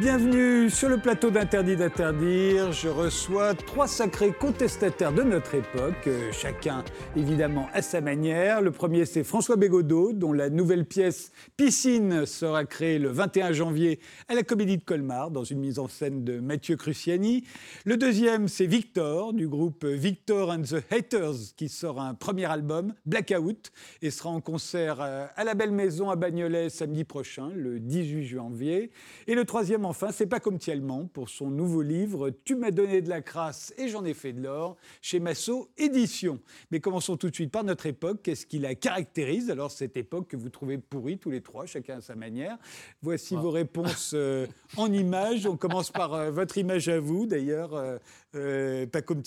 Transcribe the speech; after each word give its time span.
Bienvenue 0.00 0.70
sur 0.70 0.88
le 0.88 0.96
plateau 0.96 1.30
d'Interdit 1.30 1.76
d'interdire. 1.76 2.72
Je 2.72 2.88
reçois 2.88 3.52
trois 3.52 3.86
sacrés 3.86 4.32
contestataires 4.32 5.12
de 5.12 5.22
notre 5.22 5.54
époque, 5.54 6.06
euh, 6.06 6.32
chacun 6.32 6.82
évidemment 7.16 7.68
à 7.74 7.82
sa 7.82 8.00
manière. 8.00 8.62
Le 8.62 8.70
premier, 8.70 9.04
c'est 9.04 9.24
François 9.24 9.56
Bégodeau, 9.56 10.14
dont 10.14 10.32
la 10.32 10.48
nouvelle 10.48 10.86
pièce 10.86 11.32
Piscine 11.58 12.24
sera 12.24 12.64
créée 12.64 12.98
le 12.98 13.10
21 13.10 13.52
janvier 13.52 14.00
à 14.28 14.34
la 14.34 14.42
Comédie 14.42 14.78
de 14.78 14.84
Colmar, 14.84 15.30
dans 15.30 15.44
une 15.44 15.58
mise 15.58 15.78
en 15.78 15.86
scène 15.86 16.24
de 16.24 16.40
Mathieu 16.40 16.76
Cruciani. 16.76 17.44
Le 17.84 17.98
deuxième, 17.98 18.48
c'est 18.48 18.64
Victor, 18.64 19.34
du 19.34 19.48
groupe 19.48 19.84
Victor 19.84 20.48
and 20.48 20.62
the 20.62 20.82
Haters, 20.90 21.52
qui 21.58 21.68
sort 21.68 22.00
un 22.00 22.14
premier 22.14 22.46
album, 22.46 22.94
Blackout, 23.04 23.70
et 24.00 24.10
sera 24.10 24.30
en 24.30 24.40
concert 24.40 24.96
euh, 25.02 25.26
à 25.36 25.44
la 25.44 25.52
Belle 25.52 25.72
Maison 25.72 26.08
à 26.08 26.16
Bagnolet 26.16 26.70
samedi 26.70 27.04
prochain, 27.04 27.50
le 27.54 27.78
18 27.80 28.24
janvier. 28.24 28.92
Et 29.26 29.34
le 29.34 29.44
troisième, 29.44 29.84
enfin, 29.90 30.10
c'est 30.12 30.26
pas 30.26 30.40
comme 30.40 30.58
Tielman 30.58 31.08
pour 31.08 31.28
son 31.28 31.50
nouveau 31.50 31.82
livre 31.82 32.30
Tu 32.44 32.54
m'as 32.56 32.70
donné 32.70 33.02
de 33.02 33.08
la 33.08 33.20
crasse 33.20 33.72
et 33.78 33.88
j'en 33.88 34.04
ai 34.04 34.14
fait 34.14 34.32
de 34.32 34.42
l'or 34.42 34.76
chez 35.00 35.20
Massot 35.20 35.68
Édition. 35.76 36.40
Mais 36.70 36.80
commençons 36.80 37.16
tout 37.16 37.30
de 37.30 37.34
suite 37.34 37.50
par 37.50 37.64
notre 37.64 37.86
époque. 37.86 38.20
Qu'est-ce 38.22 38.46
qui 38.46 38.58
la 38.58 38.74
caractérise? 38.74 39.50
Alors, 39.50 39.70
cette 39.70 39.96
époque 39.96 40.28
que 40.28 40.36
vous 40.36 40.48
trouvez 40.48 40.78
pourrie 40.78 41.18
tous 41.18 41.30
les 41.30 41.40
trois, 41.40 41.66
chacun 41.66 41.98
à 41.98 42.00
sa 42.00 42.14
manière. 42.14 42.58
Voici 43.02 43.36
vos 43.36 43.50
réponses 43.50 44.12
euh, 44.14 44.46
en 44.76 44.92
images. 44.92 45.46
On 45.46 45.56
commence 45.56 45.90
par 45.90 46.14
euh, 46.14 46.30
votre 46.30 46.58
image 46.58 46.88
à 46.88 47.00
vous, 47.00 47.26
d'ailleurs, 47.26 47.74
euh, 47.74 47.98
euh, 48.34 48.86
pas 48.86 49.02
comme. 49.02 49.22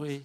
Oui. 0.00 0.22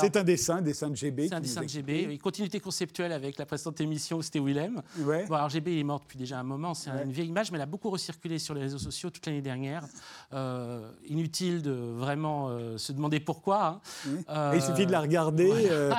C'est 0.00 0.16
un 0.16 0.22
dessin, 0.22 0.56
un 0.58 0.62
dessin 0.62 0.90
de 0.90 0.94
GB. 0.96 1.28
C'est 1.28 1.34
un 1.34 1.40
dessin 1.40 1.62
de 1.62 1.68
GB. 1.68 2.06
Oui, 2.08 2.18
continuité 2.18 2.60
conceptuelle 2.60 3.10
avec 3.12 3.36
la 3.38 3.46
précédente 3.46 3.80
émission 3.80 4.18
où 4.18 4.22
c'était 4.22 4.38
Willem. 4.38 4.80
Ouais. 5.00 5.26
Bon, 5.26 5.34
alors 5.34 5.48
GB 5.48 5.72
il 5.72 5.78
est 5.80 5.84
mort 5.84 5.98
depuis 6.00 6.16
déjà 6.18 6.38
un 6.38 6.44
moment, 6.44 6.72
c'est 6.74 6.90
Ouais. 6.90 7.02
une 7.04 7.10
vieille 7.10 7.28
image, 7.28 7.50
mais 7.50 7.56
elle 7.56 7.62
a 7.62 7.66
beaucoup 7.66 7.90
recirculé 7.90 8.38
sur 8.38 8.54
les 8.54 8.60
réseaux 8.60 8.78
sociaux 8.78 9.10
toute 9.10 9.26
l'année 9.26 9.42
dernière. 9.42 9.84
Euh, 10.32 10.88
inutile 11.06 11.62
de 11.62 11.72
vraiment 11.72 12.48
euh, 12.50 12.78
se 12.78 12.92
demander 12.92 13.18
pourquoi. 13.20 13.80
hein. 14.28 14.52
Et 14.52 14.56
il 14.56 14.62
suffit 14.62 14.86
de 14.86 14.92
la 14.92 15.00
regarder. 15.00 15.50
euh, 15.52 15.92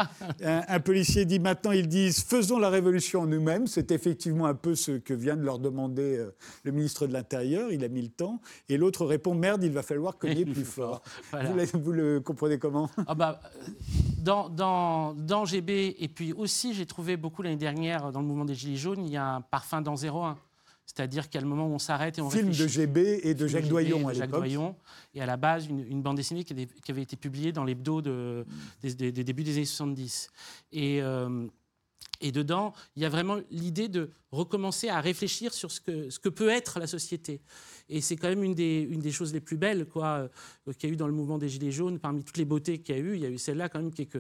un, 0.44 0.62
un 0.68 0.80
policier 0.80 1.26
dit 1.26 1.40
maintenant, 1.40 1.72
ils 1.72 1.88
disent 1.88 2.24
faisons 2.24 2.60
la 2.60 2.70
révolution 2.70 3.26
nous-mêmes. 3.26 3.68
C'est 3.68 3.92
effectivement 3.92 4.46
un 4.46 4.56
peu 4.56 4.76
ce 4.76 4.92
que 4.94 5.14
vient 5.14 5.36
de 5.36 5.44
leur 5.44 5.60
demander 5.60 6.18
euh, 6.18 6.32
le 6.64 6.72
ministre 6.72 7.06
de 7.06 7.14
l'Intérieur. 7.14 7.72
Il 7.72 7.84
a 7.84 7.90
mis 7.90 8.02
le 8.02 8.10
temps. 8.10 8.40
Et 8.70 8.78
l'autre 8.78 9.06
répond 9.06 9.36
merde, 9.36 9.64
il 9.64 9.72
va 9.72 9.84
falloir 9.84 10.18
cogner 10.18 10.46
plus 10.54 10.64
fort. 10.66 11.02
Voilà. 11.32 11.50
Vous, 11.74 11.80
vous 11.82 11.92
le 11.92 12.20
comprenez 12.22 12.58
comment? 12.60 12.90
Ah 13.08 13.16
bah, 13.16 13.40
euh, 13.44 13.66
dans, 14.18 14.50
dans, 14.50 15.14
dans 15.14 15.46
GB, 15.46 15.96
et 16.00 16.08
puis 16.08 16.34
aussi, 16.34 16.74
j'ai 16.74 16.86
trouvé 16.86 17.18
beaucoup 17.18 17.42
l'année 17.42 17.56
dernière, 17.58 18.12
dans 18.12 18.22
le 18.22 18.28
mouvement 18.28 18.46
des 18.46 18.56
Gilets 18.56 18.76
jaunes, 18.78 19.06
il 19.06 19.12
y 19.12 19.18
a 19.18 19.26
un 19.36 19.42
parfum 19.42 19.82
dans 19.82 19.96
01. 19.96 20.38
C'est-à-dire 20.86 21.30
qu'il 21.30 21.36
y 21.36 21.38
a 21.38 21.42
le 21.42 21.48
moment 21.48 21.68
où 21.68 21.72
on 21.74 21.80
s'arrête 21.80 22.18
et 22.18 22.22
on 22.22 22.30
Film 22.30 22.50
de. 22.50 22.68
GB 22.68 23.22
et 23.24 23.34
de 23.34 23.48
Jacques 23.48 23.68
Doyon 23.70 24.08
à 24.10 24.14
Jacques. 24.14 24.30
Doyon, 24.32 24.76
et 25.16 25.22
à 25.22 25.26
la 25.26 25.38
base 25.38 25.66
une, 25.68 25.80
une 25.80 26.02
bande 26.02 26.18
dessinée 26.18 26.44
qui, 26.44 26.52
avait- 26.54 26.66
qui 26.68 26.92
avait 26.92 27.02
été 27.04 27.16
publiée 27.16 27.54
dans 27.54 27.64
l'hebdo 27.64 28.02
de, 28.02 28.46
des, 28.82 28.94
des- 28.94 29.12
des 29.14 29.24
débuts 29.24 29.44
des 29.44 29.56
années 29.56 29.66
70. 29.66 30.30
Et, 30.74 31.02
euh, 31.02 31.48
et 32.24 32.32
dedans, 32.32 32.74
il 32.96 33.02
y 33.02 33.06
a 33.06 33.10
vraiment 33.10 33.38
l'idée 33.52 33.90
de 33.90 34.12
recommencer 34.32 34.88
à 34.88 35.02
réfléchir 35.02 35.54
sur 35.54 35.72
ce 35.72 35.82
que, 35.82 36.10
ce 36.10 36.20
que 36.20 36.30
peut 36.30 36.50
être 36.50 36.80
la 36.80 36.88
société. 36.88 37.42
Et 37.90 38.00
c'est 38.00 38.16
quand 38.16 38.30
même 38.30 38.44
une 38.44 38.56
des, 38.56 38.82
une 38.82 39.02
des 39.02 39.12
choses 39.12 39.34
les 39.34 39.42
plus 39.42 39.58
belles 39.58 39.86
quoi, 39.86 40.30
euh, 40.68 40.74
qu'il 40.74 40.90
y 40.90 40.92
a 40.92 40.94
eu 40.94 40.96
dans 40.96 41.08
le 41.08 41.14
mouvement 41.14 41.38
des 41.38 41.50
Gilets 41.50 41.72
jaunes. 41.72 42.00
Parmi 42.00 42.24
toutes 42.24 42.38
les 42.38 42.46
beautés 42.46 42.82
qu'il 42.82 42.96
y 42.96 42.98
a 42.98 43.02
eu, 43.02 43.16
il 43.16 43.20
y 43.20 43.26
a 43.26 43.30
eu 43.30 43.38
celle-là 43.38 43.68
quand 43.68 43.80
même 43.80 43.92
qui 43.92 44.04
est 44.04 44.06
que 44.06 44.20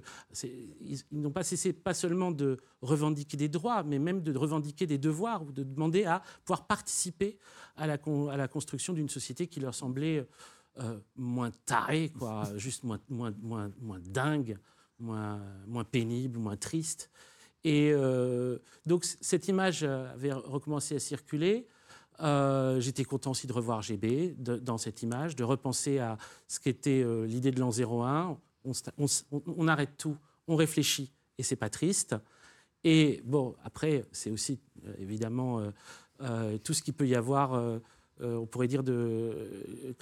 ils, 0.81 0.99
n'ont 1.13 1.31
pas 1.31 1.43
cessé 1.43 1.71
pas 1.71 1.93
seulement 1.93 2.31
de 2.31 2.57
revendiquer 2.81 3.37
des 3.37 3.47
droits, 3.47 3.83
mais 3.83 3.99
même 3.99 4.21
de 4.21 4.37
revendiquer 4.37 4.85
des 4.85 4.97
devoirs 4.97 5.43
ou 5.43 5.51
de 5.51 5.63
demander 5.63 6.03
à 6.03 6.21
pouvoir 6.43 6.67
participer 6.67 7.37
à 7.77 7.87
la, 7.87 7.97
à 8.31 8.37
la 8.37 8.47
construction 8.49 8.91
d'une 8.91 9.09
société 9.09 9.47
qui 9.47 9.61
leur 9.61 9.73
semblait 9.73 10.27
euh, 10.79 10.99
moins 11.15 11.51
tarée, 11.65 12.09
quoi, 12.09 12.49
juste 12.57 12.83
moins, 12.83 12.99
moins, 13.07 13.33
moins, 13.41 13.71
moins 13.79 13.99
dingue, 13.99 14.57
moins, 14.99 15.39
moins 15.67 15.85
pénible, 15.85 16.37
moins 16.37 16.57
triste. 16.57 17.09
Et 17.63 17.91
euh, 17.93 18.57
donc 18.85 19.05
cette 19.05 19.47
image 19.47 19.83
avait 19.83 20.33
recommencé 20.33 20.95
à 20.95 20.99
circuler. 20.99 21.67
Euh, 22.21 22.79
J'étais 22.79 23.03
content 23.03 23.31
aussi 23.31 23.47
de 23.47 23.53
revoir 23.53 23.81
GB 23.81 24.35
dans 24.37 24.77
cette 24.77 25.01
image, 25.01 25.35
de 25.35 25.43
repenser 25.43 25.99
à 25.99 26.17
ce 26.47 26.59
qu'était 26.59 27.03
euh, 27.03 27.25
l'idée 27.25 27.51
de 27.51 27.59
l'an 27.59 27.71
01. 27.71 28.37
On, 28.65 28.71
on 29.57 29.67
arrête 29.67 29.97
tout, 29.97 30.15
on 30.47 30.55
réfléchit, 30.55 31.11
et 31.37 31.43
c'est 31.43 31.55
pas 31.55 31.69
triste. 31.69 32.15
Et 32.83 33.21
bon, 33.25 33.55
après, 33.63 34.05
c'est 34.11 34.31
aussi 34.31 34.59
euh, 34.85 34.93
évidemment 34.99 35.61
tout 36.63 36.73
ce 36.73 36.81
qu'il 36.81 36.93
peut 36.93 37.07
y 37.07 37.15
avoir. 37.15 37.81
on 38.21 38.45
pourrait 38.45 38.69
dire 38.69 38.83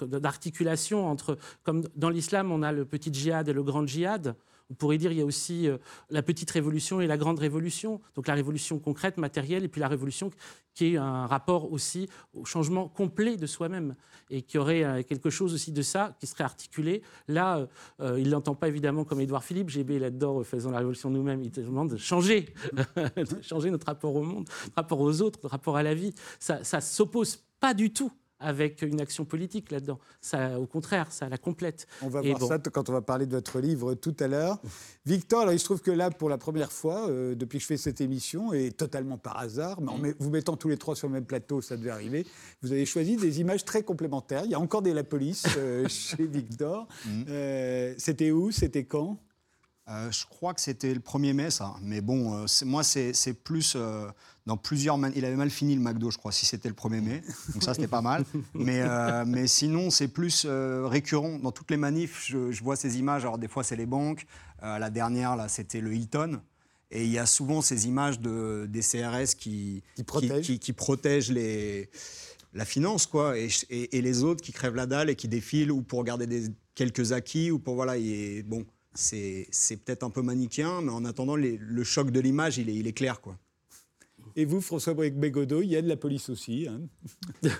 d'articulation 0.00 1.08
entre, 1.08 1.36
comme 1.64 1.82
dans 1.96 2.10
l'islam, 2.10 2.52
on 2.52 2.62
a 2.62 2.70
le 2.70 2.84
petit 2.84 3.12
djihad 3.12 3.48
et 3.48 3.52
le 3.52 3.64
grand 3.64 3.84
djihad. 3.84 4.36
On 4.70 4.74
pourrait 4.74 4.98
dire 4.98 5.12
il 5.12 5.18
y 5.18 5.20
a 5.20 5.24
aussi 5.24 5.68
euh, 5.68 5.78
la 6.10 6.22
petite 6.22 6.50
révolution 6.50 7.00
et 7.00 7.06
la 7.06 7.16
grande 7.16 7.38
révolution. 7.38 8.00
Donc 8.14 8.26
la 8.26 8.34
révolution 8.34 8.78
concrète, 8.78 9.16
matérielle, 9.16 9.64
et 9.64 9.68
puis 9.68 9.80
la 9.80 9.88
révolution 9.88 10.30
qui 10.74 10.94
est 10.94 10.96
un 10.96 11.26
rapport 11.26 11.70
aussi 11.70 12.08
au 12.32 12.44
changement 12.44 12.88
complet 12.88 13.36
de 13.36 13.46
soi-même 13.46 13.94
et 14.30 14.42
qui 14.42 14.58
aurait 14.58 14.84
euh, 14.84 15.02
quelque 15.02 15.30
chose 15.30 15.52
aussi 15.52 15.72
de 15.72 15.82
ça 15.82 16.16
qui 16.18 16.26
serait 16.26 16.44
articulé. 16.44 17.02
Là, 17.28 17.68
euh, 18.00 18.18
il 18.18 18.30
l'entend 18.30 18.54
pas 18.54 18.68
évidemment 18.68 19.04
comme 19.04 19.20
Édouard 19.20 19.44
Philippe, 19.44 19.68
GB 19.68 19.98
là-dedans, 19.98 20.42
faisant 20.44 20.70
la 20.70 20.78
révolution 20.78 21.10
nous-mêmes, 21.10 21.42
il 21.42 21.50
demande 21.50 21.90
de 21.90 21.96
changer, 21.96 22.54
de 22.96 23.42
changer 23.42 23.70
notre 23.70 23.86
rapport 23.86 24.14
au 24.14 24.22
monde, 24.22 24.48
rapport 24.76 25.00
aux 25.00 25.20
autres, 25.20 25.46
rapport 25.46 25.76
à 25.76 25.82
la 25.82 25.94
vie. 25.94 26.14
Ça, 26.40 26.64
ça 26.64 26.80
s'oppose 26.80 27.44
pas 27.60 27.74
du 27.74 27.92
tout 27.92 28.10
avec 28.42 28.82
une 28.82 29.00
action 29.00 29.24
politique 29.24 29.70
là-dedans. 29.70 29.98
Ça, 30.20 30.58
au 30.58 30.66
contraire, 30.66 31.10
ça 31.10 31.28
la 31.28 31.38
complète. 31.38 31.86
On 32.02 32.08
va 32.08 32.20
Et 32.22 32.28
voir 32.28 32.38
bon. 32.40 32.48
ça 32.48 32.58
quand 32.58 32.88
on 32.88 32.92
va 32.92 33.00
parler 33.02 33.26
de 33.26 33.32
votre 33.36 33.60
livre 33.60 33.94
tout 33.94 34.14
à 34.20 34.28
l'heure. 34.28 34.58
Victor, 35.06 35.42
alors 35.42 35.52
il 35.54 35.58
se 35.58 35.64
trouve 35.64 35.80
que 35.80 35.90
là, 35.90 36.10
pour 36.10 36.28
la 36.28 36.38
première 36.38 36.72
fois, 36.72 37.08
euh, 37.08 37.34
depuis 37.34 37.58
que 37.58 37.62
je 37.62 37.66
fais 37.68 37.76
cette 37.76 38.00
émission, 38.00 38.52
et 38.52 38.70
totalement 38.72 39.18
par 39.18 39.38
hasard, 39.38 39.80
mais 39.80 39.90
en 39.90 39.98
met- 39.98 40.14
vous 40.18 40.30
mettant 40.30 40.56
tous 40.56 40.68
les 40.68 40.76
trois 40.76 40.94
sur 40.96 41.08
le 41.08 41.14
même 41.14 41.24
plateau, 41.26 41.60
ça 41.60 41.76
devait 41.76 41.90
arriver, 41.90 42.26
vous 42.62 42.72
avez 42.72 42.86
choisi 42.86 43.16
des 43.16 43.40
images 43.40 43.64
très 43.64 43.82
complémentaires. 43.82 44.42
Il 44.44 44.50
y 44.50 44.54
a 44.54 44.60
encore 44.60 44.82
des 44.82 44.92
La 44.94 45.04
Police 45.04 45.44
euh, 45.56 45.86
chez 45.88 46.26
Victor. 46.26 46.86
Euh, 47.28 47.94
C'était 47.98 48.30
où 48.30 48.50
C'était 48.50 48.84
quand? 48.84 49.18
Euh, 49.88 50.10
je 50.12 50.24
crois 50.26 50.54
que 50.54 50.60
c'était 50.60 50.94
le 50.94 51.00
1er 51.00 51.32
mai, 51.34 51.50
ça. 51.50 51.74
Mais 51.82 52.00
bon, 52.00 52.36
euh, 52.42 52.46
moi, 52.64 52.84
c'est 52.84 53.12
c'est 53.14 53.32
plus 53.34 53.74
euh, 53.74 54.06
dans 54.46 54.56
plusieurs. 54.56 54.98
man- 54.98 55.12
Il 55.16 55.24
avait 55.24 55.36
mal 55.36 55.50
fini 55.50 55.74
le 55.74 55.80
McDo, 55.80 56.10
je 56.10 56.18
crois, 56.18 56.32
si 56.32 56.46
c'était 56.46 56.68
le 56.68 56.74
1er 56.74 57.00
mai. 57.00 57.22
Donc 57.52 57.62
ça, 57.62 57.74
c'était 57.74 57.86
pas 57.88 58.00
mal. 58.02 58.24
Mais, 58.54 58.80
euh, 58.82 59.24
mais 59.26 59.46
sinon, 59.46 59.90
c'est 59.90 60.08
plus 60.08 60.44
euh, 60.46 60.86
récurrent. 60.86 61.38
Dans 61.38 61.52
toutes 61.52 61.70
les 61.70 61.76
manifs, 61.76 62.24
je, 62.26 62.50
je 62.52 62.62
vois 62.64 62.76
ces 62.76 62.98
images. 62.98 63.22
Alors, 63.22 63.38
des 63.38 63.48
fois, 63.48 63.62
c'est 63.64 63.76
les 63.76 63.86
banques. 63.86 64.26
Euh, 64.62 64.78
la 64.78 64.90
dernière, 64.90 65.36
là, 65.36 65.48
c'était 65.48 65.80
le 65.80 65.94
Hilton. 65.94 66.40
Et 66.90 67.04
il 67.04 67.10
y 67.10 67.18
a 67.18 67.24
souvent 67.26 67.62
ces 67.62 67.86
images 67.86 68.20
de, 68.20 68.66
des 68.68 68.80
CRS 68.82 69.34
qui, 69.38 69.82
Qui 69.96 70.04
protègent. 70.04 70.44
qui, 70.46 70.58
qui 70.58 70.72
protègent 70.74 71.30
les, 71.32 71.88
la 72.52 72.64
finance, 72.66 73.06
quoi. 73.06 73.38
Et, 73.38 73.48
et- 73.70 73.96
et 73.96 74.02
les 74.02 74.22
autres 74.24 74.42
qui 74.42 74.52
crèvent 74.52 74.74
la 74.74 74.86
dalle 74.86 75.08
et 75.08 75.16
qui 75.16 75.26
défilent 75.28 75.72
ou 75.72 75.80
pour 75.82 76.04
garder 76.04 76.26
des, 76.26 76.48
quelques 76.74 77.12
acquis 77.12 77.50
ou 77.50 77.58
pour. 77.58 77.76
Voilà, 77.76 77.96
et 77.96 78.42
bon. 78.42 78.66
C'est 78.94 79.46
c'est 79.50 79.78
peut-être 79.78 80.02
un 80.02 80.10
peu 80.10 80.20
manichéen, 80.20 80.82
mais 80.82 80.90
en 80.90 81.06
attendant, 81.06 81.34
les- 81.34 81.56
le 81.58 81.82
choc 81.82 82.10
de 82.10 82.20
l'image, 82.20 82.58
il 82.58 82.68
est, 82.68 82.74
il 82.74 82.86
est 82.86 82.92
clair. 82.92 83.22
Quoi. 83.22 83.38
Et 84.36 84.44
vous, 84.44 84.60
François 84.60 84.94
Bégodeau, 84.94 85.62
il 85.62 85.68
y 85.68 85.76
a 85.76 85.82
de 85.82 85.88
la 85.88 85.96
police 85.96 86.28
aussi. 86.28 86.66
hein. 86.68 86.80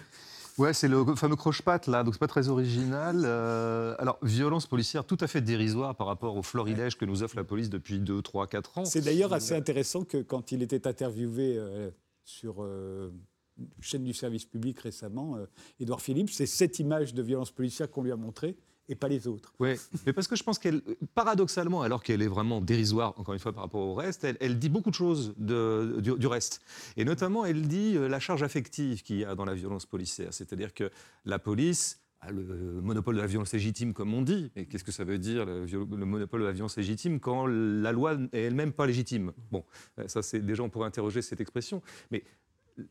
Ouais, 0.59 0.75
c'est 0.75 0.89
le 0.89 1.17
fameux 1.17 1.37
croche-patte, 1.37 1.87
là, 1.87 2.05
donc 2.05 2.13
c'est 2.13 2.21
pas 2.21 2.27
très 2.27 2.49
original. 2.49 3.23
Euh, 3.25 3.95
alors, 3.99 4.19
violence 4.23 4.67
policière 4.67 5.07
tout 5.07 5.17
à 5.21 5.27
fait 5.27 5.41
dérisoire 5.41 5.97
par 5.97 6.07
rapport 6.07 6.37
au 6.37 6.43
florilège 6.43 6.99
que 6.99 7.07
nous 7.07 7.23
offre 7.23 7.37
la 7.37 7.45
police 7.45 7.71
depuis 7.71 7.99
2, 7.99 8.21
3, 8.21 8.47
4 8.49 8.79
ans. 8.79 8.85
C'est 8.85 9.01
d'ailleurs 9.01 9.33
assez 9.33 9.55
intéressant 9.55 10.05
que 10.05 10.19
quand 10.19 10.53
il 10.53 10.63
était 10.63 10.87
interviewé 10.87 11.55
euh, 11.57 11.91
sur 12.25 12.57
euh, 12.63 13.11
une 13.59 13.69
chaîne 13.81 14.05
du 14.05 14.13
service 14.13 14.45
public 14.45 14.79
récemment, 14.81 15.37
euh, 15.37 15.47
Édouard 15.81 16.03
Philippe, 16.03 16.29
c'est 16.29 16.47
cette 16.47 16.79
image 16.79 17.15
de 17.15 17.23
violence 17.23 17.51
policière 17.51 17.91
qu'on 17.91 18.03
lui 18.03 18.13
a 18.13 18.17
montrée 18.17 18.57
et 18.89 18.95
pas 18.95 19.09
les 19.09 19.27
autres. 19.29 19.55
Ouais, 19.59 19.79
mais 20.07 20.13
parce 20.13 20.29
que 20.29 20.37
je 20.37 20.43
pense 20.43 20.59
qu'elle, 20.59 20.83
paradoxalement, 21.15 21.83
alors 21.83 22.03
qu'elle 22.03 22.23
est 22.23 22.29
vraiment 22.29 22.61
dérisoire, 22.61 23.15
encore 23.19 23.35
une 23.35 23.41
fois, 23.41 23.53
par 23.53 23.65
rapport 23.65 23.81
au 23.81 23.95
reste, 23.95 24.25
elle, 24.25 24.59
dit 24.59 24.69
beaucoup 24.69 24.91
de 24.91 24.95
choses 24.95 25.35
du, 25.37 26.27
reste. 26.27 26.61
Et 26.97 27.05
notamment, 27.05 27.45
elle 27.45 27.69
dit 27.69 27.97
euh, 27.97 28.09
la 28.09 28.21
charge 28.21 28.43
affective 28.43 29.03
qu'il 29.03 29.19
y 29.19 29.25
a 29.25 29.35
dans 29.35 29.45
la 29.45 29.55
violence 29.55 29.87
policière. 29.87 30.33
C'est-à-dire 30.33 30.75
que 30.75 30.91
la 31.25 31.39
police 31.39 32.01
a 32.21 32.31
le 32.31 32.81
monopole 32.81 33.17
de 33.17 33.21
la 33.21 33.27
violence 33.27 33.53
légitime, 33.53 33.93
comme 33.93 34.15
on 34.15 34.23
dit. 34.23 34.51
Mais 34.55 34.67
qu'est-ce 34.67 34.85
que 34.85 34.93
ça 34.93 35.05
veut 35.05 35.19
dire, 35.19 35.45
le, 35.45 35.65
le 35.65 36.07
monopole 36.07 36.41
de 36.41 36.47
la 36.47 36.53
violence 36.53 36.77
légitime, 36.77 37.21
quand 37.21 37.47
la 37.47 37.93
loi 37.93 38.17
est 38.33 38.43
elle-même 38.43 38.73
pas 38.73 38.87
légitime? 38.87 39.33
Bon, 39.51 39.65
euh, 39.99 40.09
ça, 40.09 40.23
c'est 40.23 40.41
déjà, 40.41 40.63
on 40.63 40.71
pourrait 40.71 40.87
interroger 40.87 41.23
cette 41.23 41.41
expression. 41.41 41.83
Mais 42.11 42.25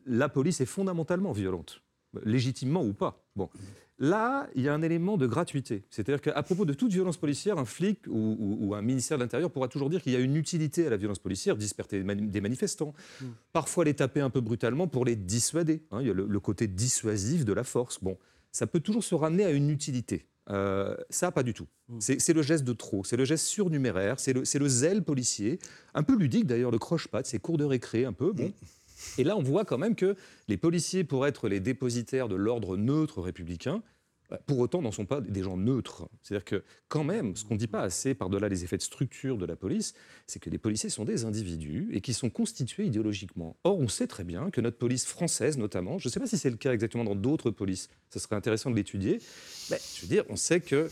la 0.06 0.28
police 0.28 0.60
est 0.60 0.66
fondamentalement 0.66 1.32
violente. 1.32 1.82
Légitimement 2.24 2.84
ou 2.84 2.92
pas. 2.92 3.24
Bon. 3.36 3.48
Là, 3.98 4.48
il 4.56 4.62
y 4.62 4.68
a 4.68 4.74
un 4.74 4.82
élément 4.82 5.16
de 5.16 5.28
gratuité. 5.28 5.84
C'est-à-dire 5.88 6.20
qu'à 6.20 6.42
propos 6.42 6.64
de 6.64 6.72
toute 6.72 6.90
violence 6.90 7.16
policière, 7.16 7.58
un 7.58 7.64
flic 7.64 8.00
ou, 8.08 8.74
un 8.74 8.82
ministère 8.82 9.16
de 9.16 9.22
l'Intérieur 9.22 9.50
pourra 9.50 9.68
toujours 9.68 9.90
dire 9.90 10.02
qu'il 10.02 10.12
y 10.12 10.16
a 10.16 10.18
une 10.18 10.34
utilité 10.34 10.86
à 10.88 10.90
la 10.90 10.96
violence 10.96 11.20
policière, 11.20 11.56
disperser 11.56 12.02
des 12.02 12.40
manifestants, 12.40 12.94
mm. 13.20 13.26
parfois 13.52 13.84
les 13.84 13.94
taper 13.94 14.20
un 14.20 14.30
peu 14.30 14.40
brutalement 14.40 14.88
pour 14.88 15.04
les 15.04 15.14
dissuader. 15.14 15.82
Hein. 15.92 15.98
il 16.00 16.08
y 16.08 16.10
a 16.10 16.14
le, 16.14 16.40
côté 16.40 16.66
dissuasif 16.66 17.44
de 17.44 17.52
la 17.52 17.62
force. 17.62 18.02
Bon, 18.02 18.18
ça 18.50 18.66
peut 18.66 18.80
toujours 18.80 19.04
se 19.04 19.14
ramener 19.14 19.44
à 19.44 19.50
une 19.50 19.70
utilité. 19.70 20.26
Euh, 20.50 20.96
ça, 21.08 21.30
pas 21.30 21.44
du 21.44 21.54
tout. 21.54 21.68
Mm. 21.88 21.98
C'est 22.00 22.32
le 22.32 22.42
geste 22.42 22.64
de 22.64 22.72
trop, 22.72 23.04
c'est 23.04 23.16
le 23.16 23.24
geste 23.24 23.46
surnuméraire, 23.46 24.18
c'est 24.18 24.32
le, 24.32 24.42
le, 24.42 24.68
zèle 24.68 25.04
policier, 25.04 25.60
un 25.94 26.02
peu 26.02 26.16
ludique 26.16 26.46
d'ailleurs, 26.46 26.72
le 26.72 26.78
croche-patte, 26.78 27.26
c'est 27.26 27.38
cours 27.38 27.56
de 27.56 27.64
récré 27.64 28.04
un 28.04 28.12
peu. 28.12 28.32
Bon. 28.32 28.48
Mm. 28.48 28.52
Et 29.18 29.24
là, 29.24 29.36
on 29.36 29.42
voit 29.42 29.64
quand 29.64 29.78
même 29.78 29.94
que 29.94 30.16
les 30.48 30.56
policiers, 30.56 31.04
pour 31.04 31.26
être 31.26 31.48
les 31.48 31.60
dépositaires 31.60 32.28
de 32.28 32.34
l'ordre 32.34 32.76
neutre 32.76 33.20
républicain, 33.20 33.82
bah, 34.32 34.40
pour 34.46 34.60
autant 34.60 34.80
n'en 34.80 34.92
sont 34.92 35.04
pas 35.04 35.20
des 35.20 35.42
gens 35.42 35.58
neutres. 35.58 36.08
C'est-à-dire 36.22 36.46
que 36.46 36.64
quand 36.88 37.04
même, 37.04 37.36
ce 37.36 37.44
qu'on 37.44 37.52
ne 37.52 37.58
dit 37.58 37.66
pas 37.66 37.82
assez 37.82 38.14
par-delà 38.14 38.48
les 38.48 38.64
effets 38.64 38.78
de 38.78 38.82
structure 38.82 39.36
de 39.36 39.44
la 39.44 39.56
police, 39.56 39.92
c'est 40.26 40.38
que 40.38 40.48
les 40.48 40.56
policiers 40.56 40.88
sont 40.88 41.04
des 41.04 41.26
individus 41.26 41.90
et 41.92 42.00
qui 42.00 42.14
sont 42.14 42.30
constitués 42.30 42.86
idéologiquement. 42.86 43.58
Or, 43.64 43.78
on 43.78 43.88
sait 43.88 44.06
très 44.06 44.24
bien 44.24 44.50
que 44.50 44.62
notre 44.62 44.78
police 44.78 45.04
française, 45.04 45.58
notamment, 45.58 45.98
je 45.98 46.08
ne 46.08 46.10
sais 46.10 46.18
pas 46.18 46.26
si 46.26 46.38
c'est 46.38 46.48
le 46.48 46.56
cas 46.56 46.72
exactement 46.72 47.04
dans 47.04 47.14
d'autres 47.14 47.50
polices, 47.50 47.90
ce 48.08 48.18
serait 48.18 48.34
intéressant 48.34 48.70
de 48.70 48.76
l'étudier, 48.76 49.18
mais 49.70 49.76
je 49.96 50.00
veux 50.00 50.08
dire, 50.08 50.24
on 50.30 50.36
sait 50.36 50.60
que 50.60 50.88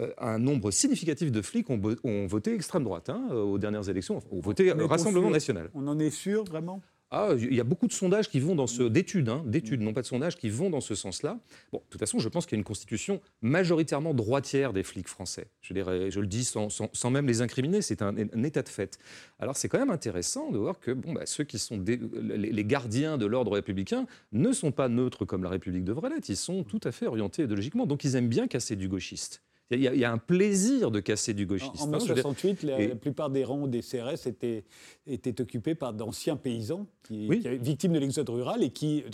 euh, 0.00 0.12
un 0.18 0.38
nombre 0.38 0.70
significatif 0.70 1.32
de 1.32 1.40
flics 1.40 1.70
ont, 1.70 2.26
voté 2.26 2.52
extrême 2.52 2.84
droite 2.84 3.08
hein, 3.08 3.28
aux 3.30 3.56
dernières 3.56 3.88
élections, 3.88 4.20
ont 4.30 4.40
voté 4.40 4.70
Rassemblement 4.72 5.30
national. 5.30 5.70
On 5.72 5.86
en 5.86 5.98
est 5.98 6.10
sûr, 6.10 6.44
vraiment? 6.44 6.82
Ah, 7.16 7.28
il 7.38 7.54
y 7.54 7.60
a 7.60 7.64
beaucoup 7.64 7.86
de 7.86 7.92
sondages 7.92 8.28
qui 8.28 8.40
vont 8.40 8.56
dans 8.56 8.66
ce 8.66 8.82
d'études, 8.82 9.28
hein, 9.28 9.44
d'études, 9.46 9.80
non 9.80 9.92
pas 9.92 10.02
de 10.02 10.06
sondages, 10.06 10.36
qui 10.36 10.48
vont 10.50 10.68
dans 10.68 10.80
ce 10.80 10.96
sens-là. 10.96 11.38
Bon, 11.70 11.78
de 11.78 11.84
toute 11.88 12.00
façon, 12.00 12.18
je 12.18 12.28
pense 12.28 12.44
qu'il 12.44 12.56
y 12.56 12.58
a 12.58 12.58
une 12.58 12.64
constitution 12.64 13.20
majoritairement 13.40 14.14
droitière 14.14 14.72
des 14.72 14.82
flics 14.82 15.06
français. 15.06 15.46
Je, 15.60 15.74
dirais, 15.74 16.10
je 16.10 16.18
le 16.18 16.26
dis 16.26 16.44
sans, 16.44 17.10
même 17.10 17.28
les 17.28 17.40
incriminer, 17.40 17.82
c'est 17.82 18.02
un, 18.02 18.16
état 18.16 18.62
de 18.62 18.68
fait. 18.68 18.98
Alors 19.38 19.56
c'est 19.56 19.68
quand 19.68 19.78
même 19.78 19.90
intéressant 19.90 20.50
de 20.50 20.58
voir 20.58 20.80
que 20.80 20.90
bon, 20.90 21.12
bah, 21.12 21.24
ceux 21.24 21.44
qui 21.44 21.60
sont 21.60 21.80
les, 21.86 22.64
gardiens 22.64 23.16
de 23.16 23.26
l'ordre 23.26 23.52
républicain 23.52 24.06
ne 24.32 24.52
sont 24.52 24.72
pas 24.72 24.88
neutres 24.88 25.24
comme 25.24 25.44
la 25.44 25.50
République 25.50 25.84
devrait 25.84 26.10
l'être. 26.10 26.28
Ils 26.28 26.36
sont 26.36 26.64
tout 26.64 26.80
à 26.82 26.90
fait 26.90 27.06
orientés 27.06 27.44
idéologiquement, 27.44 27.86
donc 27.86 28.02
ils 28.02 28.16
aiment 28.16 28.28
bien 28.28 28.48
casser 28.48 28.74
du 28.74 28.88
gauchiste. 28.88 29.40
Il 29.74 29.82
y, 29.82 30.04
a, 30.04 30.12
un 30.12 30.18
plaisir 30.18 30.90
de 30.90 31.00
casser 31.00 31.34
du 31.34 31.46
gauchisme. 31.46 31.72
En, 31.80 31.86
1968, 31.86 32.64
hein, 32.64 32.76
la, 32.78 32.94
plupart 32.94 33.30
des 33.30 33.44
rangs 33.44 33.66
des 33.66 33.80
CRS 33.80 34.26
étaient, 34.26 34.64
étaient 35.06 35.40
occupés 35.40 35.74
par 35.74 35.92
d'anciens 35.92 36.36
paysans 36.36 36.86
qui, 37.02 37.28
victimes 37.60 37.92
de 37.92 37.98
l'exode 37.98 38.28
rural 38.28 38.62
et 38.62 38.70
qui 38.70 39.04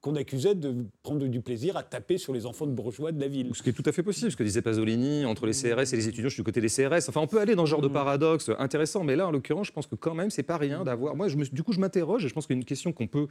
qu'on 0.00 0.16
accusait 0.16 0.54
de 0.54 0.86
prendre 1.02 1.26
du 1.26 1.40
plaisir 1.40 1.76
à 1.76 1.82
taper 1.82 2.18
sur 2.18 2.32
les 2.32 2.46
enfants 2.46 2.66
de 2.66 2.72
bourgeois 2.72 3.12
de 3.12 3.20
la 3.20 3.28
ville. 3.28 3.50
Ce 3.54 3.62
qui 3.62 3.70
est 3.70 3.72
tout 3.72 3.82
à 3.86 3.92
fait 3.92 4.02
possible, 4.02 4.30
ce 4.30 4.36
que 4.36 4.42
disait 4.42 4.62
Pasolini, 4.62 5.24
entre 5.24 5.46
les 5.46 5.52
CRS 5.52 5.92
et 5.92 5.96
les 5.96 6.08
étudiants, 6.08 6.28
je 6.28 6.34
suis 6.34 6.42
du 6.42 6.44
côté 6.44 6.60
des 6.60 6.68
CRS. 6.68 7.08
Enfin, 7.08 7.20
on 7.20 7.26
peut 7.26 7.40
aller 7.40 7.54
dans 7.54 7.66
ce 7.66 7.70
genre 7.70 7.82
de 7.82 7.88
mmh. 7.88 7.92
paradoxe 7.92 8.50
intéressant, 8.58 9.04
mais 9.04 9.16
là, 9.16 9.28
en 9.28 9.30
l'occurrence, 9.30 9.66
je 9.66 9.72
pense 9.72 9.86
que 9.86 9.94
quand 9.94 10.14
même, 10.14 10.30
c'est 10.30 10.42
pas 10.42 10.56
rien 10.56 10.84
d'avoir. 10.84 11.16
Moi, 11.16 11.28
je 11.28 11.36
me, 11.36 11.44
du 11.44 11.62
coup, 11.62 11.72
je 11.72 11.80
m'interroge 11.80 12.24
et 12.24 12.28
je 12.28 12.34
pense 12.34 12.46
qu'il 12.46 12.56
y 12.56 12.58
a 12.58 12.60
une 12.60 12.64
question 12.64 12.92
qu'on 12.92 13.06
peut 13.06 13.26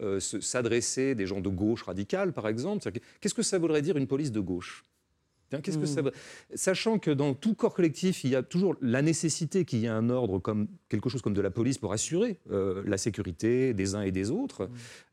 euh, 0.00 0.20
s'adresser 0.20 1.14
des 1.14 1.26
gens 1.26 1.40
de 1.40 1.48
gauche 1.48 1.82
radicale, 1.82 2.32
par 2.32 2.48
exemple. 2.48 2.90
Qu'est-ce 3.20 3.34
que 3.34 3.42
ça 3.42 3.58
voudrait 3.58 3.82
dire 3.82 3.96
une 3.96 4.06
police 4.06 4.32
de 4.32 4.40
gauche? 4.40 4.84
Qu'est-ce 5.60 5.78
que 5.78 5.86
ça 5.86 6.02
mmh. 6.02 6.10
Sachant 6.54 6.98
que 6.98 7.10
dans 7.10 7.34
tout 7.34 7.54
corps 7.54 7.74
collectif, 7.74 8.24
il 8.24 8.30
y 8.30 8.36
a 8.36 8.42
toujours 8.42 8.76
la 8.80 9.02
nécessité 9.02 9.64
qu'il 9.64 9.80
y 9.80 9.84
ait 9.84 9.88
un 9.88 10.10
ordre 10.10 10.38
comme 10.38 10.68
quelque 10.88 11.08
chose 11.08 11.22
comme 11.22 11.34
de 11.34 11.40
la 11.40 11.50
police 11.50 11.78
pour 11.78 11.92
assurer 11.92 12.38
euh, 12.50 12.82
la 12.86 12.98
sécurité 12.98 13.74
des 13.74 13.94
uns 13.94 14.02
et 14.02 14.12
des 14.12 14.30
autres. 14.30 14.64
Mmh. 14.64 14.70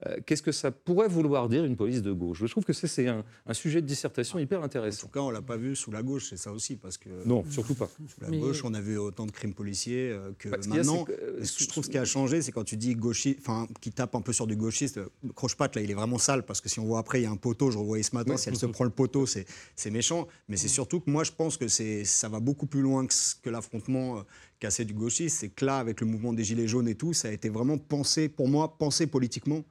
Euh, 0.08 0.18
qu'est-ce 0.26 0.42
que 0.42 0.52
ça 0.52 0.72
pourrait 0.72 1.08
vouloir 1.08 1.50
dire 1.50 1.66
une 1.66 1.76
police 1.76 2.02
de 2.02 2.12
gauche? 2.12 2.40
Je 2.42 2.48
trouve 2.48 2.66
que 2.66 2.74
c'est 2.74 3.08
un, 3.08 3.24
sujet 3.54 3.82
de 3.82 3.88
dissertation 3.88 4.40
hyper 4.40 4.64
intéressant. 4.64 5.06
En 5.06 5.08
tout 5.08 5.14
cas, 5.14 5.20
on 5.22 5.30
l'a 5.30 5.42
pas 5.42 5.58
vu 5.58 5.76
sous 5.76 5.92
la 5.92 6.02
gauche, 6.02 6.30
c'est 6.30 6.38
ça 6.38 6.52
aussi, 6.52 6.76
parce 6.76 6.98
que 6.98 7.10
non, 7.26 7.44
surtout 7.50 7.76
pas. 7.76 7.90
Sous 8.08 8.22
la 8.22 8.38
gauche, 8.38 8.64
on 8.64 8.74
a 8.74 8.82
vu 8.82 8.98
autant 8.98 9.26
de 9.26 9.32
crimes 9.32 9.54
policiers 9.54 10.12
euh, 10.12 10.32
que 10.38 10.50
bah, 10.50 10.58
maintenant. 10.68 11.06
je 11.40 11.68
trouve 11.68 11.84
ce 11.84 11.90
qui 11.90 11.98
a 11.98 12.06
changé, 12.06 12.42
c'est 12.42 12.52
quand 12.52 12.64
tu 12.64 12.78
dis 12.78 12.96
gauchiste, 12.96 13.40
enfin, 13.42 13.68
qui 13.82 13.92
tape 13.92 14.16
un 14.16 14.22
peu 14.22 14.34
sur 14.34 14.48
du 14.48 14.56
gauchiste. 14.56 15.00
Croche-patte 15.36 15.76
là, 15.76 15.82
il 15.82 15.92
est 15.92 15.96
vraiment 15.96 16.18
sale 16.18 16.44
parce 16.44 16.62
que 16.62 16.70
si 16.70 16.80
on 16.80 16.86
voit 16.86 17.00
après, 17.00 17.20
il 17.20 17.24
y 17.24 17.28
a 17.28 17.32
un 17.32 17.38
poteau. 17.38 17.72
Je 17.72 17.78
revoyais 17.78 18.04
ce 18.04 18.16
matin, 18.16 18.38
si 18.38 18.50
elle 18.50 18.58
se 18.58 18.66
prend 18.66 18.84
le 18.84 18.90
poteau, 18.90 19.26
c'est 19.26 19.92
méchant. 19.92 20.28
Mais 20.48 20.58
c'est 20.58 20.68
surtout 20.68 21.00
que 21.00 21.10
moi, 21.10 21.24
je 21.24 21.32
pense 21.32 21.58
que 21.58 21.68
ça 21.68 22.30
va 22.30 22.40
beaucoup 22.40 22.66
plus 22.66 22.82
loin 22.82 23.06
que, 23.06 23.14
que 23.42 23.50
l'affrontement 23.50 24.18
euh, 24.18 24.22
cassé 24.60 24.86
du 24.86 24.94
gauchisme. 24.94 25.38
C'est 25.40 25.50
que 25.50 25.66
là, 25.66 25.78
avec 25.78 26.02
le 26.02 26.08
mouvement 26.08 26.34
des 26.34 26.44
Gilets 26.44 26.68
jaunes 26.68 26.88
et 26.88 26.96
tout, 26.96 27.14
ça 27.14 27.30
a 27.30 27.32
été 27.32 27.50
vraiment 27.50 27.78
pensé, 27.78 28.30
pour 28.30 28.48
moi, 28.48 28.78
pensé 28.78 29.08
politiquement 29.08 29.64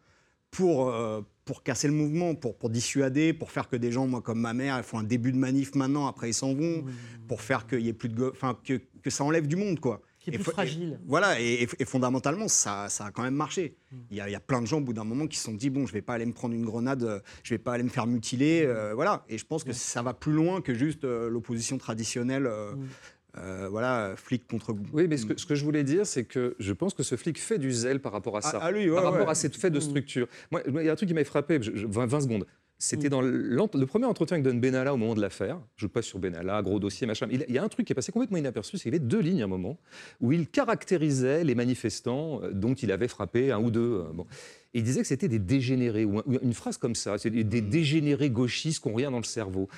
pour, 0.51 0.89
euh, 0.89 1.21
pour 1.45 1.63
casser 1.63 1.87
le 1.87 1.95
mouvement, 1.95 2.35
pour, 2.35 2.57
pour 2.57 2.71
dissuader, 2.71 3.33
pour 3.33 3.51
faire 3.51 3.69
que 3.69 3.77
des 3.77 3.93
gens, 3.93 4.07
moi, 4.07 4.21
comme 4.21 4.41
ma 4.41 4.53
mère, 4.53 4.77
ils 4.79 4.85
font 4.85 4.99
un 4.99 5.05
début 5.05 5.33
de 5.33 5.39
manif 5.39 5.75
maintenant, 5.75 6.07
après 6.07 6.31
ils 6.31 6.35
s'en 6.35 6.55
vont, 6.55 6.85
pour 7.29 7.41
faire 7.41 7.67
qu'il 7.67 7.81
y 7.81 7.89
ait 7.89 7.93
plus 7.93 8.09
de. 8.09 8.31
Enfin, 8.33 8.59
que, 8.65 8.81
que 9.03 9.11
ça 9.11 9.25
enlève 9.25 9.47
du 9.47 9.57
monde, 9.57 9.79
quoi 9.81 10.03
qui 10.21 10.31
est 10.31 10.35
plus 10.35 10.45
fragile. 10.45 11.01
voilà, 11.07 11.41
et, 11.41 11.67
fondamentalement, 11.87 12.47
ça, 12.47 12.89
ça, 12.89 13.07
a 13.07 13.11
quand 13.11 13.23
même 13.23 13.35
marché. 13.35 13.75
Mm. 13.91 13.97
Il 14.11 14.17
y, 14.17 14.21
a, 14.21 14.29
il 14.29 14.33
y, 14.33 14.37
a, 14.37 14.41
plein 14.41 14.61
de 14.61 14.67
gens, 14.67 14.79
au 14.79 14.83
bout 14.83 14.93
d'un 14.93 15.05
moment, 15.05 15.27
qui 15.27 15.39
se 15.39 15.45
sont 15.45 15.55
dit 15.55 15.71
bon, 15.71 15.87
je 15.87 15.93
vais 15.93 16.03
pas 16.03 16.15
aller 16.15 16.27
me 16.27 16.33
prendre 16.33 16.55
une 16.55 16.65
grenade, 16.65 17.03
euh, 17.03 17.21
je 17.43 17.55
vais 17.55 17.59
pas 17.59 17.73
aller 17.73 17.83
me 17.83 17.89
faire 17.89 18.07
mutiler, 18.07 18.65
euh, 18.65 18.95
voilà. 18.95 19.25
Et 19.29 19.39
je 19.39 19.47
pense 19.47 19.65
que 19.65 19.73
ça 19.73 20.03
va 20.03 20.15
plus 20.15 20.33
loin 20.33 20.61
que 20.61 20.75
juste 20.75 21.05
euh, 21.05 21.29
l'opposition 21.29 21.79
traditionnelle. 21.79 22.49
Mm. 22.49 23.67
voilà, 23.71 24.15
flic 24.17 24.47
contre. 24.47 24.75
Oui, 24.93 25.07
mais 25.09 25.17
ce 25.17 25.25
que, 25.25 25.39
ce 25.39 25.47
que 25.47 25.55
je 25.55 25.65
voulais 25.65 25.85
dire, 25.85 26.07
c'est 26.07 26.25
que 26.25 26.55
je 26.59 26.73
pense 26.73 26.93
que 26.93 27.03
ce 27.03 27.17
flic 27.17 27.41
fait 27.41 27.59
du 27.59 27.73
zèle 27.73 28.01
par 28.01 28.13
rapport 28.13 28.37
à 28.37 28.43
ça, 28.43 28.59
ah, 28.61 28.71
lui, 28.71 28.91
par 28.91 29.05
rapport 29.05 29.31
à 29.31 29.35
cette 29.35 29.57
fait 29.57 29.71
de 29.71 29.81
structure. 29.81 30.27
Moi, 30.51 30.63
il 30.67 30.85
y 30.85 30.89
a 30.89 30.93
un 30.93 30.97
truc 30.97 31.09
qui 31.09 31.15
m'a 31.15 31.25
frappé, 31.25 31.59
20 31.59 32.21
secondes. 32.21 32.45
C'était 32.83 33.09
mm. 33.09 33.11
dans 33.11 33.21
le 33.21 33.85
premier 33.85 34.07
entretien 34.07 34.37
avec 34.39 34.51
Don 34.51 34.59
Benalla 34.59 34.95
au 34.95 34.97
moment 34.97 35.15
de 35.15 35.21
l'affaire. 35.21 35.61
Je 35.77 35.87
passe 35.87 36.07
sur 36.07 36.19
Benalla, 36.19 36.63
gros 36.63 36.81
dossier, 36.81 37.07
machin. 37.07 37.29
Il 37.31 37.45
y 37.49 37.59
a 37.59 37.63
un 37.63 37.69
truc 37.69 37.87
qui 37.87 37.93
est 37.93 37.95
passé 37.95 38.11
complètement 38.11 38.39
inaperçu, 38.39 38.79
c'est 38.79 38.85
qu'il 38.85 38.95
y 38.95 38.97
avait 38.97 39.07
deux 39.07 39.21
lignes 39.21 39.43
à 39.43 39.45
un 39.45 39.49
moment 39.49 39.79
où 40.23 40.33
il 40.33 40.49
caractérisait 40.49 41.45
les 41.45 41.55
manifestants 41.55 42.43
euh, 42.43 42.53
dont 42.53 42.73
il 42.73 42.91
avait 42.91 43.07
frappé 43.07 43.53
un 43.53 43.61
ou 43.61 43.71
deux. 43.71 44.03
Euh, 44.03 44.25
bon 44.73 44.81
il 44.81 44.85
disait 44.85 45.01
que 45.01 45.07
c'était 45.07 45.29
des 45.29 45.39
dégénérés, 45.39 46.05
ou 46.05 46.23
une 46.43 46.55
phrase 46.55 46.77
comme 46.77 46.95
ça, 46.95 47.19
c'est 47.19 47.31
des, 47.31 47.45
hmm. 47.45 47.69
dégénérés 47.69 48.31
gauchistes 48.31 48.83
qui 48.83 48.89
n'ont 48.89 48.95
rien 48.95 49.11
dans 49.11 49.19
le 49.19 49.25
cerveau. 49.25 49.69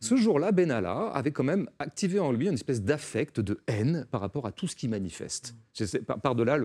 Ce 0.00 0.16
jour-là, 0.16 0.52
Benalla 0.52 1.08
avait 1.14 1.30
quand 1.30 1.44
même 1.44 1.68
activé 1.78 2.18
en 2.18 2.32
lui 2.32 2.46
une 2.46 2.54
espèce 2.54 2.82
d'affect, 2.82 3.40
de 3.40 3.60
haine 3.66 4.06
par 4.10 4.20
rapport 4.20 4.46
à 4.46 4.52
tout 4.52 4.66
ce 4.66 4.76
qui 4.76 4.88
manifeste. 4.88 5.54
Par-delà 6.22 6.58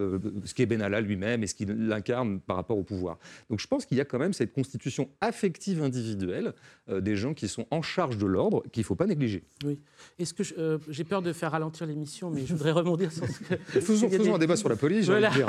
ce 0.45 0.53
qu'est 0.53 0.65
Benalla 0.65 1.01
lui-même 1.01 1.44
et 1.44 1.48
ce 1.48 1.55
qu'il 1.55 1.91
incarne 1.91 2.39
par 2.39 2.55
rapport 2.55 2.77
au 2.77 2.84
pouvoir. 2.84 3.17
Donc 3.50 3.60
je 3.60 3.67
pense 3.67 3.86
qu'il 3.86 3.98
y 3.98 4.01
a 4.01 4.05
quand 4.05 4.20
même 4.20 4.34
cette 4.34 4.53
constitution 4.53 5.10
affective 5.22 5.82
individuelle 5.82 6.53
euh, 6.89 7.01
des 7.01 7.15
gens 7.15 7.34
qui 7.34 7.48
sont 7.48 7.65
en 7.72 7.82
charge 7.82 8.17
de 8.17 8.25
l'ordre 8.25 8.63
qu'il 8.72 8.82
ne 8.82 8.86
faut 8.86 8.96
pas 8.96 9.08
négliger. 9.08 9.44
Oui. 9.65 9.79
Est-ce 10.20 10.34
que 10.34 10.44
euh, 10.60 10.77
j'ai 10.89 11.03
peur 11.03 11.22
de 11.22 11.34
faire 11.34 11.51
ralentir 11.51 11.88
l'émission, 11.88 12.29
mais 12.29 12.46
je 12.46 12.53
voudrais 12.53 12.72
rebondir 12.79 13.12
sur 13.12 13.27
ce 13.27 13.39
que. 13.39 13.55
Faisons, 13.82 14.36
un 14.36 14.38
débat 14.38 14.55
sur 14.55 14.70
la 14.70 14.75
police, 14.75 15.05
voilà. 15.05 15.29
dire. 15.32 15.48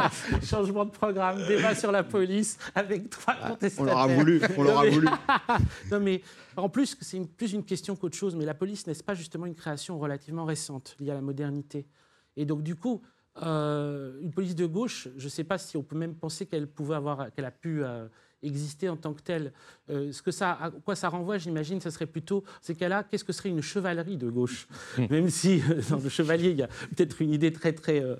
Changement 0.42 0.84
de 0.84 0.90
programme, 0.90 1.38
débat 1.48 1.59
sur 1.78 1.92
la 1.92 2.02
police 2.02 2.58
avec 2.74 3.10
trois 3.10 3.34
contestataires. 3.34 3.78
On 3.78 3.84
l'aura 3.84 4.06
voulu, 4.06 4.40
on 4.56 4.62
l'aura 4.62 4.86
voulu. 4.86 5.08
non, 5.90 6.00
mais 6.00 6.22
en 6.56 6.68
plus, 6.68 6.96
c'est 7.00 7.20
plus 7.36 7.52
une 7.52 7.64
question 7.64 7.96
qu'autre 7.96 8.16
chose, 8.16 8.36
mais 8.36 8.44
la 8.44 8.54
police 8.54 8.86
n'est-ce 8.86 9.04
pas 9.04 9.14
justement 9.14 9.46
une 9.46 9.54
création 9.54 9.98
relativement 9.98 10.44
récente 10.44 10.96
liée 11.00 11.10
à 11.10 11.14
la 11.14 11.20
modernité? 11.20 11.86
Et 12.36 12.44
donc, 12.44 12.62
du 12.62 12.76
coup, 12.76 13.02
euh, 13.42 14.20
une 14.20 14.32
police 14.32 14.54
de 14.54 14.66
gauche, 14.66 15.08
je 15.16 15.24
ne 15.24 15.30
sais 15.30 15.44
pas 15.44 15.58
si 15.58 15.76
on 15.76 15.82
peut 15.82 15.96
même 15.96 16.14
penser 16.14 16.46
qu'elle 16.46 16.66
pouvait 16.66 16.96
avoir, 16.96 17.32
qu'elle 17.32 17.44
a 17.44 17.50
pu 17.50 17.84
exister 18.42 18.88
en 18.88 18.96
tant 18.96 19.14
que 19.14 19.22
telle. 19.22 19.52
Euh, 19.90 20.12
ce 20.12 20.22
que 20.22 20.30
ça, 20.30 20.52
à 20.52 20.70
quoi 20.70 20.94
ça 20.94 21.08
renvoie, 21.08 21.38
j'imagine, 21.38 21.80
ce 21.80 21.90
serait 21.90 22.06
plutôt 22.06 22.44
ces 22.60 22.74
cas-là, 22.74 23.04
qu'est-ce 23.04 23.24
que 23.24 23.32
serait 23.32 23.48
une 23.48 23.62
chevalerie 23.62 24.16
de 24.16 24.28
gauche? 24.28 24.66
Même 25.10 25.30
si 25.30 25.62
euh, 25.68 25.80
dans 25.90 25.98
le 25.98 26.08
chevalier, 26.08 26.50
il 26.50 26.58
y 26.58 26.62
a 26.62 26.68
peut-être 26.68 27.20
une 27.22 27.32
idée 27.32 27.52
très 27.52 27.72
très 27.72 28.02
euh, 28.02 28.16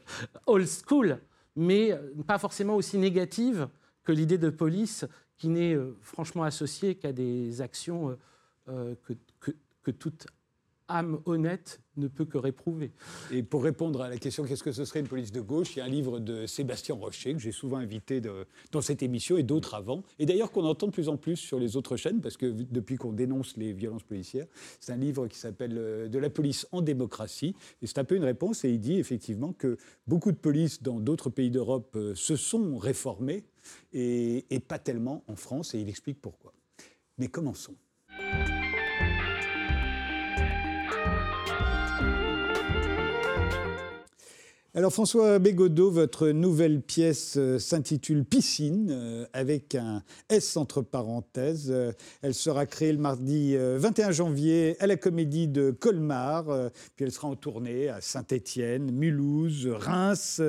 old 0.47 0.67
school, 0.67 1.19
mais 1.57 1.99
pas 2.27 2.39
forcément 2.39 2.77
aussi 2.77 2.99
négative 2.99 3.69
que 4.05 4.13
l'idée 4.13 4.39
de 4.39 4.51
police 4.51 5.07
qui 5.37 5.49
n'est 5.49 5.77
franchement 6.01 6.45
associée 6.45 6.95
qu'à 6.95 7.13
des 7.13 7.61
actions 7.61 8.17
que, 8.67 9.15
que, 9.41 9.51
que 9.83 9.91
toute 9.91 10.27
âme 10.91 11.21
honnête 11.25 11.81
ne 11.97 12.09
peut 12.09 12.25
que 12.25 12.39
réprouver. 12.39 12.93
Et 13.31 13.43
pour 13.43 13.63
répondre 13.63 14.01
à 14.01 14.09
la 14.09 14.17
question 14.17 14.45
qu'est-ce 14.45 14.63
que 14.63 14.73
ce 14.73 14.85
serait 14.85 15.01
une 15.01 15.09
police 15.09 15.33
de 15.33 15.41
gauche, 15.41 15.77
il 15.77 15.79
y 15.79 15.83
a 15.83 15.85
un 15.85 15.89
livre 15.89 16.19
de 16.19 16.47
Sébastien 16.47 16.95
Rocher 16.95 17.35
que 17.35 17.39
j'ai 17.41 17.53
souvent 17.53 17.77
invité 17.79 18.21
dans 18.21 18.81
cette 18.81 19.03
émission 19.03 19.37
et 19.37 19.43
d'autres 19.43 19.75
avant, 19.75 20.03
et 20.19 20.27
d'ailleurs 20.27 20.51
qu'on 20.51 20.65
entend 20.65 20.87
de 20.87 20.93
plus 20.93 21.09
en 21.09 21.17
plus 21.17 21.37
sur 21.37 21.59
les 21.59 21.77
autres 21.77 21.97
chaînes, 21.97 22.21
parce 22.21 22.37
que 22.37 22.47
depuis 22.47 22.97
qu'on 22.97 23.13
dénonce 23.13 23.57
les 23.57 23.73
violences 23.73 24.03
policières, 24.03 24.47
c'est 24.81 24.93
un 24.93 24.97
livre 24.97 25.27
qui 25.27 25.39
s'appelle 25.39 25.77
euh, 25.77 26.09
De 26.09 26.19
la 26.19 26.31
police 26.31 26.67
en 26.73 26.83
démocratie, 26.83 27.55
et 27.83 27.87
c'est 27.87 27.99
un 27.99 28.05
peu 28.05 28.17
une 28.17 28.25
réponse, 28.25 28.65
et 28.65 28.71
il 28.71 28.81
dit 28.81 28.99
effectivement 28.99 29.53
que 29.53 29.77
beaucoup 30.07 30.33
de 30.33 30.37
polices 30.37 30.83
dans 30.83 31.01
d'autres 31.01 31.31
pays 31.31 31.51
d'Europe 31.51 31.95
euh, 31.97 32.15
se 32.15 32.37
sont 32.37 32.79
réformées, 32.79 33.45
et, 33.93 34.47
et 34.51 34.61
pas 34.61 34.79
tellement 34.79 35.25
en 35.29 35.37
France, 35.37 35.75
et 35.75 35.81
il 35.81 35.89
explique 35.89 36.21
pourquoi. 36.21 36.53
Mais 37.19 37.29
commençons. 37.29 37.77
Alors 44.81 44.95
François 44.95 45.39
Bégodeau, 45.39 45.91
votre 45.91 46.31
nouvelle 46.31 46.81
pièce 46.81 47.35
euh, 47.37 47.59
s'intitule 47.59 48.25
Piscine, 48.25 48.89
euh, 48.91 49.27
avec 49.35 49.75
un 49.75 50.03
S 50.31 50.57
entre 50.57 50.81
parenthèses. 50.81 51.71
Euh, 51.71 51.93
elle 52.23 52.33
sera 52.33 52.65
créée 52.65 52.91
le 52.91 52.99
mardi 52.99 53.55
21 53.59 54.11
janvier 54.11 54.77
à 54.81 54.87
la 54.87 54.97
Comédie 54.97 55.49
de 55.49 55.71
Colmar, 55.71 56.47
puis 56.97 57.05
elle 57.05 57.13
sera 57.13 57.29
en 57.29 57.37
tournée 57.37 57.91
à 57.91 58.01
Saint-Étienne, 58.01 58.91
Mulhouse, 58.91 59.67
Reims. 59.67 60.41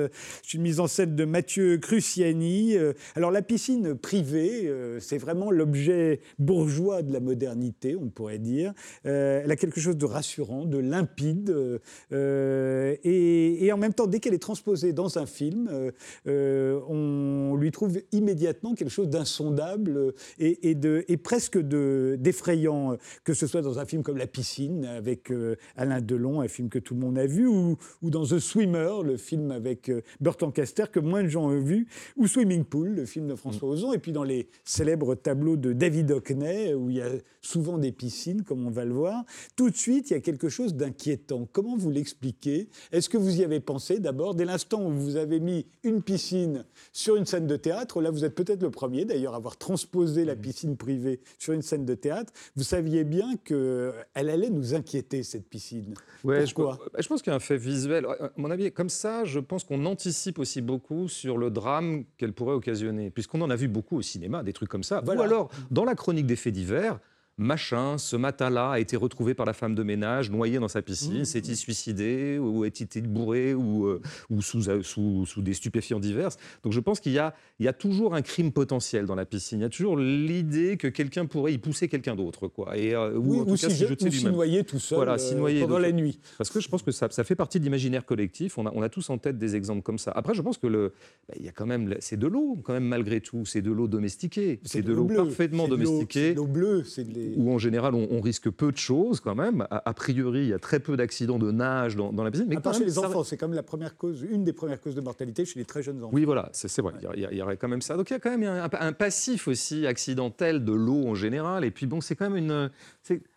C'est 0.42 0.54
une 0.54 0.62
mise 0.62 0.80
en 0.80 0.86
scène 0.86 1.14
de 1.14 1.24
Mathieu 1.26 1.76
Cruciani. 1.76 2.76
Alors 3.14 3.32
la 3.32 3.42
piscine 3.42 3.94
privée, 3.94 4.72
c'est 5.00 5.18
vraiment 5.18 5.50
l'objet 5.50 6.20
bourgeois 6.38 7.02
de 7.02 7.12
la 7.12 7.20
modernité, 7.20 7.96
on 7.96 8.08
pourrait 8.08 8.38
dire. 8.38 8.72
Elle 9.04 9.50
a 9.50 9.56
quelque 9.56 9.80
chose 9.80 9.96
de 9.96 10.06
rassurant, 10.06 10.64
de 10.64 10.78
limpide, 10.78 11.80
et 12.12 13.70
en 13.72 13.76
même 13.76 13.94
temps 13.94 14.06
qu'elle 14.22 14.34
est 14.34 14.38
transposée 14.38 14.94
dans 14.94 15.18
un 15.18 15.26
film, 15.26 15.68
euh, 15.70 15.90
euh, 16.26 16.80
on 16.88 17.56
lui 17.56 17.70
trouve 17.70 18.00
immédiatement 18.12 18.74
quelque 18.74 18.90
chose 18.90 19.10
d'insondable 19.10 20.14
et, 20.38 20.74
de, 20.74 21.04
et 21.08 21.16
presque 21.18 21.58
d'effrayant, 21.58 22.96
que 23.24 23.34
ce 23.34 23.46
soit 23.46 23.60
dans 23.60 23.78
un 23.78 23.84
film 23.84 24.02
comme 24.02 24.16
La 24.16 24.26
piscine 24.26 24.86
avec 24.86 25.30
euh, 25.30 25.56
Alain 25.76 26.00
Delon, 26.00 26.40
un 26.40 26.48
film 26.48 26.70
que 26.70 26.78
tout 26.78 26.94
le 26.94 27.00
monde 27.00 27.18
a 27.18 27.26
vu, 27.26 27.46
ou, 27.46 27.76
ou 28.00 28.10
dans 28.10 28.24
The 28.24 28.38
Swimmer, 28.38 29.02
le 29.04 29.16
film 29.16 29.50
avec 29.50 29.90
Burt 30.20 30.40
Lancaster 30.40 30.84
que 30.90 31.00
moins 31.00 31.22
de 31.22 31.28
gens 31.28 31.44
ont 31.44 31.60
vu, 31.60 31.88
ou 32.16 32.26
Swimming 32.26 32.64
Pool, 32.64 32.94
le 32.94 33.04
film 33.04 33.26
de 33.26 33.34
François 33.34 33.68
mm. 33.68 33.72
Ozon, 33.72 33.92
et 33.92 33.98
puis 33.98 34.12
dans 34.12 34.24
les 34.24 34.48
célèbres 34.64 35.14
tableaux 35.14 35.56
de 35.56 35.72
David 35.72 36.10
Hockney, 36.12 36.72
où 36.74 36.88
il 36.88 36.96
y 36.96 37.02
a 37.02 37.10
souvent 37.40 37.76
des 37.76 37.92
piscines, 37.92 38.42
comme 38.42 38.66
on 38.66 38.70
va 38.70 38.84
le 38.84 38.94
voir. 38.94 39.24
Tout 39.56 39.68
de 39.68 39.76
suite, 39.76 40.10
il 40.10 40.14
y 40.14 40.16
a 40.16 40.20
quelque 40.20 40.48
chose 40.48 40.74
d'inquiétant. 40.74 41.48
Comment 41.52 41.76
vous 41.76 41.90
l'expliquez? 41.90 42.68
Est-ce 42.92 43.08
que 43.08 43.18
vous 43.18 43.40
y 43.40 43.44
avez 43.44 43.60
pensé? 43.60 43.98
D'abord, 44.02 44.34
dès 44.34 44.44
l'instant 44.44 44.84
où 44.84 44.90
vous 44.90 45.16
avez 45.16 45.40
mis 45.40 45.66
une 45.82 46.02
piscine 46.02 46.64
sur 46.92 47.16
une 47.16 47.24
scène 47.24 47.46
de 47.46 47.56
théâtre, 47.56 48.02
là 48.02 48.10
vous 48.10 48.24
êtes 48.24 48.34
peut-être 48.34 48.62
le 48.62 48.70
premier 48.70 49.04
d'ailleurs 49.04 49.34
à 49.34 49.38
avoir 49.38 49.56
transposé 49.56 50.24
la 50.24 50.34
mmh. 50.34 50.40
piscine 50.40 50.76
privée 50.76 51.20
sur 51.38 51.52
une 51.52 51.62
scène 51.62 51.84
de 51.84 51.94
théâtre, 51.94 52.32
vous 52.56 52.64
saviez 52.64 53.04
bien 53.04 53.36
qu'elle 53.44 54.04
allait 54.14 54.50
nous 54.50 54.74
inquiéter, 54.74 55.22
cette 55.22 55.48
piscine. 55.48 55.94
Ouais, 56.24 56.44
Pourquoi? 56.44 56.78
je, 56.96 57.02
je 57.02 57.08
pense 57.08 57.22
qu'il 57.22 57.30
y 57.30 57.34
a 57.34 57.36
un 57.36 57.40
fait 57.40 57.56
visuel. 57.56 58.04
À 58.06 58.30
mon 58.36 58.50
avis, 58.50 58.70
comme 58.72 58.88
ça, 58.88 59.24
je 59.24 59.40
pense 59.40 59.64
qu'on 59.64 59.84
anticipe 59.86 60.38
aussi 60.38 60.60
beaucoup 60.60 61.08
sur 61.08 61.38
le 61.38 61.50
drame 61.50 62.04
qu'elle 62.18 62.32
pourrait 62.32 62.54
occasionner, 62.54 63.10
puisqu'on 63.10 63.40
en 63.40 63.50
a 63.50 63.56
vu 63.56 63.68
beaucoup 63.68 63.96
au 63.96 64.02
cinéma, 64.02 64.42
des 64.42 64.52
trucs 64.52 64.68
comme 64.68 64.82
ça. 64.82 65.02
Ou 65.04 65.10
alors, 65.20 65.50
dans 65.70 65.84
la 65.84 65.94
chronique 65.94 66.26
des 66.26 66.36
faits 66.36 66.52
divers, 66.52 66.98
machin, 67.42 67.98
ce 67.98 68.16
matin-là, 68.16 68.70
a 68.72 68.78
été 68.78 68.96
retrouvé 68.96 69.34
par 69.34 69.46
la 69.46 69.52
femme 69.52 69.74
de 69.74 69.82
ménage, 69.82 70.30
noyé 70.30 70.58
dans 70.58 70.68
sa 70.68 70.82
piscine, 70.82 71.20
mmh. 71.20 71.24
s'est-il 71.24 71.56
suicidé, 71.56 72.38
ou 72.38 72.64
est-il 72.64 73.08
bourré, 73.08 73.54
ou, 73.54 73.86
euh, 73.86 74.00
ou 74.30 74.38
euh, 74.38 74.82
sous, 74.82 75.26
sous, 75.26 75.42
des 75.42 75.54
stupéfiants 75.54 76.00
divers? 76.00 76.30
Donc 76.62 76.72
je 76.72 76.80
pense 76.80 77.00
qu'il 77.00 77.12
y 77.12 77.18
a, 77.18 77.34
il 77.58 77.66
y 77.66 77.68
a 77.68 77.72
toujours 77.72 78.14
un 78.14 78.22
crime 78.22 78.52
potentiel 78.52 79.06
dans 79.06 79.14
la 79.14 79.26
piscine. 79.26 79.60
Il 79.60 79.62
y 79.62 79.66
a 79.66 79.68
toujours 79.68 79.96
l'idée 79.96 80.76
que 80.76 80.88
quelqu'un 80.88 81.26
pourrait 81.26 81.52
y 81.52 81.58
pousser 81.58 81.88
quelqu'un 81.88 82.16
d'autre. 82.16 82.48
Quoi. 82.48 82.76
Et, 82.76 82.94
euh, 82.94 83.16
ou 83.16 83.40
en 83.40 83.44
tout 83.44 83.56
cas, 83.56 83.68
s'y 83.68 83.86
jeter 83.86 84.08
lui-même. 84.08 84.32
noyer 84.32 84.64
tout 84.64 84.78
seul 84.78 84.96
voilà, 84.96 85.16
pendant 85.60 85.78
la 85.78 85.92
nuit. 85.92 86.18
Parce 86.38 86.50
que 86.50 86.60
je 86.60 86.68
pense 86.68 86.82
que 86.82 86.92
ça, 86.92 87.08
ça 87.10 87.24
fait 87.24 87.34
partie 87.34 87.58
de 87.58 87.64
l'imaginaire 87.64 88.04
collectif. 88.04 88.58
On 88.58 88.66
a, 88.66 88.72
on 88.74 88.82
a, 88.82 88.88
tous 88.88 89.10
en 89.10 89.18
tête 89.18 89.38
des 89.38 89.56
exemples 89.56 89.82
comme 89.82 89.98
ça. 89.98 90.12
Après, 90.14 90.34
je 90.34 90.42
pense 90.42 90.58
que 90.58 90.66
le, 90.66 90.92
bah, 91.28 91.34
il 91.38 91.44
y 91.44 91.48
a 91.48 91.52
quand 91.52 91.66
même, 91.66 91.94
c'est 92.00 92.18
de 92.18 92.26
l'eau, 92.26 92.58
quand 92.62 92.72
même, 92.72 92.84
malgré 92.84 93.20
tout. 93.20 93.44
C'est 93.46 93.62
de 93.62 93.72
l'eau 93.72 93.88
domestiquée. 93.88 94.60
C'est 94.64 94.82
de 94.82 94.92
l'eau 94.92 95.06
parfaitement 95.06 95.68
domestiquée. 95.68 96.28
C'est 96.28 96.34
de 96.34 96.36
l'eau 96.36 96.46
bleue. 96.46 96.84
C'est 96.84 97.04
où 97.36 97.52
en 97.52 97.58
général 97.58 97.94
on, 97.94 98.20
risque 98.20 98.50
peu 98.50 98.70
de 98.70 98.76
choses 98.76 99.20
quand 99.20 99.34
même. 99.34 99.66
A, 99.70 99.94
priori, 99.94 100.40
il 100.40 100.48
y 100.48 100.52
a 100.52 100.58
très 100.58 100.80
peu 100.80 100.96
d'accidents 100.96 101.38
de 101.38 101.50
nage 101.50 101.96
dans, 101.96 102.12
la 102.12 102.30
piscine. 102.30 102.46
Mais 102.48 102.56
à 102.64 102.72
chez 102.72 102.84
les 102.84 102.98
enfants, 102.98 103.24
c'est 103.24 103.36
quand 103.36 103.48
même 103.48 103.56
la 103.56 103.62
première 103.62 103.96
cause, 103.96 104.22
une 104.22 104.44
des 104.44 104.52
premières 104.52 104.80
causes 104.80 104.94
de 104.94 105.00
mortalité 105.00 105.44
chez 105.44 105.58
les 105.58 105.64
très 105.64 105.82
jeunes 105.82 105.98
enfants. 105.98 106.12
Oui, 106.12 106.24
voilà, 106.24 106.48
c'est 106.52 106.80
vrai. 106.80 106.94
Il, 107.16 107.36
y 107.36 107.42
aurait 107.42 107.56
quand 107.56 107.68
même 107.68 107.82
ça. 107.82 107.96
Donc 107.96 108.10
il 108.10 108.12
y 108.12 108.16
a 108.16 108.20
quand 108.20 108.36
même 108.36 108.68
un, 108.72 108.92
passif 108.92 109.48
aussi 109.48 109.86
accidentel 109.86 110.64
de 110.64 110.72
l'eau 110.72 111.06
en 111.06 111.14
général. 111.14 111.64
Et 111.64 111.70
puis 111.70 111.86
bon, 111.86 112.00
c'est 112.00 112.14
quand 112.14 112.30
même 112.30 112.36
une. 112.36 112.70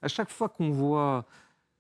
À 0.02 0.08
chaque 0.08 0.30
fois 0.30 0.50
qu'on 0.50 0.70
voit 0.70 1.26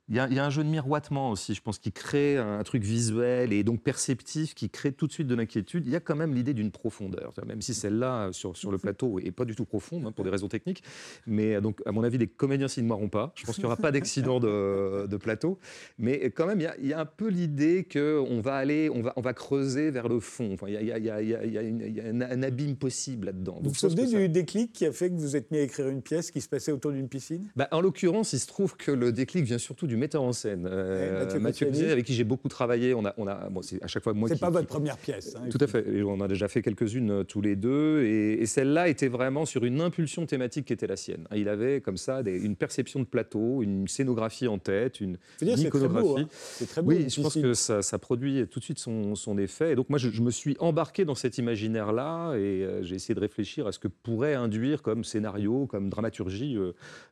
il 0.08 0.16
y, 0.16 0.20
a, 0.20 0.46
un 0.46 0.50
jeu 0.52 0.64
de 0.64 0.70
miroitement 0.70 1.32
aussi, 1.32 1.56
je 1.56 1.62
pense, 1.64 1.80
qui 1.80 1.92
crée 1.92 2.38
un, 2.38 2.62
truc 2.62 2.84
visuel 2.84 3.52
et 3.52 3.64
donc 3.64 3.82
perceptif, 3.82 4.54
qui 4.54 4.70
crée 4.70 4.92
tout 4.92 5.08
de 5.08 5.12
suite 5.12 5.26
de 5.26 5.34
l'inquiétude. 5.34 5.84
Il 5.88 5.92
y 5.92 5.96
a 5.96 6.00
quand 6.00 6.16
même 6.16 6.36
l'idée 6.36 6.54
d'une 6.54 6.70
profondeur, 6.70 7.34
même 7.48 7.62
si 7.62 7.74
celle-là, 7.74 8.30
sur, 8.32 8.56
sur, 8.56 8.72
le 8.72 8.78
plateau, 8.78 9.20
est 9.20 9.32
pas 9.32 9.46
du 9.46 9.56
tout 9.56 9.66
profonde, 9.66 10.06
hein, 10.06 10.12
pour 10.12 10.24
des 10.24 10.30
raisons 10.30 10.48
techniques. 10.48 10.84
Mais 11.26 11.60
donc, 11.60 11.82
à 11.88 11.92
mon 11.92 12.04
avis, 12.04 12.20
les 12.20 12.28
comédiens 12.28 12.68
s'y 12.68 12.84
noimeront 12.84 13.10
pas. 13.10 13.34
Je 13.36 13.46
pense 13.46 13.56
qu'il 13.56 13.64
n'y 13.64 13.68
aura 13.68 13.78
pas 13.78 13.92
d'accident 13.92 14.40
de, 14.40 15.08
de, 15.08 15.18
plateau. 15.18 15.58
Mais 15.98 16.30
quand 16.30 16.46
même, 16.46 16.60
il 16.60 16.64
y 16.64 16.68
a, 16.68 16.78
il 16.78 16.88
y 16.88 16.94
a 16.94 17.00
un 17.00 17.06
peu 17.06 17.28
l'idée 17.28 17.88
qu'on 17.92 18.42
va 18.42 18.58
aller, 18.58 18.92
on 18.92 19.02
va, 19.02 19.14
on 19.16 19.22
va 19.22 19.34
creuser 19.34 19.90
vers 19.90 20.08
le 20.08 20.20
fond. 20.20 20.54
Enfin, 20.54 20.68
il, 20.68 20.74
y 20.74 20.92
a, 20.92 20.98
il, 21.00 21.04
y 21.04 21.10
a, 21.10 21.22
il 21.22 21.30
y 21.30 22.00
a, 22.00 22.06
un, 22.06 22.44
abîme 22.44 22.76
possible 22.76 23.26
là-dedans. 23.26 23.60
Vous 23.64 23.70
vous 23.70 23.76
souvenez 23.76 24.06
du 24.06 24.30
déclic 24.30 24.72
qui 24.72 24.86
a 24.86 24.92
fait 24.92 25.10
que 25.10 25.16
vous 25.16 25.36
êtes 25.36 25.50
mis 25.50 25.58
à 25.58 25.62
écrire 25.62 25.90
une 25.90 26.04
pièce 26.04 26.30
qui 26.30 26.42
se 26.42 26.50
passait 26.50 26.72
autour 26.72 26.92
d'une 26.92 27.10
piscine? 27.10 27.50
Bah, 27.56 27.68
En 27.72 27.82
l'occurrence, 27.82 28.34
il 28.34 28.40
se 28.40 28.48
trouve 28.48 28.78
que 28.78 28.92
le 28.92 29.12
déclic 29.12 29.46
vient 29.46 29.58
surtout 29.58 29.88
du 29.88 29.95
metteur 29.96 30.24
en 30.24 30.34
scène. 30.34 30.68
Euh, 30.70 31.40
Mathieu, 31.40 31.68
avec 31.92 32.06
qui 32.06 32.14
j'ai 32.14 32.24
beaucoup 32.24 32.48
travaillé. 32.48 32.94
On 32.94 33.06
a, 33.06 33.14
on 33.18 33.28
a, 33.28 33.50
bon, 33.50 33.62
c'est 33.62 33.82
à 33.84 33.88
chaque 33.88 34.04
fois 34.04 34.14
moi. 34.14 34.30
C'est 34.30 34.40
pas 34.40 34.50
votre 34.50 34.68
première 34.68 34.98
pièce. 34.98 35.36
Hein, 35.36 35.50
tout 35.50 35.58
à 35.60 35.68
fait. 35.68 36.04
on 36.04 36.22
a 36.22 36.28
déjà 36.28 36.48
fait 36.48 36.62
quelques-unes 36.62 37.12
euh, 37.12 37.24
tous 37.24 37.42
les 37.42 37.56
deux, 37.56 38.04
et, 38.04 38.46
celle-là 38.46 38.88
était 38.88 39.08
vraiment 39.08 39.46
sur 39.46 39.66
une 39.66 39.82
impulsion 39.82 40.26
thématique 40.26 40.66
qui 40.66 40.74
était 40.74 40.88
la 40.88 40.96
sienne. 40.96 41.28
Il 41.36 41.50
avait 41.50 41.82
comme 41.82 41.98
ça 41.98 42.22
une 42.26 42.56
perception 42.56 43.00
de 43.00 43.06
plateau, 43.06 43.64
une 43.64 43.88
scénographie 43.88 44.48
en 44.48 44.60
tête, 44.60 45.02
une, 45.02 45.18
iconographie. 45.42 46.28
C'est 46.32 46.68
très 46.68 46.82
beau. 46.82 46.90
Oui, 46.92 47.10
je 47.10 47.22
pense 47.22 47.34
que 47.34 47.54
ça, 47.54 48.00
produit 48.00 48.48
tout 48.48 48.60
de 48.60 48.64
suite 48.64 48.80
son, 48.80 49.16
son 49.16 49.38
effet. 49.38 49.72
Et 49.72 49.76
donc 49.76 49.90
moi, 49.90 49.98
je, 49.98 50.22
me 50.22 50.32
suis 50.32 50.56
embarqué 50.60 51.06
dans 51.06 51.16
cet 51.16 51.38
imaginaire-là, 51.38 52.36
et 52.36 52.64
euh, 52.64 52.84
j'ai 52.84 52.96
essayé 52.96 53.16
de 53.16 53.20
réfléchir 53.20 53.68
à 53.68 53.72
ce 53.72 53.80
que 53.80 53.88
pourrait 53.88 54.36
induire 54.36 54.82
comme 54.82 55.04
scénario, 55.04 55.66
comme 55.66 55.90
dramaturgie, 55.90 56.58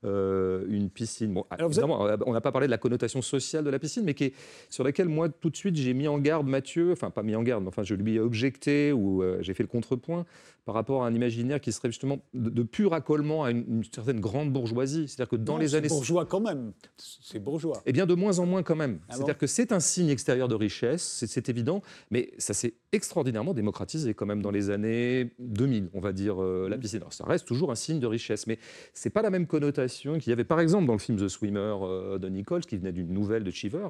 une 0.04 0.90
piscine. 0.90 1.34
Bon, 1.34 1.46
Alors 1.50 1.70
évidemment, 1.72 2.08
on 2.26 2.34
n'a 2.34 2.42
pas 2.42 2.52
parlé 2.52 2.68
de 2.68 2.72
la 2.74 2.78
connotation 2.78 3.22
sociale 3.22 3.64
de 3.64 3.70
la 3.70 3.80
piscine, 3.80 4.04
mais 4.04 4.14
qui 4.14 4.26
est, 4.26 4.34
sur 4.70 4.84
laquelle 4.84 5.08
moi, 5.08 5.30
tout 5.30 5.50
de 5.50 5.56
suite, 5.56 5.76
j'ai 5.76 5.94
mis 5.94 6.08
en 6.08 6.18
garde 6.18 6.48
Mathieu, 6.48 6.92
enfin 6.92 7.10
pas 7.10 7.24
mis 7.24 7.36
en 7.36 7.44
garde, 7.44 7.64
mais 7.64 7.70
enfin 7.70 7.84
je 7.84 7.96
lui 7.96 8.16
ai 8.16 8.20
objecté 8.20 8.92
ou 8.92 9.22
euh, 9.22 9.38
j'ai 9.42 9.54
fait 9.54 9.64
le 9.64 9.70
contrepoint 9.70 10.26
par 10.66 10.76
rapport 10.76 11.04
à 11.04 11.08
un 11.08 11.14
imaginaire 11.14 11.60
qui 11.60 11.72
serait 11.72 11.90
justement 11.90 12.20
de, 12.34 12.64
pur 12.64 12.94
accolement 12.94 13.44
à 13.44 13.52
une, 13.52 13.84
certaine 13.94 14.22
grande 14.22 14.52
bourgeoisie. 14.52 15.08
C'est-à-dire 15.08 15.30
que 15.30 15.36
dans 15.36 15.58
les 15.58 15.76
années... 15.76 15.90
C'est 15.90 15.96
bourgeois 15.96 16.26
quand 16.26 16.40
même, 16.40 16.72
c'est 16.98 17.40
bourgeois. 17.40 17.82
Eh 17.86 17.92
bien 17.92 18.06
de 18.06 18.14
moins 18.14 18.40
en 18.40 18.46
moins 18.46 18.64
quand 18.64 18.76
même. 18.76 19.00
Ah 19.10 19.16
C'est-à-dire 19.16 19.38
que 19.38 19.48
c'est 19.48 19.74
un 19.74 19.82
signe 19.82 20.10
extérieur 20.10 20.48
de 20.48 20.56
richesse, 20.56 21.26
c'est 21.28 21.50
évident, 21.50 21.82
mais 22.12 22.32
ça 22.38 22.54
s'est 22.54 22.76
extraordinairement 22.94 23.54
démocratisé 23.54 24.14
quand 24.14 24.26
même 24.26 24.42
dans 24.42 24.52
les 24.52 24.70
années 24.70 25.32
2000, 25.40 25.90
on 25.94 26.00
va 26.00 26.14
dire, 26.14 26.42
euh, 26.42 26.70
la 26.70 26.78
mmh. 26.78 26.80
piscine. 26.80 27.00
Alors 27.00 27.14
ça 27.14 27.26
reste 27.26 27.46
toujours 27.46 27.72
un 27.72 27.76
signe 27.76 28.00
de 28.00 28.08
richesse, 28.08 28.48
mais 28.48 28.58
c'est 28.94 29.10
pas 29.10 29.22
la 29.22 29.30
même 29.30 29.48
connotation 29.48 30.18
qu'il 30.18 30.30
y 30.30 30.34
avait 30.34 30.44
par 30.46 30.62
exemple 30.62 30.86
dans 30.86 30.94
le 30.94 31.00
film 31.00 31.18
The 31.18 31.28
Swimmer 31.28 31.76
euh, 31.82 32.18
de 32.18 32.30
Qui 32.68 32.78
venait 32.78 32.92
d'une 32.92 33.14
nouvelle 33.14 33.44
de 33.44 33.52
Cheever, 33.52 33.88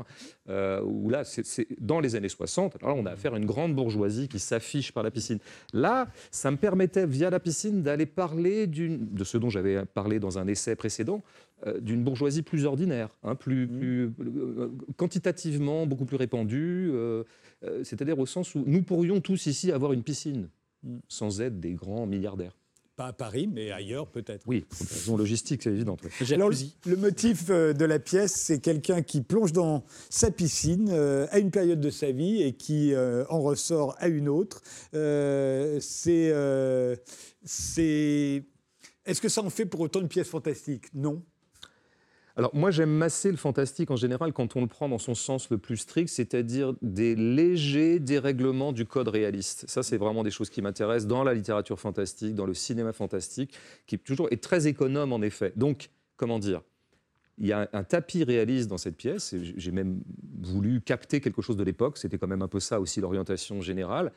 euh, 0.49 0.81
où 0.83 1.09
là, 1.09 1.23
c'est 1.23 1.67
dans 1.79 1.99
les 1.99 2.15
années 2.15 2.29
60, 2.29 2.77
alors 2.81 2.95
là, 2.95 3.01
on 3.01 3.05
a 3.05 3.11
affaire 3.11 3.33
à 3.33 3.37
une 3.37 3.45
grande 3.45 3.75
bourgeoisie 3.75 4.27
qui 4.27 4.39
s'affiche 4.39 4.91
par 4.91 5.03
la 5.03 5.11
piscine. 5.11 5.39
Là, 5.73 6.07
ça 6.31 6.51
me 6.51 6.57
permettait, 6.57 7.05
via 7.05 7.29
la 7.29 7.39
piscine, 7.39 7.83
d'aller 7.83 8.05
parler 8.05 8.67
de 8.67 9.23
ce 9.23 9.37
dont 9.37 9.49
j'avais 9.49 9.85
parlé 9.85 10.19
dans 10.19 10.39
un 10.39 10.47
essai 10.47 10.75
précédent, 10.75 11.23
euh, 11.65 11.79
d'une 11.79 12.03
bourgeoisie 12.03 12.41
plus 12.41 12.65
ordinaire, 12.65 13.09
hein, 13.23 13.35
plus, 13.35 13.67
mmh. 13.67 14.13
plus 14.13 14.13
euh, 14.19 14.71
quantitativement 14.97 15.85
beaucoup 15.85 16.05
plus 16.05 16.17
répandue, 16.17 16.91
c'est-à-dire 17.83 18.19
au 18.19 18.25
sens 18.25 18.55
où 18.55 18.63
nous 18.65 18.83
pourrions 18.83 19.21
tous 19.21 19.45
ici 19.45 19.71
avoir 19.71 19.93
une 19.93 20.03
piscine, 20.03 20.49
mmh. 20.83 20.97
sans 21.07 21.41
être 21.41 21.59
des 21.59 21.73
grands 21.73 22.05
milliardaires. 22.05 22.55
Pas 22.95 23.07
à 23.07 23.13
Paris, 23.13 23.49
mais 23.51 23.71
ailleurs 23.71 24.07
peut-être. 24.07 24.43
Oui, 24.45 24.65
pour 24.69 24.85
des 24.85 24.93
raisons 24.93 25.17
logistiques, 25.17 25.63
c'est 25.63 25.71
évident. 25.71 25.97
Alors, 26.31 26.51
le 26.85 26.95
motif 26.95 27.45
euh, 27.49 27.73
de 27.73 27.85
la 27.85 27.97
pièce, 27.97 28.33
c'est 28.33 28.59
quelqu'un 28.59 29.01
qui 29.01 29.21
plonge 29.21 29.51
dans 29.51 29.83
sa 30.11 30.29
piscine 30.29 30.89
euh, 30.91 31.25
à 31.31 31.39
une 31.39 31.49
période 31.49 31.79
de 31.79 31.89
sa 31.89 32.11
vie 32.11 32.43
et 32.43 32.53
qui 32.53 32.93
euh, 32.93 33.25
en 33.29 33.41
ressort 33.41 33.95
à 33.97 34.09
une 34.09 34.29
autre. 34.29 34.61
c'est, 34.91 36.31
c'est... 37.43 38.43
Est-ce 39.05 39.21
que 39.21 39.29
ça 39.29 39.41
en 39.41 39.49
fait 39.49 39.65
pour 39.65 39.79
autant 39.79 39.99
une 39.99 40.07
pièce 40.07 40.29
fantastique? 40.29 40.93
Non. 40.93 41.23
Alors 42.35 42.55
moi 42.55 42.71
j'aime 42.71 42.89
masser 42.89 43.29
le 43.29 43.37
fantastique 43.37 43.91
en 43.91 43.95
général 43.95 44.33
quand 44.33 44.55
on 44.55 44.61
le 44.61 44.67
prend 44.67 44.89
dans 44.89 44.97
son 44.97 45.13
sens 45.13 45.51
le 45.51 45.59
plus 45.59 45.77
strict, 45.77 46.09
c'est-à-dire 46.09 46.73
des 46.81 47.15
légers 47.15 47.99
dérèglements 47.99 48.71
du 48.71 48.85
code 48.85 49.07
réaliste. 49.07 49.65
Ça 49.67 49.83
c'est 49.83 49.97
vraiment 49.97 50.23
des 50.23 50.31
choses 50.31 50.49
qui 50.49 50.61
m'intéressent 50.63 51.07
dans 51.07 51.23
la 51.23 51.35
littérature 51.35 51.79
fantastique, 51.79 52.33
dans 52.33 52.47
le 52.47 52.55
cinéma 52.55 52.91
fantastique, 52.91 53.53
qui 53.85 53.99
toujours 53.99 54.29
est 54.31 54.41
très 54.41 54.65
économe 54.65 55.13
en 55.13 55.21
effet. 55.21 55.53
Donc 55.55 55.91
comment 56.17 56.39
dire? 56.39 56.61
Il 57.39 57.47
y 57.47 57.51
a 57.51 57.67
un, 57.73 57.83
tapis 57.83 58.23
réaliste 58.23 58.69
dans 58.69 58.77
cette 58.77 58.95
pièce, 58.95 59.35
j'ai 59.39 59.71
même 59.71 60.01
voulu 60.39 60.81
capter 60.81 61.19
quelque 61.19 61.41
chose 61.41 61.57
de 61.57 61.63
l'époque, 61.63 61.97
c'était 61.97 62.19
quand 62.19 62.27
même 62.27 62.43
un 62.43 62.47
peu 62.47 62.59
ça 62.59 62.79
aussi 62.79 63.01
l'orientation 63.01 63.59
générale. 63.59 64.11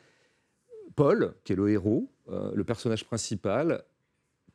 Paul, 0.95 1.33
qui 1.43 1.53
est 1.53 1.55
le 1.55 1.69
héros, 1.69 2.11
euh, 2.29 2.51
le 2.53 2.63
personnage 2.63 3.05
principal, 3.05 3.83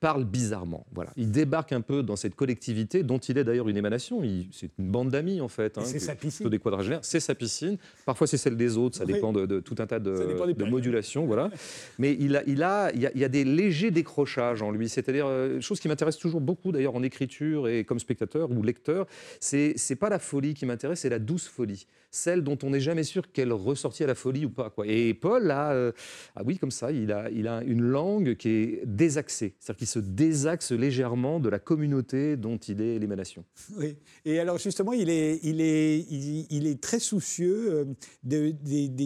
parle 0.02 0.25
bizarrement. 0.25 0.85
Voilà. 0.92 1.12
Il 1.16 1.30
débarque 1.30 1.73
un 1.73 1.80
peu 1.80 2.02
dans 2.02 2.16
cette 2.16 2.35
collectivité 2.35 3.04
dont 3.04 3.18
il 3.18 3.38
est 3.38 3.44
d'ailleurs 3.44 3.68
une 3.68 3.76
émanation. 3.76 4.21
C'est 4.50 4.71
une 4.76 4.90
bande 4.90 5.11
d'amis 5.11 5.40
en 5.40 5.47
fait. 5.47 5.78
Hein, 5.78 5.82
c'est 5.85 6.00
sa 6.00 6.16
piscine. 6.16 6.49
Des 6.49 6.59
quadragénaires. 6.59 6.99
C'est 7.02 7.21
sa 7.21 7.37
piscine. 7.37 7.78
Parfois 8.04 8.26
c'est 8.26 8.37
celle 8.37 8.56
des 8.56 8.76
autres. 8.76 8.97
Ça 8.97 9.06
dépend 9.06 9.32
de, 9.32 9.61
tout 9.61 9.76
un 9.78 9.87
tas 9.87 10.00
de, 10.00 10.52
de 10.52 10.64
modulations. 10.64 11.25
Voilà. 11.25 11.50
Mais 12.00 12.16
il 12.18 12.37
a, 12.37 12.42
il 12.49 12.64
a, 12.64 12.90
il 12.92 13.00
y 13.00 13.25
a, 13.25 13.28
des 13.28 13.44
légers 13.44 13.92
décrochages 13.92 14.61
en 14.61 14.73
lui. 14.73 14.88
C'est-à-dire 14.88 15.26
euh, 15.28 15.61
chose 15.61 15.78
qui 15.78 15.87
m'intéresse 15.87 16.18
toujours 16.18 16.40
beaucoup 16.40 16.73
d'ailleurs 16.73 16.97
en 16.97 17.04
écriture 17.04 17.68
et 17.68 17.85
comme 17.85 18.00
spectateur 18.00 18.50
ou 18.50 18.61
lecteur. 18.64 19.06
C'est 19.38 19.75
c'est 19.76 19.97
pas 19.97 20.09
la 20.09 20.18
folie 20.18 20.54
qui 20.54 20.66
m'intéresse, 20.66 20.99
c'est 21.00 21.11
la 21.11 21.21
douce 21.21 21.47
folie 21.47 21.87
celle 22.12 22.44
dont 22.44 22.59
on 22.62 22.71
n'est 22.71 22.80
jamais 22.80 23.04
sûr 23.04 23.32
qu'elle 23.32 23.52
ressortit 23.52 24.04
à 24.04 24.06
la 24.06 24.14
folie 24.14 24.44
ou 24.44 24.50
pas. 24.50 24.68
Quoi. 24.71 24.87
Et 24.87 25.14
Paul 25.14 25.50
a, 25.50 25.73
euh, 25.73 25.92
ah 26.37 26.42
oui, 26.44 26.59
comme 26.59 26.71
ça, 26.71 26.92
il 26.92 27.11
a, 27.11 27.30
il 27.30 27.49
a 27.49 27.62
une 27.64 27.80
langue 27.80 28.37
qui 28.37 28.50
est 28.50 28.82
désaxée, 28.85 29.54
c'est-à-dire 29.59 29.78
qu'il 29.78 29.87
se 29.92 29.99
désaxe 29.99 30.72
légèrement 30.72 31.38
de 31.38 31.49
la 31.49 31.58
communauté 31.58 32.37
dont 32.37 32.56
il 32.56 32.80
est 32.80 32.99
l'émanation. 32.99 33.44
Oui, 33.76 33.96
et 34.25 34.38
alors 34.38 34.58
justement, 34.58 34.92
il 34.92 35.11
est, 35.11 35.38
il 35.42 35.61
est, 35.61 36.06
il, 36.08 36.66
est 36.66 36.80
très 36.80 36.99
soucieux 36.99 37.72
euh, 37.72 37.84
des, 38.22 38.52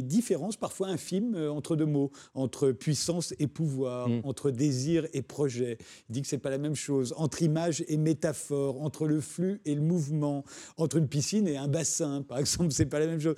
différences 0.03 0.57
parfois 0.57 0.89
infimes 0.89 1.35
euh, 1.35 1.51
entre 1.51 1.75
deux 1.75 1.87
mots, 1.87 2.13
entre 2.35 2.71
puissance 2.71 3.35
et 3.39 3.49
pouvoir, 3.49 4.09
mm. 4.09 4.21
entre 4.25 4.51
désir 4.51 5.07
et 5.13 5.23
projet. 5.23 5.79
Il 6.09 6.13
dit 6.13 6.23
que 6.23 6.29
c'est 6.29 6.39
pas 6.39 6.51
la 6.51 6.59
même 6.59 6.77
chose, 6.77 7.13
entre 7.17 7.43
image 7.43 7.85
et 7.89 7.97
métaphore, 7.97 8.81
entre 8.81 9.07
le 9.07 9.21
flux 9.21 9.61
et 9.65 9.75
le 9.75 9.83
mouvement, 9.83 10.45
entre 10.77 10.99
une 10.99 11.09
piscine 11.09 11.49
et 11.49 11.57
un 11.57 11.69
bassin, 11.69 12.23
par 12.29 12.39
exemple, 12.39 12.71
c'est 12.71 12.87
pas 12.87 13.01
la 13.01 13.07
même 13.07 13.21
chose. 13.21 13.35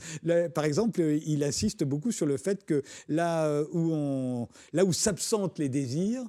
par 0.55 0.65
exemple, 0.65 1.01
il 1.01 1.43
insiste 1.43 1.85
beaucoup 1.85 2.13
sur 2.13 2.27
le 2.27 2.37
fait 2.37 2.67
que 2.67 2.83
là 3.09 3.63
où, 3.73 3.91
on, 3.93 4.49
là 4.75 4.85
où 4.85 4.93
s'absentent 4.93 5.59
les 5.59 5.71
désirs, 5.71 6.25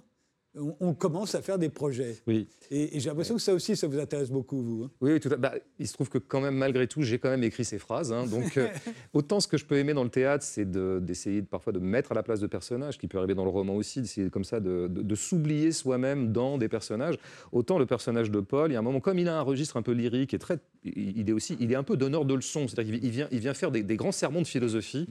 on, 0.55 0.93
commence 0.93 1.35
à 1.35 1.41
faire 1.41 1.59
des 1.59 1.69
projets. 1.69 2.17
Oui. 2.25 2.47
Et, 2.71 2.99
j'ai 2.99 3.09
l'impression 3.09 3.35
que 3.35 3.41
ça 3.41 3.53
aussi, 3.53 3.75
ça 3.75 3.87
vous 3.87 3.99
intéresse 3.99 4.31
beaucoup, 4.31 4.61
vous. 4.61 4.83
Hein. 4.83 4.91
Oui, 5.01 5.19
tout 5.19 5.29
à... 5.31 5.37
bah, 5.37 5.53
il 5.77 5.87
se 5.87 5.93
trouve 5.93 6.09
que 6.09 6.17
quand 6.17 6.41
même, 6.41 6.55
malgré 6.55 6.87
tout, 6.87 7.03
j'ai 7.03 7.19
quand 7.19 7.29
même 7.29 7.43
écrit 7.43 7.63
ces 7.63 7.77
phrases. 7.77 8.11
Hein. 8.11 8.25
donc, 8.25 8.57
euh, 8.57 8.67
autant 9.13 9.39
ce 9.39 9.47
que 9.47 9.57
je 9.57 9.65
peux 9.65 9.77
aimer 9.77 9.93
dans 9.93 10.03
le 10.03 10.09
théâtre, 10.09 10.43
c'est 10.43 10.69
d'essayer 10.69 11.41
de, 11.41 11.47
parfois 11.47 11.73
de 11.73 11.79
mettre 11.79 12.11
à 12.11 12.15
la 12.15 12.23
place 12.23 12.39
de 12.39 12.47
personnages, 12.47 12.97
qui 12.97 13.07
peut 13.07 13.17
arriver 13.17 13.35
dans 13.35 13.43
le 13.43 13.51
roman 13.51 13.75
aussi, 13.75 14.01
d'essayer 14.01 14.29
comme 14.29 14.43
ça 14.43 14.59
de, 14.59 14.87
de 14.89 15.15
s'oublier 15.15 15.71
soi-même 15.71 16.31
dans 16.31 16.57
des 16.57 16.67
personnages. 16.67 17.17
Autant 17.51 17.77
le 17.77 17.85
personnage 17.85 18.31
de 18.31 18.39
Paul, 18.39 18.71
il 18.71 18.73
y 18.73 18.75
a 18.75 18.79
un 18.79 18.83
moment, 18.83 18.99
comme 19.01 19.19
il 19.19 19.27
a 19.27 19.37
un 19.37 19.41
registre 19.41 19.77
un 19.77 19.81
peu 19.83 19.91
lyrique 19.91 20.33
et 20.33 20.39
très, 20.39 20.59
il 20.83 21.29
est 21.29 21.33
aussi, 21.33 21.57
il 21.59 21.71
est 21.71 21.75
un 21.75 21.83
peu 21.83 21.97
donneur 21.97 22.25
de 22.25 22.33
leçons. 22.33 22.67
C'est-à-dire 22.67 22.99
qu'il 22.99 23.09
vient, 23.09 23.27
il 23.31 23.39
vient 23.39 23.53
faire 23.53 23.71
des, 23.71 23.83
grands 23.95 24.11
sermons 24.11 24.41
de 24.41 24.47
philosophie, 24.47 25.07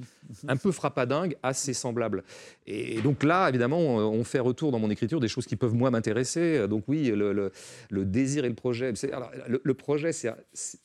un 0.46 0.56
peu 0.56 0.72
frappadingue, 0.72 1.36
assez 1.42 1.74
semblables. 1.74 2.24
Et 2.66 3.00
donc 3.02 3.22
là, 3.22 3.48
évidemment, 3.48 3.78
on 3.78 4.24
fait 4.24 4.38
retour 4.38 4.72
dans 4.72 4.78
mon 4.78 4.90
écriture 4.90 5.20
des 5.20 5.28
choses 5.28 5.46
qui 5.46 5.56
peuvent, 5.56 5.74
moi, 5.74 5.90
m'intéresser. 5.90 6.66
Donc 6.68 6.84
oui, 6.88 7.10
le, 7.10 7.50
le, 7.90 8.04
désir 8.04 8.44
et 8.44 8.48
le 8.48 8.54
projet. 8.54 8.92
Alors, 9.12 9.30
le, 9.46 9.74
projet, 9.74 10.12
c'est, 10.12 10.32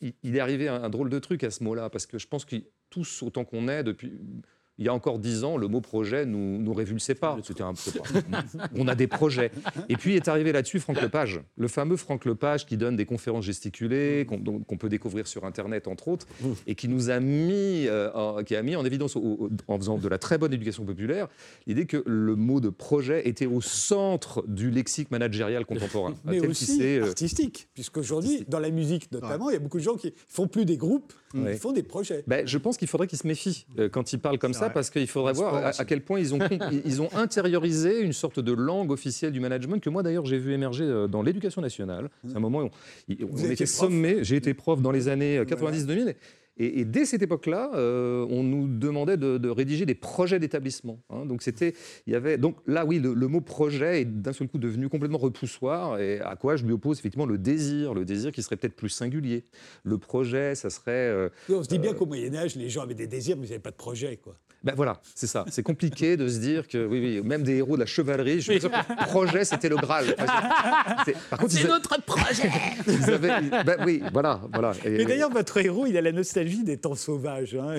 il 0.02 0.36
est 0.36 0.40
arrivé 0.40 0.68
un, 0.68 0.84
un 0.84 0.90
drôle 0.90 1.10
de 1.10 1.20
truc 1.20 1.44
à 1.44 1.52
ce 1.52 1.64
mot-là, 1.64 1.90
parce 1.90 2.06
que 2.06 2.18
je 2.18 2.28
pense 2.28 2.46
que 2.46 2.58
tous, 2.90 3.24
autant 3.24 3.44
qu'on 3.46 3.68
est, 3.68 3.84
depuis 3.84 4.12
il 4.80 4.86
y 4.86 4.90
a 4.90 4.94
encore 4.94 5.20
dix 5.20 5.44
ans, 5.44 5.58
le 5.58 5.68
mot 5.68 5.82
projet 5.82 6.26
nous, 6.26 6.58
nous 6.58 6.74
révulsait 6.74 7.16
pas. 7.16 7.38
C'était 7.44 7.64
un 7.64 7.74
peu 7.74 7.92
On 8.76 8.88
a 8.88 8.96
des 8.96 9.08
projets. 9.08 9.52
Et 9.88 9.98
puis 9.98 10.16
est 10.16 10.28
arrivé 10.28 10.52
là-dessus 10.52 10.80
Franck 10.80 11.02
Lepage, 11.02 11.42
le 11.58 11.68
fameux 11.68 11.96
Franck 11.96 12.26
Lepage 12.26 12.66
qui 12.66 12.78
donne 12.78 12.96
des 12.96 13.06
conférences 13.06 13.46
gesticulées, 13.46 14.26
qu'on 14.28 14.78
peut 14.78 14.90
découvrir 14.90 15.28
sur 15.28 15.46
Internet 15.46 15.88
entre 15.88 16.08
autres, 16.08 16.28
et 16.66 16.76
qui 16.76 16.88
nous 16.88 17.10
a 17.10 17.20
mis, 17.20 17.86
euh, 17.88 18.44
qui 18.44 18.56
a 18.56 18.64
mis 18.64 18.76
en 18.76 18.84
évidence, 18.84 19.16
en 19.16 19.78
faisant 19.78 19.98
de 19.98 20.08
la 20.08 20.18
très 20.18 20.38
bonne 20.38 20.54
éducation 20.54 20.86
populaire, 20.86 21.28
l'idée 21.68 21.86
que 21.86 22.04
le 22.06 22.36
mot 22.36 22.60
de 22.60 22.70
projet 22.70 23.28
était 23.28 23.46
au 23.46 23.62
centre 23.62 24.44
du 24.48 24.72
lexique 24.72 25.12
managérial 25.12 25.66
contemporain. 25.66 26.16
Mais 26.26 26.46
aussi 26.46 26.80
euh, 26.82 27.08
artistique, 27.10 27.68
puisqu'aujourd'hui, 27.74 28.46
dans 28.48 28.60
la 28.60 28.72
musique 28.72 29.12
notamment, 29.12 29.50
il 29.50 29.54
y 29.54 29.58
a 29.58 29.60
beaucoup 29.60 29.78
de 29.78 29.84
gens 29.84 29.96
qui 29.96 30.14
font 30.28 30.48
plus 30.48 30.66
des 30.66 30.78
groupes, 30.78 31.14
ils 31.34 31.58
font 31.58 31.72
des 31.72 31.84
projets. 31.84 32.24
Ben, 32.28 32.48
je 32.48 32.58
pense 32.58 32.78
qu'il 32.78 32.88
faudrait 32.88 33.08
qu'ils 33.08 33.20
se 33.20 33.28
méfient 33.28 33.66
euh, 33.80 33.90
quand 33.90 34.14
ils 34.14 34.20
parlent 34.20 34.38
comme 34.38 34.54
ça 34.54 34.70
parce 34.70 34.90
qu'il 34.90 35.08
faudrait 35.08 35.34
voir 35.34 35.72
à, 35.78 35.86
quel 35.86 36.02
point 36.02 36.20
ils 36.20 36.34
ont, 36.34 36.40
ils 36.86 37.02
ont 37.02 37.10
intériorisé 37.16 38.02
une 38.02 38.14
sorte 38.14 38.40
de 38.40 38.52
langue 38.52 38.92
officielle 38.92 39.32
du 39.32 39.40
management 39.40 39.80
que 39.80 39.90
moi 39.90 40.04
d'ailleurs 40.04 40.26
j'ai 40.26 40.38
vu 40.38 40.54
émerger 40.54 40.84
euh, 40.84 41.08
dans 41.08 41.22
l'éducation 41.22 41.62
nationale. 41.62 42.10
C'est 42.28 42.36
un 42.36 42.40
moment 42.40 42.60
où 42.60 42.70
on, 43.10 43.28
on 43.32 43.50
était 43.50 43.66
sommé, 43.66 44.24
j'ai 44.24 44.36
été 44.36 44.54
prof 44.54 44.82
dans 44.82 44.92
les 44.92 45.08
années 45.08 45.42
90-2000. 45.42 46.16
Euh, 46.60 46.70
et, 46.76 46.86
dès 46.86 47.06
cette 47.06 47.22
époque-là, 47.22 47.72
euh, 47.76 48.26
on 48.30 48.44
nous 48.44 48.68
demandait 48.68 49.18
de, 49.18 49.50
rédiger 49.50 49.86
des 49.86 49.96
projets 49.96 50.40
d'établissement. 50.40 51.02
Hein. 51.10 51.26
Donc 51.26 51.42
c'était, 51.42 51.74
il 52.08 52.14
y 52.14 52.16
avait, 52.16 52.38
donc 52.38 52.58
là 52.68 52.86
oui, 52.86 53.00
le, 53.00 53.28
mot 53.28 53.42
projet 53.42 54.02
est 54.02 54.06
d'un 54.06 54.34
seul 54.34 54.48
coup 54.48 54.58
devenu 54.58 54.90
complètement 54.90 55.18
repoussoir. 55.18 56.00
Et 56.00 56.20
à 56.20 56.36
quoi 56.36 56.56
je 56.56 56.66
lui 56.66 56.74
oppose 56.74 57.00
effectivement 57.00 57.26
le 57.26 57.38
désir, 57.38 57.94
le 57.94 58.06
désir 58.06 58.32
qui 58.32 58.42
serait 58.42 58.58
peut-être 58.58 58.76
plus 58.76 58.90
singulier. 58.90 59.46
Le 59.84 59.98
projet, 59.98 60.56
ça 60.56 60.70
serait. 60.70 60.92
Euh, 60.92 61.30
on 61.50 61.64
se 61.64 61.70
dit 61.70 61.80
bien 61.80 61.94
qu'au 61.94 62.06
Moyen 62.06 62.34
Âge, 62.36 62.56
les 62.56 62.70
gens 62.70 62.82
avaient 62.82 62.94
des 62.94 63.08
désirs, 63.08 63.38
mais 63.38 63.48
ils 63.48 63.50
n'avaient 63.50 63.62
pas 63.62 63.72
de 63.72 63.76
projet, 63.76 64.18
quoi. 64.18 64.36
Ben 64.64 64.74
voilà, 64.76 65.02
c'est 65.14 65.28
ça. 65.28 65.44
C'est 65.50 65.64
compliqué 65.64 66.16
de 66.16 66.28
se 66.30 66.40
dire 66.40 66.68
que, 66.68 66.86
oui, 66.86 67.00
oui, 67.00 67.22
même 67.22 67.44
des 67.44 67.58
héros 67.58 67.76
de 67.76 67.82
la 67.82 67.86
chevalerie, 67.86 68.40
je 68.40 68.52
suis 68.52 68.62
sûr 68.62 68.72
que 68.72 68.76
le 68.76 69.06
projet, 69.08 69.44
c'était 69.44 69.68
le 69.68 69.76
Graal. 69.76 70.16
c'est 71.06 71.68
notre 71.68 72.02
projet 72.02 72.50
ben 73.66 73.78
oui, 73.86 74.02
voilà. 74.14 74.42
voilà. 74.54 74.74
Mais 74.86 75.06
d'ailleurs, 75.06 75.32
votre 75.32 75.58
héros, 75.58 75.86
il 75.86 75.98
a 75.98 76.02
la 76.02 76.12
nostalgie 76.12 76.64
des 76.64 76.78
temps 76.78 76.96
sauvages. 76.96 77.56
Hein. 77.56 77.78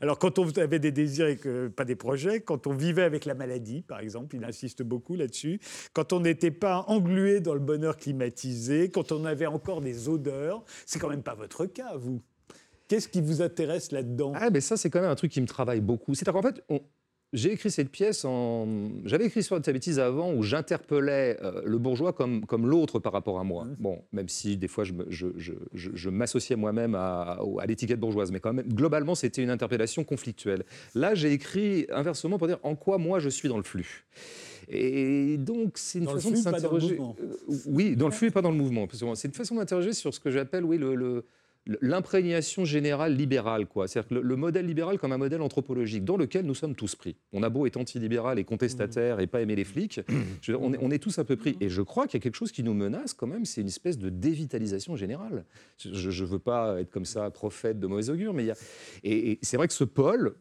Alors, 0.00 0.18
quand 0.18 0.38
on 0.38 0.48
avait 0.58 0.78
des 0.78 0.90
désirs 0.90 1.28
et 1.28 1.36
que, 1.36 1.68
pas 1.68 1.84
des 1.84 1.96
projets, 1.96 2.40
quand 2.40 2.66
on 2.66 2.74
vivait 2.74 3.04
avec 3.04 3.24
la 3.24 3.34
maladie, 3.34 3.82
par 3.82 4.00
exemple, 4.00 4.34
il 4.36 4.44
insiste 4.44 4.82
beaucoup 4.82 5.14
là-dessus, 5.14 5.60
quand 5.92 6.12
on 6.12 6.20
n'était 6.20 6.50
pas 6.50 6.84
englué 6.88 7.40
dans 7.40 7.54
le 7.54 7.60
bonheur 7.60 7.96
climatisé, 7.96 8.90
quand 8.90 9.12
on 9.12 9.24
avait 9.24 9.46
encore 9.46 9.80
des 9.80 10.08
odeurs, 10.08 10.64
c'est 10.84 10.98
quand 10.98 11.10
même 11.10 11.22
pas 11.22 11.34
votre 11.34 11.66
cas, 11.66 11.96
vous. 11.96 12.20
Qu'est-ce 12.88 13.08
qui 13.08 13.20
vous 13.20 13.42
intéresse 13.42 13.92
là-dedans? 13.92 14.32
Ah, 14.34 14.50
mais 14.50 14.60
ça, 14.60 14.76
c'est 14.76 14.90
quand 14.90 15.00
même 15.00 15.10
un 15.10 15.14
truc 15.14 15.30
qui 15.30 15.40
me 15.40 15.46
travaille 15.46 15.80
beaucoup. 15.80 16.14
C'est-à-dire 16.14 16.40
qu'en 16.40 16.48
fait, 16.48 16.64
j'ai 17.34 17.52
écrit 17.52 17.70
cette 17.70 17.90
pièce 17.90 18.24
en. 18.24 18.66
J'avais 19.04 19.26
écrit 19.26 19.42
sur 19.42 19.62
sa 19.62 19.72
bêtise 19.72 19.98
avant 19.98 20.32
où 20.32 20.42
j'interpellais 20.42 21.36
euh, 21.42 21.60
le 21.66 21.76
bourgeois 21.76 22.14
comme, 22.14 22.46
comme 22.46 22.66
l'autre 22.66 22.98
par 22.98 23.12
rapport 23.12 23.38
à 23.38 23.44
moi. 23.44 23.66
Mmh. 23.66 23.76
Bon, 23.78 24.02
même 24.12 24.30
si 24.30 24.56
des 24.56 24.68
fois 24.68 24.84
je, 24.84 24.94
je, 25.10 25.26
je, 25.36 25.52
je 25.74 26.08
m'associais 26.08 26.56
moi-même 26.56 26.94
à, 26.94 27.38
à 27.60 27.66
l'étiquette 27.66 28.00
bourgeoise, 28.00 28.32
mais 28.32 28.40
quand 28.40 28.54
même, 28.54 28.66
globalement, 28.66 29.14
c'était 29.14 29.42
une 29.42 29.50
interpellation 29.50 30.04
conflictuelle. 30.04 30.64
Là, 30.94 31.14
j'ai 31.14 31.32
écrit 31.32 31.86
inversement 31.90 32.38
pour 32.38 32.46
dire 32.46 32.58
en 32.62 32.74
quoi 32.74 32.96
moi 32.96 33.18
je 33.18 33.28
suis 33.28 33.50
dans 33.50 33.58
le 33.58 33.62
flux. 33.62 34.06
Et 34.70 35.36
donc, 35.36 35.76
c'est 35.76 35.98
une 35.98 36.06
façon 36.06 36.30
de 36.30 36.36
s'interroger. 36.36 36.98
Euh, 36.98 37.54
oui, 37.66 37.96
dans 37.96 38.06
le 38.06 38.12
flux 38.12 38.28
et 38.28 38.30
pas 38.30 38.42
dans 38.42 38.50
le 38.50 38.56
mouvement. 38.56 38.86
C'est 39.14 39.28
une 39.28 39.34
façon 39.34 39.56
d'interroger 39.56 39.92
sur 39.92 40.14
ce 40.14 40.20
que 40.20 40.30
j'appelle 40.30 40.64
oui, 40.64 40.78
le, 40.78 40.94
le 40.94 41.24
l'imprégnation 41.80 42.64
générale 42.64 43.14
libérale, 43.14 43.66
quoi. 43.66 43.88
C'est-à-dire 43.88 44.14
le, 44.14 44.22
le, 44.22 44.36
modèle 44.36 44.66
libéral 44.66 44.98
comme 44.98 45.12
un 45.12 45.18
modèle 45.18 45.42
anthropologique 45.42 46.04
dans 46.04 46.16
lequel 46.16 46.46
nous 46.46 46.54
sommes 46.54 46.74
tous 46.74 46.94
pris. 46.96 47.16
On 47.32 47.42
a 47.42 47.50
beau 47.50 47.66
être 47.66 47.76
anti-libéral 47.76 48.38
et 48.38 48.44
contestataire 48.44 49.20
et 49.20 49.26
pas 49.26 49.42
aimer 49.42 49.56
les 49.56 49.64
flics, 49.64 50.00
on, 50.48 50.90
est, 50.90 50.98
tous 50.98 51.18
un 51.18 51.24
peu 51.24 51.36
pris. 51.36 51.56
Et 51.60 51.68
je 51.68 51.82
crois 51.82 52.06
qu'il 52.06 52.18
y 52.18 52.22
a 52.22 52.22
quelque 52.22 52.36
chose 52.36 52.52
qui 52.52 52.62
nous 52.62 52.74
menace 52.74 53.12
quand 53.12 53.26
même, 53.26 53.44
c'est 53.44 53.60
une 53.60 53.68
espèce 53.68 53.98
de 53.98 54.08
dévitalisation 54.08 54.96
générale. 54.96 55.44
Je 55.78 56.08
ne 56.08 56.26
veux 56.26 56.38
pas 56.38 56.80
être 56.80 56.90
comme 56.90 57.04
ça 57.04 57.30
prophète 57.30 57.78
de 57.78 57.86
mauvais 57.86 58.08
augure, 58.08 58.32
mais 58.32 58.44
il 58.44 58.46
y 58.46 58.50
a... 58.50 58.56
et 59.04 59.38
c'est 59.42 59.56
vrai 59.56 59.68
que 59.68 59.74
ce 59.74 59.84
pôle, 59.84 60.36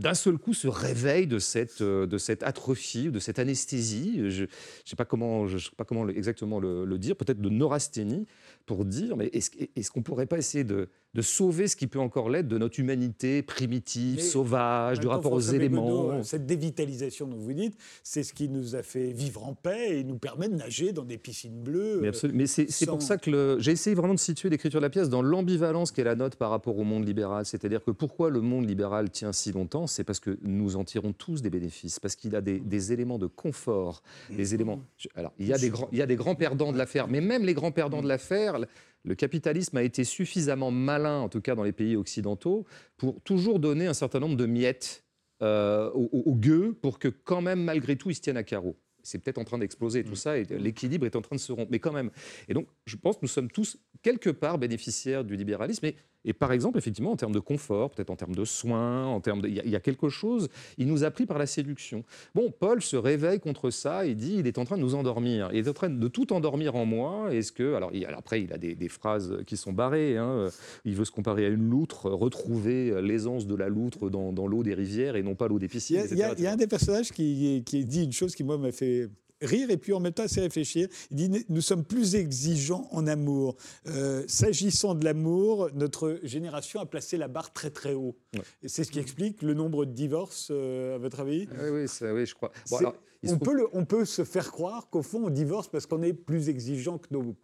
d'un 0.00 0.14
seul 0.14 0.38
coup 0.38 0.54
se 0.54 0.66
réveille 0.66 1.26
de 1.26 1.38
cette, 1.38 1.82
de 1.82 2.18
cette 2.18 2.42
atrophie, 2.42 3.10
de 3.10 3.18
cette 3.18 3.38
anesthésie, 3.38 4.30
je 4.30 4.42
ne 4.44 4.48
sais 4.84 4.96
pas 4.96 5.04
comment, 5.04 5.46
je 5.46 5.58
sais 5.58 5.70
pas 5.76 5.84
comment 5.84 6.08
exactement 6.08 6.58
le, 6.58 6.84
le 6.84 6.98
dire, 6.98 7.16
peut-être 7.16 7.40
de 7.40 7.50
neurasthénie, 7.50 8.26
pour 8.70 8.84
dire, 8.84 9.16
mais 9.16 9.26
est-ce 9.32 9.50
est 9.58 9.88
qu'on 9.88 9.98
ne 9.98 10.04
pourrait 10.04 10.26
pas 10.26 10.38
essayer 10.38 10.62
de, 10.62 10.88
de, 11.14 11.22
sauver 11.22 11.66
ce 11.66 11.74
qui 11.74 11.88
peut 11.88 11.98
encore 11.98 12.30
l'être 12.30 12.46
de 12.46 12.56
notre 12.56 12.78
humanité 12.78 13.42
primitive, 13.42 14.20
sauvage, 14.20 15.00
du 15.00 15.08
rapport 15.08 15.32
aux 15.32 15.40
éléments? 15.40 16.22
Cette 16.22 16.46
dévitalisation 16.46 17.26
dont 17.26 17.36
vous 17.36 17.52
dites, 17.52 17.74
c'est 18.04 18.22
ce 18.22 18.32
qui 18.32 18.48
nous 18.48 18.76
a 18.76 18.84
fait 18.84 19.10
vivre 19.10 19.44
en 19.44 19.54
paix 19.54 19.98
et 19.98 20.04
nous 20.04 20.18
permet 20.18 20.48
de 20.48 20.54
nager 20.54 20.92
dans 20.92 21.02
des 21.02 21.18
piscines 21.18 21.60
bleues. 21.60 21.98
Mais, 22.00 22.12
mais 22.32 22.46
c'est 22.46 22.86
pour 22.86 23.02
ça 23.02 23.16
que 23.16 23.56
j'ai 23.58 23.72
essayé 23.72 23.96
vraiment 23.96 24.14
de 24.14 24.20
situer 24.20 24.50
l'écriture 24.50 24.78
de 24.78 24.84
la 24.84 24.90
pièce 24.90 25.08
dans 25.08 25.20
l'ambivalence 25.22 25.90
qu'est 25.90 26.04
la 26.04 26.14
note 26.14 26.36
par 26.36 26.50
rapport 26.50 26.78
au 26.78 26.84
monde 26.84 27.04
libéral. 27.04 27.46
C'est-à-dire 27.46 27.82
que 27.82 27.90
pourquoi 27.90 28.30
le 28.30 28.40
monde 28.40 28.68
libéral 28.68 29.10
tient 29.10 29.32
si 29.32 29.50
longtemps? 29.50 29.88
C'est 29.88 30.04
parce 30.04 30.20
que 30.20 30.38
nous 30.42 30.76
en 30.76 30.84
tirons 30.84 31.12
tous 31.12 31.42
des 31.42 31.50
bénéfices, 31.50 31.98
parce 31.98 32.14
qu'il 32.14 32.36
a 32.36 32.40
des, 32.40 32.60
des, 32.60 32.92
éléments 32.92 33.18
de 33.18 33.26
confort, 33.26 34.04
des 34.30 34.54
éléments... 34.54 34.78
Alors, 35.16 35.32
il 35.40 35.48
y, 35.48 35.52
a 35.52 35.58
des 35.58 35.70
grands, 35.70 35.88
il 35.90 35.98
y 35.98 36.02
a 36.02 36.06
des 36.06 36.14
grands 36.14 36.36
perdants 36.36 36.70
de 36.70 36.78
l'affaire, 36.78 37.08
mais 37.08 37.20
même 37.20 37.44
les 37.44 37.54
grands 37.54 37.72
perdants 37.72 38.02
de 38.02 38.06
l'affaire 38.06 38.59
le 39.04 39.14
capitalisme 39.14 39.76
a 39.76 39.82
été 39.82 40.04
suffisamment 40.04 40.70
malin, 40.70 41.18
en 41.18 41.28
tout 41.28 41.40
cas 41.40 41.54
dans 41.54 41.62
les 41.62 41.72
pays 41.72 41.96
occidentaux, 41.96 42.66
pour 42.96 43.20
toujours 43.22 43.58
donner 43.58 43.86
un 43.86 43.94
certain 43.94 44.20
nombre 44.20 44.36
de 44.36 44.46
miettes 44.46 45.04
euh, 45.42 45.90
aux, 45.92 46.34
gueux 46.34 46.74
pour 46.82 46.98
que 46.98 47.08
quand 47.08 47.40
même, 47.40 47.64
malgré 47.64 47.96
tout, 47.96 48.10
ils 48.10 48.14
se 48.14 48.20
tiennent 48.20 48.36
à 48.36 48.42
carreau. 48.42 48.76
C'est 49.02 49.18
peut-être 49.18 49.38
en 49.38 49.44
train 49.44 49.56
d'exploser 49.56 50.04
tout 50.04 50.12
mm. 50.12 50.16
ça 50.16 50.36
et 50.36 50.44
l'équilibre 50.44 51.06
est 51.06 51.16
en 51.16 51.22
train 51.22 51.36
de 51.36 51.40
se 51.40 51.50
rompre. 51.50 51.70
Mais 51.70 51.78
quand 51.78 51.92
même. 51.92 52.10
Et 52.48 52.52
donc, 52.52 52.68
je 52.84 52.96
pense 52.96 53.16
que 53.16 53.20
nous 53.22 53.28
sommes 53.28 53.50
tous 53.50 53.78
quelque 54.02 54.28
part 54.28 54.58
bénéficiaires 54.58 55.24
du 55.24 55.36
libéralisme. 55.36 55.86
Et 55.86 55.96
Et 56.24 56.32
par 56.32 56.52
exemple, 56.52 56.76
effectivement, 56.76 57.12
en 57.12 57.16
termes 57.16 57.32
de 57.32 57.38
confort, 57.40 57.90
peut-être 57.90 58.10
en 58.10 58.16
termes 58.16 58.34
de 58.34 58.44
soins, 58.44 59.06
en 59.06 59.20
termes 59.20 59.40
de... 59.40 59.48
il, 59.48 59.68
y 59.70 59.76
a, 59.76 59.80
quelque 59.80 60.08
chose, 60.10 60.48
il 60.76 60.86
nous 60.86 61.02
a 61.04 61.10
pris 61.10 61.24
par 61.24 61.38
la 61.38 61.46
séduction. 61.46 62.04
Bon, 62.34 62.50
Paul 62.50 62.82
se 62.82 62.96
réveille 62.96 63.40
contre 63.40 63.70
ça 63.70 64.04
et 64.04 64.14
dit, 64.14 64.36
il 64.38 64.46
est 64.46 64.58
en 64.58 64.64
train 64.64 64.76
de 64.76 64.82
nous 64.82 64.94
endormir. 64.94 65.48
Il 65.52 65.58
est 65.58 65.68
en 65.68 65.72
train 65.72 65.88
de 65.88 66.08
tout 66.08 66.32
endormir 66.32 66.76
en 66.76 66.84
moi. 66.84 67.32
Est-ce 67.34 67.52
que, 67.52 67.74
alors, 67.74 67.90
il- 67.94 68.04
après, 68.04 68.42
il 68.42 68.52
a 68.52 68.58
des, 68.58 68.74
des 68.74 68.88
phrases 68.88 69.38
qui 69.46 69.56
sont 69.56 69.72
barrées. 69.72 70.16
hein. 70.18 70.48
Il 70.84 70.94
veut 70.94 71.04
se 71.06 71.10
comparer 71.12 71.46
à 71.46 71.48
une 71.48 71.70
loutre, 71.70 72.10
retrouver 72.10 73.00
l'aisance 73.02 73.46
de 73.46 73.54
la 73.54 73.68
loutre 73.68 74.10
dans, 74.10 74.32
dans 74.32 74.46
l'eau 74.46 74.62
des 74.62 74.74
rivières 74.74 75.16
et 75.16 75.22
non 75.22 75.34
pas 75.34 75.48
l'eau 75.48 75.58
des 75.58 75.68
piscines. 75.68 75.96
il 76.10 76.18
y 76.18 76.22
a- 76.22 76.26
etc., 76.26 76.34
il 76.38 76.44
y 76.44 76.46
a 76.46 76.52
un 76.52 76.56
des 76.56 76.66
personnages 76.66 77.12
qui, 77.12 77.62
qui 77.64 77.84
dit 77.84 78.04
une 78.04 78.12
chose 78.12 78.34
qui, 78.34 78.44
moi, 78.44 78.58
m'a 78.58 78.72
fait 78.72 79.08
rire 79.42 79.70
et 79.70 79.76
puis 79.76 79.92
en 79.92 80.00
même 80.00 80.12
temps 80.12 80.24
assez 80.24 80.40
réfléchir. 80.40 80.88
Il 81.10 81.16
dit 81.16 81.44
Nous 81.48 81.60
sommes 81.60 81.84
plus 81.84 82.14
exigeants 82.14 82.88
en 82.92 83.06
amour. 83.06 83.56
Euh, 83.86 84.24
S'agissant 84.26 84.94
de 84.94 85.04
l'amour, 85.04 85.70
notre 85.74 86.18
génération 86.22 86.80
a 86.80 86.86
placé 86.86 87.16
la 87.16 87.28
barre 87.28 87.52
très 87.52 87.70
très 87.70 87.94
haut. 87.94 88.16
Ouais. 88.34 88.40
C'est 88.66 88.84
ce 88.84 88.90
qui 88.90 88.98
explique 88.98 89.42
le 89.42 89.54
nombre 89.54 89.84
de 89.86 89.92
divorces, 89.92 90.48
euh, 90.50 90.94
à 90.94 90.98
votre 90.98 91.20
avis? 91.20 91.48
Oui, 91.60 91.68
oui, 91.70 91.88
ça- 91.88 92.12
oui, 92.12 92.26
je 92.26 92.34
crois. 92.34 92.50
Bon, 92.70 92.76
C'est- 92.78 92.84
alors, 92.84 92.94
on, 93.24 93.26
trouve- 93.36 93.40
peut 93.40 93.54
le- 93.54 93.68
on 93.72 93.84
peut 93.84 94.04
se 94.04 94.24
faire 94.24 94.50
croire 94.50 94.88
qu'au 94.90 95.02
fond, 95.02 95.22
on 95.26 95.30
divorce 95.30 95.68
parce 95.68 95.86
qu'on 95.86 96.02
est 96.02 96.12
plus 96.12 96.48
exigeant 96.48 96.98
que 96.98 97.08
nos 97.10 97.34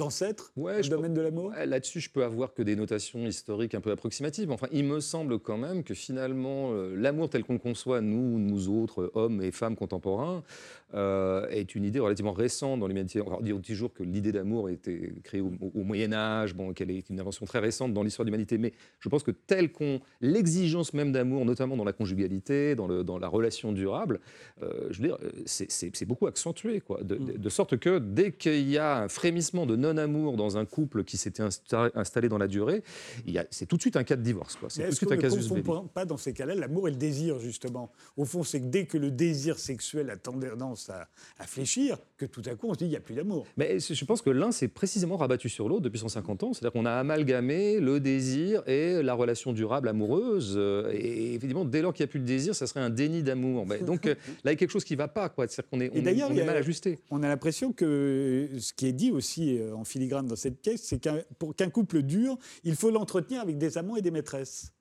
ancêtres 0.00 0.52
Ouais, 0.56 0.72
dans 0.74 0.78
le 0.80 0.88
domaine 0.88 1.14
de 1.14 1.20
l'amour 1.20 1.46
Ouais, 1.56 1.66
Là-dessus, 1.66 2.00
je 2.00 2.10
peux 2.10 2.24
avoir 2.24 2.52
que 2.54 2.62
des 2.62 2.74
notations 2.76 3.26
historiques 3.26 3.74
un 3.74 3.80
peu 3.80 3.90
approximatives. 3.92 4.50
Enfin, 4.50 4.66
il 4.72 4.84
me 4.84 4.98
semble 5.00 5.38
quand 5.38 5.56
même 5.58 5.84
que 5.84 5.94
finalement, 5.94 6.72
euh, 6.72 6.94
l'amour 6.96 7.28
tel 7.30 7.44
qu'on 7.44 7.52
le 7.54 7.58
conçoit, 7.60 8.00
nous, 8.00 8.38
nous 8.38 8.68
autres, 8.68 9.10
hommes 9.14 9.40
et 9.42 9.52
femmes 9.52 9.76
contemporains, 9.76 10.42
euh, 10.94 11.46
est 11.48 11.74
une 11.74 11.84
idée 11.84 12.00
relativement 12.00 12.32
récente 12.32 12.80
dans 12.80 12.86
l'humanité. 12.88 13.20
On 13.20 13.40
dit 13.40 13.52
toujours 13.62 13.92
que 13.92 14.02
l'idée 14.02 14.32
d'amour 14.32 14.66
a 14.68 14.72
été 14.72 15.12
créée 15.22 15.40
au, 15.40 15.52
au 15.74 15.82
Moyen 15.84 16.12
Âge, 16.12 16.54
bon, 16.54 16.72
qu'elle 16.72 16.90
est 16.90 17.08
une 17.10 17.20
invention 17.20 17.46
très 17.46 17.58
récente 17.60 17.92
dans 17.92 18.02
l'histoire 18.02 18.24
de 18.24 18.30
l'humanité. 18.30 18.58
Mais 18.58 18.72
je 19.00 19.08
pense 19.08 19.22
que 19.22 19.30
tel 19.32 19.70
qu'on, 19.72 20.00
l'exigence 20.20 20.92
même 20.92 21.12
d'amour, 21.12 21.44
notamment 21.44 21.76
dans 21.76 21.84
la 21.84 21.92
conjugalité, 21.92 22.74
dans, 22.74 22.86
le, 22.86 23.04
dans 23.04 23.18
la 23.18 23.28
relation 23.28 23.72
durable, 23.72 24.20
euh, 24.62 24.88
je 24.90 25.00
veux 25.02 25.08
dire, 25.08 25.18
c'est- 25.46 26.04
beaucoup 26.04 26.26
accentué, 26.26 26.80
quoi. 26.80 27.02
De, 27.02 27.16
de- 27.16 27.32
de 27.38 27.48
sorte 27.48 27.76
que 27.78 27.98
dès 27.98 28.32
qu'il 28.32 28.68
y 28.68 28.78
a 28.78 28.98
un 29.04 29.08
frémissement 29.08 29.64
de 29.66 29.74
non-amour 29.76 30.36
dans 30.36 30.56
un 30.58 30.64
couple 30.66 31.04
qui 31.04 31.16
s'était 31.16 31.42
insta- 31.42 31.90
installé 31.94 32.28
dans 32.28 32.38
la 32.38 32.46
durée, 32.46 32.82
c'est 33.50 33.66
tout 33.66 33.76
de 33.76 33.80
suite 33.80 33.96
un 33.96 34.04
cas 34.04 34.16
de 34.16 34.22
divorce, 34.22 34.56
quoi. 34.56 34.68
C'est 34.70 34.84
tout 34.84 34.90
de 34.90 34.94
suite 34.94 35.12
un 35.12 35.16
ne 35.16 35.20
casus 35.20 35.48
belli. 35.48 35.62
pas- 35.62 35.84
pas 35.92 36.04
dans 36.04 36.16
ces 36.16 36.32
cas-là 36.32 36.54
l'amour 36.54 36.88
et 36.88 36.90
le 36.90 36.96
désir, 36.96 37.38
justement? 37.38 37.90
Au 38.16 38.24
fond, 38.24 38.42
c'est 38.42 38.60
que 38.60 38.66
dès 38.66 38.86
que 38.86 38.98
le 38.98 39.10
désir 39.10 39.58
sexuel 39.58 40.10
a 40.10 40.16
tendance 40.16 40.90
à, 40.90 41.08
à 41.38 41.46
fléchir, 41.46 41.96
que 42.16 42.26
tout 42.26 42.42
à 42.46 42.54
coup, 42.54 42.68
on 42.68 42.74
se 42.74 42.78
dit 42.78 42.84
il 42.86 42.90
n'y 42.90 42.96
a 42.96 43.00
plus 43.00 43.14
d'amour. 43.14 43.46
Mais 43.56 43.78
je 43.80 44.04
pense 44.04 44.22
que 44.22 44.30
l'un 44.30 44.52
s'est 44.52 44.68
précisément 44.68 45.16
rabattu 45.16 45.48
sur 45.48 45.68
l'autre 45.68 45.82
depuis 45.82 45.98
150 45.98 46.42
ans. 46.42 46.52
C'est-à-dire 46.52 46.72
qu'on 46.72 46.86
a 46.86 46.92
amalgamé 46.92 47.80
le 47.80 48.00
désir 48.00 48.62
et 48.68 49.02
la 49.02 49.14
relation 49.14 49.52
durable 49.52 49.88
amoureuse. 49.88 50.54
Euh, 50.56 50.90
Et 50.92 51.34
effectivement, 51.34 51.64
dès 51.64 51.82
lors 51.82 51.92
qu'il 51.92 52.04
n'y 52.04 52.08
a 52.08 52.10
plus 52.10 52.20
de 52.20 52.24
désir, 52.26 52.54
ça 52.54 52.66
serait 52.66 52.80
un 52.80 52.90
déni 52.90 53.22
d'amour. 53.22 53.66
Donc 53.86 54.06
euh, 54.06 54.14
là, 54.44 54.50
il 54.50 54.54
y 54.54 54.54
a 54.54 54.56
quelque 54.56 54.70
chose 54.70 54.84
qui 54.84 54.94
ne 54.94 54.98
va 54.98 55.08
pas. 55.14 55.28
quoi. 55.30 55.46
C'est-à-dire 55.48 55.70
qu'on 55.70 55.80
est, 55.80 55.90
on 55.90 55.94
est- 56.06 56.22
on 56.22 56.36
a- 56.38 56.44
mal 56.44 56.56
ajusté. 56.56 56.98
On 57.10 57.22
a 57.22 57.28
l'impression 57.28 57.72
que 57.72 58.48
ce 58.58 58.72
qui 58.74 58.86
est 58.86 58.92
dit 58.92 59.10
aussi 59.12 59.58
euh, 59.58 59.74
en 59.74 59.84
filigrane 59.84 60.26
dans 60.26 60.36
cette 60.36 60.60
pièce, 60.60 60.82
c'est 60.82 60.98
qu'un 60.98 61.20
pour 61.38 61.54
qu'un 61.56 61.70
couple 61.70 62.02
dure, 62.02 62.36
il 62.64 62.74
faut 62.76 62.90
l'entretenir 62.90 63.40
avec 63.40 63.56
des 63.56 63.78
amants 63.78 63.96
et 63.96 64.02
des 64.02 64.10
maîtresses. 64.10 64.72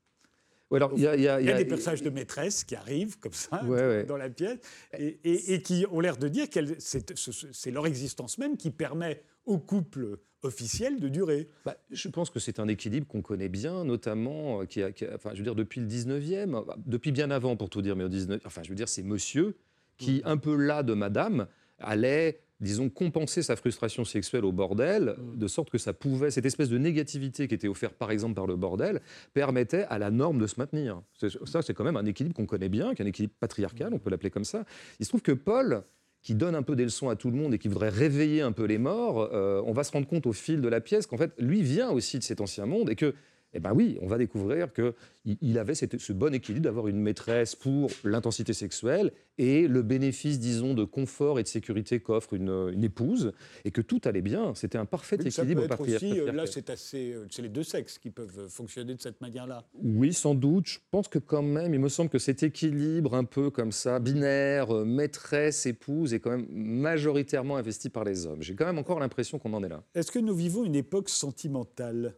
Alors, 0.76 0.92
il 0.96 1.00
y 1.00 1.02
y 1.02 1.04
y 1.22 1.28
a 1.28 1.40
il 1.40 1.46
y 1.46 1.52
a- 1.52 1.58
des 1.58 1.66
personnages 1.66 2.02
de 2.02 2.10
maîtresses 2.10 2.64
qui 2.64 2.76
arrivent 2.76 3.20
comme 3.20 3.32
ça 3.34 3.64
Ouais, 3.64 3.80
ouais. 3.80 4.04
dans 4.06 4.18
la 4.18 4.28
pièce 4.32 4.58
et, 4.98 5.20
et- 5.24 5.54
et 5.54 5.62
qui 5.62 5.86
ont 5.92 6.00
l'air 6.00 6.18
de 6.18 6.28
dire 6.28 6.50
que 6.50 6.60
c'est 6.80 7.16
ce- 7.16 7.48
c'est 7.54 7.70
leur 7.70 7.86
existence 7.86 8.40
même 8.40 8.58
qui 8.58 8.72
permet 8.72 9.22
au 9.46 9.60
couple 9.60 10.18
officiel 10.42 11.00
de 11.00 11.10
durer. 11.10 11.48
Bah, 11.64 11.78
je 11.92 12.08
pense 12.10 12.30
que 12.32 12.40
c'est 12.40 12.60
un 12.60 12.68
équilibre 12.68 13.06
qu'on 13.08 13.22
connaît 13.22 13.50
bien, 13.50 13.86
notamment, 13.86 14.62
euh, 14.62 14.66
qui 14.66 14.82
a, 14.82 14.92
qui 14.92 15.06
a- 15.06 15.14
enfin, 15.14 15.30
je 15.34 15.38
veux 15.38 15.44
dire, 15.44 15.56
depuis 15.56 15.80
le 15.80 15.86
19e, 15.86 16.56
euh, 16.56 16.62
depuis 16.88 17.12
bien 17.12 17.30
avant 17.30 17.56
pour 17.56 17.70
tout 17.70 17.82
dire, 17.84 17.96
mais 17.96 18.04
au 18.04 18.10
19 18.10 18.42
enfin, 18.46 18.62
je 18.64 18.70
veux 18.70 18.76
dire, 18.76 18.90
c'est 18.90 19.04
monsieur 19.04 19.56
qui, 19.98 20.22
un 20.26 20.38
peu 20.38 20.56
là 20.56 20.84
de 20.84 20.94
madame, 20.94 21.48
allait, 21.80 22.40
disons, 22.60 22.90
compenser 22.90 23.42
sa 23.42 23.56
frustration 23.56 24.06
sexuelle 24.06 24.46
au 24.46 24.52
bordel, 24.52 25.16
de 25.36 25.48
sorte 25.48 25.70
que 25.70 25.78
ça 25.78 25.94
pouvait, 25.94 26.32
cette 26.32 26.46
espèce 26.46 26.70
de 26.70 26.78
négativité 26.78 27.48
qui 27.48 27.56
était 27.56 27.68
offerte 27.68 27.96
par 27.96 28.12
exemple 28.12 28.36
par 28.36 28.48
le 28.48 28.56
bordel, 28.56 29.02
permettait 29.34 29.84
à 29.90 30.00
la 30.00 30.12
norme 30.12 30.40
de 30.40 30.48
se 30.48 30.56
maintenir. 30.60 31.02
C'est- 31.20 31.44
Ça, 31.46 31.62
c'est 31.62 31.74
quand 31.74 31.84
même 31.84 31.98
un 31.98 32.06
équilibre 32.06 32.36
qu'on 32.36 32.46
connaît 32.46 32.70
bien, 32.70 32.94
qui 32.96 33.02
est 33.02 33.06
un 33.06 33.08
équilibre 33.10 33.34
patriarcal, 33.40 33.94
on 33.94 34.00
peut 34.00 34.10
l'appeler 34.10 34.30
comme 34.32 34.46
ça. 34.46 34.64
Il 35.00 35.06
se 35.06 35.10
trouve 35.10 35.22
que 35.22 35.32
Paul, 35.34 35.84
qui 36.22 36.36
donne 36.36 36.56
un 36.56 36.64
peu 36.64 36.78
des 36.78 36.86
leçons 36.86 37.10
à 37.10 37.18
tout 37.18 37.30
le 37.30 37.36
monde 37.36 37.54
et 37.54 37.58
qui 37.60 37.68
voudrait 37.68 37.90
réveiller 37.90 38.42
un 38.42 38.54
peu 38.54 38.64
les 38.64 38.78
morts, 38.78 39.30
euh, 39.34 39.62
on 39.66 39.74
va 39.74 39.84
se 39.84 39.92
rendre 39.92 40.08
compte 40.08 40.26
au 40.26 40.32
fil 40.32 40.62
de 40.62 40.70
la 40.70 40.80
pièce 40.80 41.06
qu'en 41.06 41.18
fait, 41.18 41.34
lui 41.38 41.62
vient 41.62 41.90
aussi 41.92 42.18
de 42.18 42.24
cet 42.24 42.40
ancien 42.40 42.66
monde 42.66 42.90
et 42.90 42.96
que, 42.96 43.14
eh 43.54 43.60
ben 43.60 43.72
oui, 43.74 43.98
on 44.02 44.08
va 44.08 44.18
découvrir 44.18 44.74
qu'il 44.74 44.94
il 45.42 45.58
avait 45.60 45.76
cette- 45.76 46.00
ce 46.00 46.14
bon 46.14 46.34
équilibre 46.34 46.64
d'avoir 46.66 46.88
une 46.88 47.00
maîtresse 47.00 47.56
pour 47.56 47.90
l'intensité 48.04 48.54
sexuelle 48.54 49.12
et 49.38 49.68
le 49.68 49.82
bénéfice, 49.82 50.40
disons, 50.40 50.74
de 50.74 50.84
confort 50.84 51.40
et 51.40 51.44
de 51.44 51.48
sécurité 51.48 52.00
qu'offre 52.00 52.34
une, 52.34 52.50
une 52.74 52.84
épouse 52.84 53.32
et 53.66 53.72
que 53.72 53.82
tout 53.82 54.02
allait 54.06 54.22
bien. 54.22 54.54
C'était 54.56 54.78
un 54.78 54.86
parfait 54.86 55.18
Mais 55.24 55.30
ça 55.32 55.44
peut 55.44 55.50
équilibre 55.52 55.74
être 55.74 55.82
aussi, 55.82 56.20
euh, 56.20 56.32
là 56.32 56.46
c'est 56.46 56.70
assez, 56.70 57.14
euh, 57.14 57.26
c'est 57.30 57.42
les 57.42 57.50
deux 57.50 57.64
sexes 57.64 57.98
qui 57.98 58.10
peuvent 58.12 58.38
euh, 58.40 58.48
fonctionner 58.50 58.94
de 58.96 59.02
cette 59.02 59.22
manière-là. 59.22 59.64
Oui, 59.82 60.14
sans 60.14 60.36
doute. 60.36 60.68
Je 60.68 60.80
pense 60.92 61.08
que 61.08 61.20
quand 61.20 61.42
même, 61.42 61.74
il 61.74 61.80
me 61.80 61.90
semble 61.90 62.10
que 62.10 62.20
cet 62.20 62.44
équilibre 62.44 63.16
un 63.16 63.24
peu 63.24 63.50
comme 63.50 63.72
ça, 63.72 64.00
binaire, 64.00 64.72
maîtresse, 64.86 65.66
épouse, 65.66 66.14
est 66.14 66.20
quand 66.20 66.32
même 66.32 66.48
majoritairement 66.52 67.58
investi 67.58 67.90
par 67.90 68.04
les 68.04 68.26
hommes. 68.26 68.42
J'ai 68.42 68.56
quand 68.56 68.66
même 68.66 68.78
encore 68.78 69.00
l'impression 69.00 69.40
qu'on 69.40 69.54
en 69.54 69.64
est 69.64 69.70
là. 69.70 69.84
Est-ce 69.96 70.12
que 70.12 70.20
nous 70.20 70.36
vivons 70.36 70.64
une 70.64 70.76
époque 70.76 71.10
sentimentale? 71.10 72.16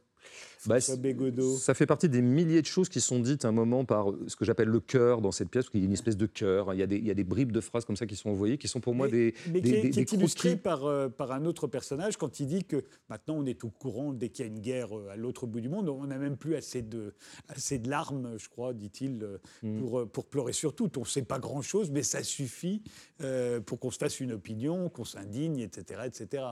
Bah, 0.67 0.77
Bégodeau 0.97 1.55
Ça 1.57 1.73
fait 1.73 1.85
partie 1.85 2.09
des 2.09 2.21
milliers 2.21 2.61
de 2.61 2.67
choses 2.67 2.89
qui 2.89 3.01
sont 3.01 3.19
dites 3.19 3.45
à 3.45 3.49
un 3.49 3.51
moment 3.51 3.85
par 3.85 4.11
euh, 4.11 4.23
ce 4.27 4.35
que 4.35 4.45
j'appelle 4.45 4.69
le 4.69 4.79
cœur 4.79 5.21
dans 5.21 5.31
cette 5.31 5.49
pièce, 5.49 5.65
parce 5.65 5.71
qu'il 5.71 5.81
y 5.81 5.83
a 5.83 5.87
une 5.87 5.93
espèce 5.93 6.17
de 6.17 6.25
cœur. 6.25 6.69
hein. 6.69 6.73
Il 6.75 6.79
y, 6.79 6.83
a 6.83 6.87
des, 6.87 6.97
il 6.97 7.05
y 7.05 7.11
a 7.11 7.13
des 7.13 7.23
bribes 7.23 7.51
de 7.51 7.61
phrases 7.61 7.85
comme 7.85 7.95
ça 7.95 8.05
qui 8.05 8.15
sont 8.15 8.29
envoyées, 8.29 8.57
qui 8.57 8.67
sont 8.67 8.79
pour 8.79 8.95
moi 8.95 9.07
mais, 9.07 9.11
des, 9.11 9.33
mais 9.51 9.61
des- 9.61 9.69
qui 9.69 9.75
est, 9.75 9.81
des- 9.81 9.89
qui 9.91 9.99
est 9.99 10.05
des 10.05 10.15
illustré 10.15 10.55
par, 10.55 10.85
euh, 10.85 11.09
par 11.09 11.31
un 11.31 11.45
autre 11.45 11.67
personnage 11.67 12.17
quand 12.17 12.39
il 12.39 12.47
dit 12.47 12.63
que 12.63 12.83
maintenant 13.09 13.35
on 13.37 13.45
est 13.45 13.63
au 13.63 13.69
courant 13.69 14.13
dès 14.13 14.29
qu'il 14.29 14.45
y 14.45 14.47
a 14.47 14.51
une 14.51 14.59
guerre 14.59 14.97
euh, 14.97 15.09
à 15.11 15.15
l'autre 15.15 15.45
bout 15.47 15.61
du 15.61 15.69
monde, 15.69 15.89
on 15.89 16.05
n'a 16.07 16.17
même 16.17 16.37
plus 16.37 16.55
assez 16.55 16.81
de, 16.81 17.13
assez 17.49 17.77
de 17.79 17.89
larmes, 17.89 18.35
je 18.37 18.49
crois, 18.49 18.73
dit-il, 18.73 19.25
Mm. 19.63 19.81
pour, 20.11 20.25
pleurer 20.25 20.53
sur 20.53 20.73
tout. 20.73 20.89
On 20.97 21.01
ne 21.01 21.05
sait 21.05 21.21
pas 21.23 21.39
grand-chose, 21.39 21.91
mais 21.91 22.03
ça 22.03 22.23
suffit 22.23 22.81
euh, 23.21 23.59
pour 23.59 23.79
qu'on 23.79 23.91
se 23.91 23.97
fasse 23.97 24.19
une 24.19 24.31
opinion, 24.33 24.89
qu'on 24.89 25.05
s'indigne, 25.05 25.59
etc. 25.59 26.01
etc. 26.05 26.43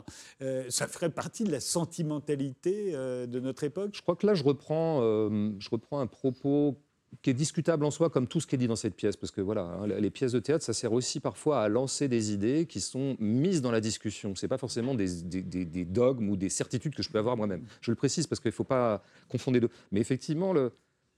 Euh, 0.41 0.65
ça 0.69 0.87
ferait 0.87 1.09
partie 1.09 1.43
de 1.43 1.51
la 1.51 1.59
sentimentalité 1.59 2.91
de 2.93 3.39
notre 3.39 3.63
époque. 3.63 4.01
Je 4.03 4.05
crois 4.05 4.17
que 4.17 4.27
là, 4.27 4.33
je 4.33 4.43
reprends, 4.43 4.99
euh, 5.01 5.51
je 5.59 5.69
reprends 5.69 6.01
un 6.01 6.07
propos 6.07 6.75
qui 7.21 7.29
est 7.29 7.33
discutable 7.33 7.85
en 7.85 7.89
soi, 7.89 8.09
comme 8.09 8.27
tout 8.27 8.41
ce 8.41 8.47
qui 8.47 8.55
est 8.55 8.57
dit 8.57 8.67
dans 8.67 8.75
cette 8.75 8.97
pièce, 8.97 9.15
parce 9.15 9.31
que 9.31 9.39
voilà, 9.39 9.61
hein, 9.61 9.87
les 9.87 10.09
pièces 10.09 10.33
de 10.33 10.39
théâtre, 10.39 10.61
ça 10.61 10.73
sert 10.73 10.91
aussi 10.91 11.21
parfois 11.21 11.63
à 11.63 11.69
lancer 11.69 12.09
des 12.09 12.33
idées 12.33 12.65
qui 12.65 12.81
sont 12.81 13.15
mises 13.21 13.61
dans 13.61 13.71
la 13.71 13.79
discussion. 13.79 14.35
C'est 14.35 14.49
pas 14.49 14.57
forcément 14.57 14.93
des, 14.93 15.85
dogmes 15.85 16.27
ou 16.27 16.35
des 16.35 16.49
certitudes 16.49 16.93
que 16.93 17.01
je 17.01 17.09
peux 17.09 17.17
avoir 17.17 17.37
moi-même. 17.37 17.63
Je 17.79 17.91
le 17.91 17.95
précise 17.95 18.27
parce 18.27 18.41
qu'il 18.41 18.49
ne 18.49 18.55
faut 18.55 18.65
pas 18.65 19.05
confondre 19.29 19.55
les 19.55 19.61
deux. 19.61 19.69
Mais 19.93 20.01
effectivement, 20.01 20.53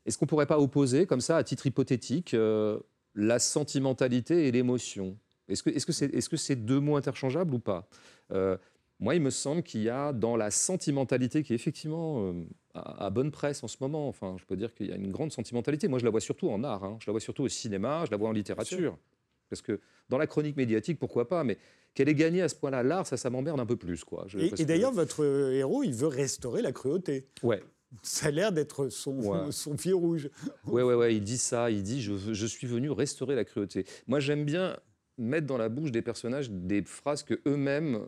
est-ce 0.05 0.19
qu'on 0.19 0.27
pourrait 0.27 0.45
pas 0.45 0.59
opposer, 0.59 1.07
comme 1.07 1.21
ça, 1.21 1.37
à 1.37 1.43
titre 1.43 1.65
hypothétique, 1.65 2.35
euh, 2.35 2.77
la 3.15 3.39
sentimentalité 3.39 4.47
et 4.47 4.51
l'émotion? 4.51 5.17
Est-ce 5.47 5.63
que 5.63 5.71
est-ce 5.71 5.87
que 5.87 5.91
c'est 5.91 6.13
est-ce 6.13 6.29
que 6.29 6.37
c'est 6.37 6.55
deux 6.55 6.79
mots 6.79 6.97
interchangeables 6.97 7.55
ou 7.55 7.59
pas? 7.59 7.89
Euh, 8.31 8.57
moi, 8.99 9.15
il 9.15 9.23
me 9.23 9.31
semble 9.31 9.63
qu'il 9.63 9.81
y 9.81 9.89
a 9.89 10.13
dans 10.13 10.37
la 10.37 10.51
sentimentalité 10.51 11.41
qui 11.41 11.53
est 11.53 11.55
effectivement 11.55 12.31
à, 12.75 13.05
à 13.05 13.09
bonne 13.09 13.31
presse 13.31 13.63
en 13.63 13.67
ce 13.67 13.77
moment. 13.81 14.07
Enfin, 14.07 14.35
je 14.39 14.45
peux 14.45 14.55
dire 14.55 14.73
qu'il 14.73 14.87
y 14.87 14.91
a 14.91 14.95
une 14.95 15.11
grande 15.11 15.31
sentimentalité. 15.31 15.87
Moi, 15.87 15.99
je 15.99 16.05
la 16.05 16.11
vois 16.11 16.21
surtout 16.21 16.49
en 16.49 16.63
art. 16.63 16.83
hein. 16.83 16.97
Je 17.01 17.07
la 17.07 17.11
vois 17.11 17.19
surtout 17.21 17.43
au 17.43 17.47
cinéma. 17.49 18.03
Je 18.05 18.11
la 18.11 18.17
vois 18.17 18.29
en 18.29 18.33
littérature. 18.33 18.97
Parce 19.49 19.61
que 19.61 19.79
dans 20.09 20.17
la 20.17 20.27
chronique 20.27 20.57
médiatique, 20.57 20.99
pourquoi 20.99 21.27
pas 21.27 21.43
Mais 21.43 21.57
qu'elle 21.93 22.09
ait 22.09 22.15
gagné 22.15 22.41
à 22.41 22.49
ce 22.49 22.55
point-là 22.55 22.83
l'art, 22.83 23.07
ça, 23.07 23.15
ça 23.17 23.29
m'emmerde 23.29 23.59
un 23.59 23.65
peu 23.65 23.75
plus, 23.77 24.03
quoi. 24.03 24.25
Je- 24.27 24.39
Et, 24.39 24.49
que- 24.51 24.63
d'ailleurs, 24.63 24.91
votre 24.91 25.23
euh, 25.23 25.53
héros, 25.53 25.83
il 25.83 25.93
veut 25.93 26.07
restaurer 26.07 26.61
la 26.61 26.71
cruauté. 26.71 27.27
ouais. 27.43 27.63
Ça 28.03 28.27
a 28.27 28.31
l'air 28.31 28.51
d'être 28.51 28.89
son, 28.89 29.17
Ouais. 29.21 29.39
son 29.51 29.77
fil 29.77 29.93
rouge. 29.93 30.29
Ouais, 30.65 30.83
ouais, 30.83 30.95
ouais, 30.95 31.15
il 31.15 31.23
dit 31.23 31.37
ça, 31.37 31.71
il 31.71 31.81
dit 31.81 32.01
je, 32.01 32.33
je 32.33 32.45
suis 32.45 32.67
venu 32.67 32.91
restaurer 32.91 33.35
la 33.35 33.45
cruauté. 33.45 33.85
Moi, 34.07 34.19
j'aime 34.19 34.43
bien 34.43 34.75
mettre 35.17 35.47
dans 35.47 35.57
la 35.57 35.69
bouche 35.69 35.91
des 35.91 36.01
personnages 36.01 36.49
des 36.49 36.81
phrases 36.83 37.23
que 37.23 37.39
eux-mêmes 37.47 38.05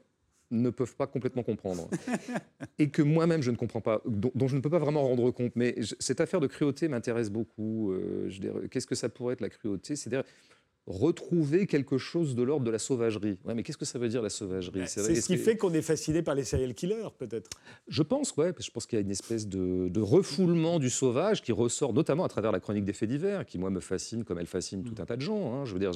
ne 0.52 0.70
peuvent 0.70 0.96
pas 0.96 1.08
complètement 1.08 1.44
comprendre 1.44 1.90
et 2.80 2.90
que 2.90 3.02
moi-même 3.02 3.42
je 3.42 3.52
ne 3.52 3.56
comprends 3.58 3.82
pas, 3.82 4.02
dont, 4.06 4.32
dont 4.36 4.48
je 4.48 4.56
ne 4.56 4.62
peux 4.62 4.70
pas 4.70 4.80
vraiment 4.80 5.06
rendre 5.08 5.30
compte. 5.32 5.52
Mais 5.56 5.76
je- 5.78 5.96
cette 6.00 6.22
affaire 6.22 6.40
de 6.40 6.48
cruauté 6.48 6.88
m'intéresse 6.88 7.30
beaucoup. 7.30 7.92
Euh, 7.92 8.30
Qu'est-ce 8.72 8.88
que 8.88 8.96
ça 8.96 9.10
pourrait 9.10 9.34
être 9.34 9.42
la 9.42 9.50
cruauté? 9.50 9.96
C'est-à-dire, 9.96 10.24
retrouver 10.88 11.68
quelque 11.68 11.98
chose 11.98 12.34
de 12.34 12.44
l'ordre 12.44 12.66
de 12.66 12.72
la 12.72 12.80
sauvagerie. 12.80 13.38
Ouais, 13.44 13.54
mais 13.54 13.64
qu'est-ce 13.64 13.78
que 13.78 13.86
ça 13.86 14.00
veut 14.00 14.08
dire 14.08 14.22
la 14.22 14.30
sauvagerie? 14.30 14.84
C'est 14.88 15.16
ce 15.16 15.28
qui 15.28 15.38
fait 15.38 15.58
qu'on 15.58 15.74
est 15.74 15.82
fasciné 15.82 16.22
par 16.22 16.34
les 16.34 16.46
serial 16.46 16.74
killers, 16.74 17.10
peut-être. 17.18 17.50
Je 17.90 18.02
pense, 18.04 18.36
ouais. 18.38 18.54
Je 18.58 18.72
pense 18.72 18.86
qu'il 18.86 18.98
y 18.98 19.02
a 19.02 19.04
une 19.04 19.12
espèce 19.12 19.48
de, 19.48 20.00
refoulement 20.00 20.80
du 20.80 20.90
sauvage 20.90 21.42
qui 21.42 21.52
ressort 21.52 21.94
notamment 21.94 22.24
à 22.24 22.30
travers 22.30 22.52
la 22.52 22.62
chronique 22.62 22.86
des 22.86 22.94
faits 22.94 23.10
divers, 23.10 23.46
qui 23.46 23.58
moi 23.58 23.70
me 23.70 23.82
fascine 23.82 24.24
comme 24.24 24.40
elle 24.40 24.48
fascine 24.48 24.84
tout 24.84 24.96
un 25.02 25.06
tas 25.06 25.18
de 25.18 25.22
gens. 25.22 25.54
Hein, 25.54 25.66
je 25.66 25.74
veux 25.74 25.80
dire, 25.80 25.92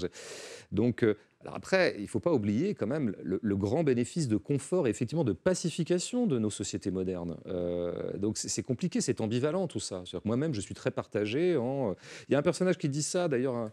donc. 0.71 1.03
Euh, 1.03 1.15
alors 1.43 1.55
après, 1.55 1.95
il 1.97 2.03
ne 2.03 2.07
faut 2.07 2.19
pas 2.19 2.33
oublier 2.33 2.75
quand 2.75 2.85
même 2.85 3.15
le, 3.23 3.55
grand 3.55 3.83
bénéfice 3.83 4.27
de 4.27 4.37
confort 4.37 4.85
et 4.85 4.91
effectivement 4.91 5.23
de 5.23 5.33
pacification 5.33 6.27
de 6.27 6.37
nos 6.37 6.51
sociétés 6.51 6.91
modernes. 6.91 7.35
Euh, 7.47 8.15
donc 8.17 8.37
c'est 8.37 8.61
compliqué, 8.61 9.01
c'est 9.01 9.21
ambivalent 9.21 9.67
tout 9.67 9.79
ça. 9.79 10.03
Moi-même, 10.23 10.53
je 10.53 10.61
suis 10.61 10.75
très 10.75 10.91
partagé. 10.91 11.57
En... 11.57 11.95
Il 12.29 12.33
y 12.33 12.35
a 12.35 12.37
un 12.37 12.43
personnage 12.43 12.77
qui 12.77 12.89
dit 12.89 13.01
ça, 13.01 13.27
d'ailleurs, 13.27 13.71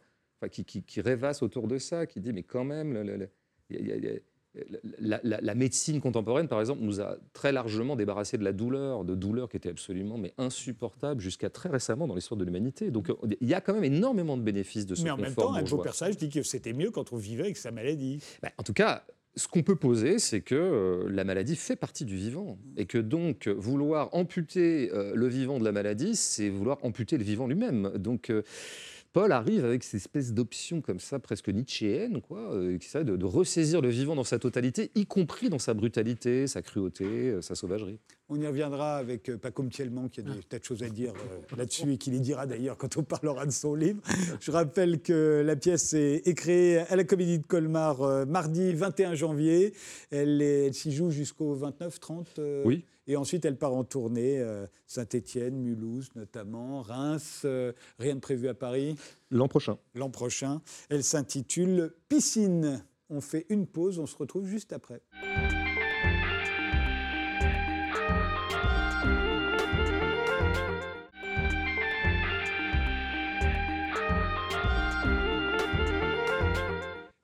qui, 0.51 0.64
qui, 0.64 1.01
rêvasse 1.01 1.42
autour 1.42 1.66
de 1.66 1.79
ça, 1.79 2.07
qui 2.07 2.20
dit 2.20 2.33
mais 2.33 2.42
quand 2.42 2.64
même, 2.64 3.29
la, 5.01 5.55
médecine 5.55 6.01
contemporaine, 6.01 6.48
par 6.48 6.61
exemple, 6.61 6.83
nous 6.83 7.01
a 7.01 7.16
très 7.33 7.53
largement 7.53 7.96
débarrassé 7.96 8.38
de 8.38 8.44
la 8.44 8.53
douleur, 8.53 9.05
de 9.05 9.14
douleurs 9.14 9.48
qui 9.48 9.57
étaient 9.57 9.70
absolument 9.70 10.18
mais 10.18 10.35
insupportables 10.38 11.20
jusqu'à 11.20 11.51
très 11.51 11.68
récemment 11.68 12.07
dans 12.07 12.14
l'histoire 12.14 12.38
de 12.38 12.44
l'humanité. 12.44 12.90
Donc 12.90 13.11
il 13.40 13.48
y 13.48 13.55
a 13.55 13.61
quand 13.61 13.74
même 13.74 13.85
énormément 13.85 14.37
de 14.37 14.42
bénéfices 14.42 14.87
de 14.87 14.94
ce. 14.94 15.03
Mais 15.03 15.11
en 15.11 15.16
même 15.16 15.35
temps, 15.35 15.61
vos 15.64 15.79
personnages 15.79 16.16
dit 16.16 16.29
que 16.29 16.42
c'était 16.42 16.72
mieux 16.72 16.90
quand 16.90 17.12
on 17.12 17.16
vivait 17.16 17.44
avec 17.44 17.57
sa 17.57 17.70
maladie. 17.70 18.20
Ben, 18.42 18.51
en 18.59 18.62
tout 18.62 18.72
cas, 18.72 19.05
ce 19.38 19.46
qu'on 19.46 19.62
peut 19.62 19.77
poser, 19.77 20.18
c'est 20.18 20.40
que 20.40 20.55
euh, 20.55 21.09
la 21.11 21.24
maladie 21.24 21.57
fait 21.57 21.77
partie 21.77 22.05
du 22.05 22.16
vivant. 22.16 22.59
Et 22.77 22.87
que 22.87 22.98
donc, 22.98 23.48
vouloir 23.48 24.14
amputer 24.14 24.90
euh, 24.92 25.12
le 25.14 25.29
vivant 25.29 25.59
de 25.59 25.64
la 25.64 25.72
maladie, 25.72 26.16
c'est 26.16 26.48
vouloir 26.48 26.79
amputer 26.83 27.16
le 27.16 27.24
vivant 27.24 27.46
lui-même. 27.46 27.92
Donc, 27.96 28.31
euh, 28.31 28.42
Paul 29.12 29.33
arrive 29.33 29.64
avec 29.64 29.85
cette 29.85 29.94
espèce 29.94 30.35
d'option 30.35 30.83
comme 30.83 31.01
ça, 31.01 31.18
presque 31.18 31.49
nietzschéenne, 31.49 32.21
quoi, 32.21 32.53
euh, 32.53 32.77
qui 32.77 32.92
de, 32.92 33.16
de, 33.16 33.25
ressaisir 33.25 33.81
le 33.81 33.88
vivant 33.88 34.14
dans 34.14 34.25
sa 34.25 34.38
totalité, 34.38 34.90
y 34.94 35.07
compris 35.07 35.49
dans 35.49 35.59
sa 35.59 35.73
brutalité, 35.73 36.47
sa 36.47 36.61
cruauté, 36.61 37.05
euh, 37.05 37.40
sa 37.40 37.55
sauvagerie. 37.55 37.99
On 38.29 38.38
y 38.38 38.47
reviendra 38.47 38.97
avec 38.97 39.31
euh, 39.31 39.38
Paco 39.38 39.62
Mtielman, 39.62 40.11
qui 40.11 40.21
a 40.21 40.25
des 40.25 40.42
tas 40.42 40.59
de 40.59 40.64
choses 40.64 40.83
à 40.83 40.90
dire 40.90 41.14
là-dessus 41.57 41.92
et 41.92 41.99
qui 41.99 42.11
les 42.11 42.21
dira 42.21 42.47
d'ailleurs 42.47 42.77
quand 42.77 42.99
on 42.99 43.03
parlera 43.03 43.47
de 43.47 43.51
son 43.51 43.75
livre. 43.75 44.03
Je 44.40 44.51
rappelle 44.51 45.01
que 45.01 45.42
la 45.44 45.57
pièce 45.57 45.94
est, 45.94 46.37
créée 46.37 46.79
à 46.79 46.94
la 46.94 47.05
Comédie 47.05 47.38
de 47.38 47.47
Colmar 47.47 48.27
mardi 48.27 48.75
21 48.75 49.14
janvier. 49.14 49.73
Elle, 50.11 50.42
elle 50.42 50.75
s'y 50.75 50.92
joue 50.92 51.11
jusqu'au 51.11 51.57
29-30 51.57 52.62
Oui. 52.64 52.85
Et 53.09 53.16
ensuite, 53.16 53.47
elle 53.47 53.57
part 53.57 53.73
en 53.73 53.85
tournée, 53.85 54.38
euh, 54.38 54.66
Saint-Étienne, 54.87 55.57
Mulhouse 55.57 56.11
notamment, 56.14 56.83
Reims, 56.83 57.42
euh, 57.47 57.73
rien 57.99 58.14
de 58.14 58.21
prévu 58.21 58.49
à 58.49 58.55
Paris. 58.55 58.97
L'an 59.31 59.49
prochain. 59.49 59.79
L'an 59.94 60.11
prochain. 60.11 60.61
Elle 60.90 61.03
s'intitule 61.03 61.94
Piscine. 62.11 62.85
On 63.09 63.23
fait 63.23 63.47
une 63.49 63.66
pause, 63.66 63.99
on 63.99 64.07
se 64.07 64.16
retrouve 64.16 64.47
juste 64.47 64.75
après. 64.75 65.01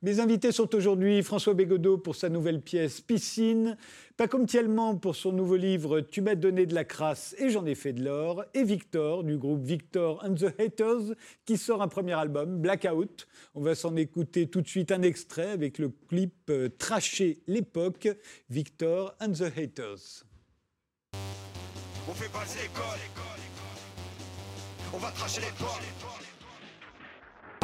Mes 0.04 0.20
invités 0.20 0.52
sont 0.52 0.74
aujourd'hui 0.74 1.22
François 1.22 1.54
Bégodeau 1.54 1.96
pour 1.96 2.14
sa 2.14 2.28
nouvelle 2.28 2.60
pièce 2.60 3.00
Piscine, 3.00 3.78
Paco 4.18 4.44
Thielman 4.44 5.00
pour 5.00 5.16
son 5.16 5.32
nouveau 5.32 5.56
livre 5.56 6.02
Tu 6.02 6.20
m'as 6.20 6.34
donné 6.34 6.66
de 6.66 6.74
la 6.74 6.84
crasse 6.84 7.34
et 7.38 7.48
j'en 7.48 7.64
ai 7.64 7.74
fait 7.74 7.94
de 7.94 8.04
l'or, 8.04 8.44
et 8.52 8.64
Victor 8.64 9.24
du 9.24 9.38
groupe 9.38 9.62
Victor 9.62 10.22
and 10.22 10.34
the 10.34 10.60
Haters 10.60 11.14
qui 11.46 11.56
sort 11.56 11.80
un 11.80 11.88
premier 11.88 12.12
album, 12.12 12.58
Blackout. 12.58 13.26
On 13.54 13.62
va 13.62 13.74
s'en 13.74 13.96
écouter 13.96 14.46
tout 14.46 14.60
de 14.60 14.68
suite 14.68 14.92
un 14.92 15.00
extrait 15.00 15.48
avec 15.48 15.78
le 15.78 15.90
clip 16.10 16.34
euh, 16.50 16.68
Traché 16.76 17.38
l'époque, 17.46 18.06
Victor 18.50 19.16
and 19.22 19.32
the 19.32 19.50
Haters. 19.56 20.26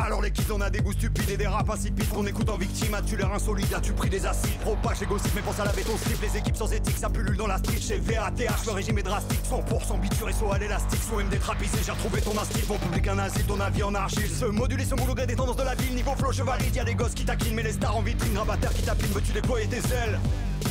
Alors 0.05 0.23
les 0.23 0.31
kids 0.31 0.51
on 0.53 0.61
a 0.61 0.71
des 0.71 0.81
goûts 0.81 0.93
stupides 0.93 1.29
et 1.29 1.37
des 1.37 1.47
rap 1.47 1.69
insipides 1.69 2.09
qu'on 2.09 2.27
écoute 2.27 2.49
en 2.49 2.57
victime 2.57 2.97
tu 3.07 3.17
l'air 3.17 3.33
insolide, 3.33 3.73
as-tu 3.75 3.93
pris 3.93 4.09
des 4.09 4.25
acides. 4.25 4.59
Propage 4.61 5.03
égoïste 5.03 5.29
mais 5.35 5.43
pense 5.43 5.61
à 5.61 5.65
laver 5.65 5.83
ton 5.83 5.97
slip. 5.97 6.21
Les 6.23 6.39
équipes 6.39 6.57
sans 6.57 6.73
éthique 6.73 6.97
ça 6.97 7.11
pullule 7.11 7.37
dans 7.37 7.47
la 7.47 7.59
street. 7.59 7.81
Chez 7.81 7.99
VATH 7.99 8.67
le 8.67 8.73
régime 8.73 8.99
est 8.99 9.03
drastique. 9.03 9.41
100% 9.45 10.01
biture 10.01 10.29
et 10.29 10.33
saut 10.33 10.53
à 10.53 10.59
l'élastique. 10.59 11.01
Soit 11.03 11.23
MD 11.23 11.39
trapisé 11.39 11.79
j'ai 11.85 11.93
retrouvé 11.93 12.21
ton 12.23 12.39
instinct 12.39 12.61
Mon 12.69 12.79
public 12.79 13.09
un 13.09 13.19
asile 13.19 13.45
ton 13.45 13.61
avis 13.61 13.83
en 13.83 13.95
argile. 13.95 14.29
Se 14.29 14.47
moduler 14.47 14.85
ce 14.85 14.95
moule 14.95 15.15
des 15.27 15.37
tendances 15.37 15.57
de 15.57 15.65
la 15.65 15.75
ville. 15.75 15.95
Niveau 15.95 16.15
flow 16.17 16.33
chevalide 16.33 16.75
y'a 16.75 16.85
des 16.85 16.95
gosses 16.95 17.15
qui 17.15 17.25
taquinent 17.25 17.55
Mais 17.55 17.63
les 17.63 17.73
stars 17.73 17.97
en 17.97 18.03
vitrine. 18.03 18.39
Rabatteurs 18.39 18.73
qui 18.73 18.83
tapinent 18.83 19.13
Veux-tu 19.13 19.33
déployer 19.33 19.67
tes 19.67 19.77
ailes? 19.77 20.19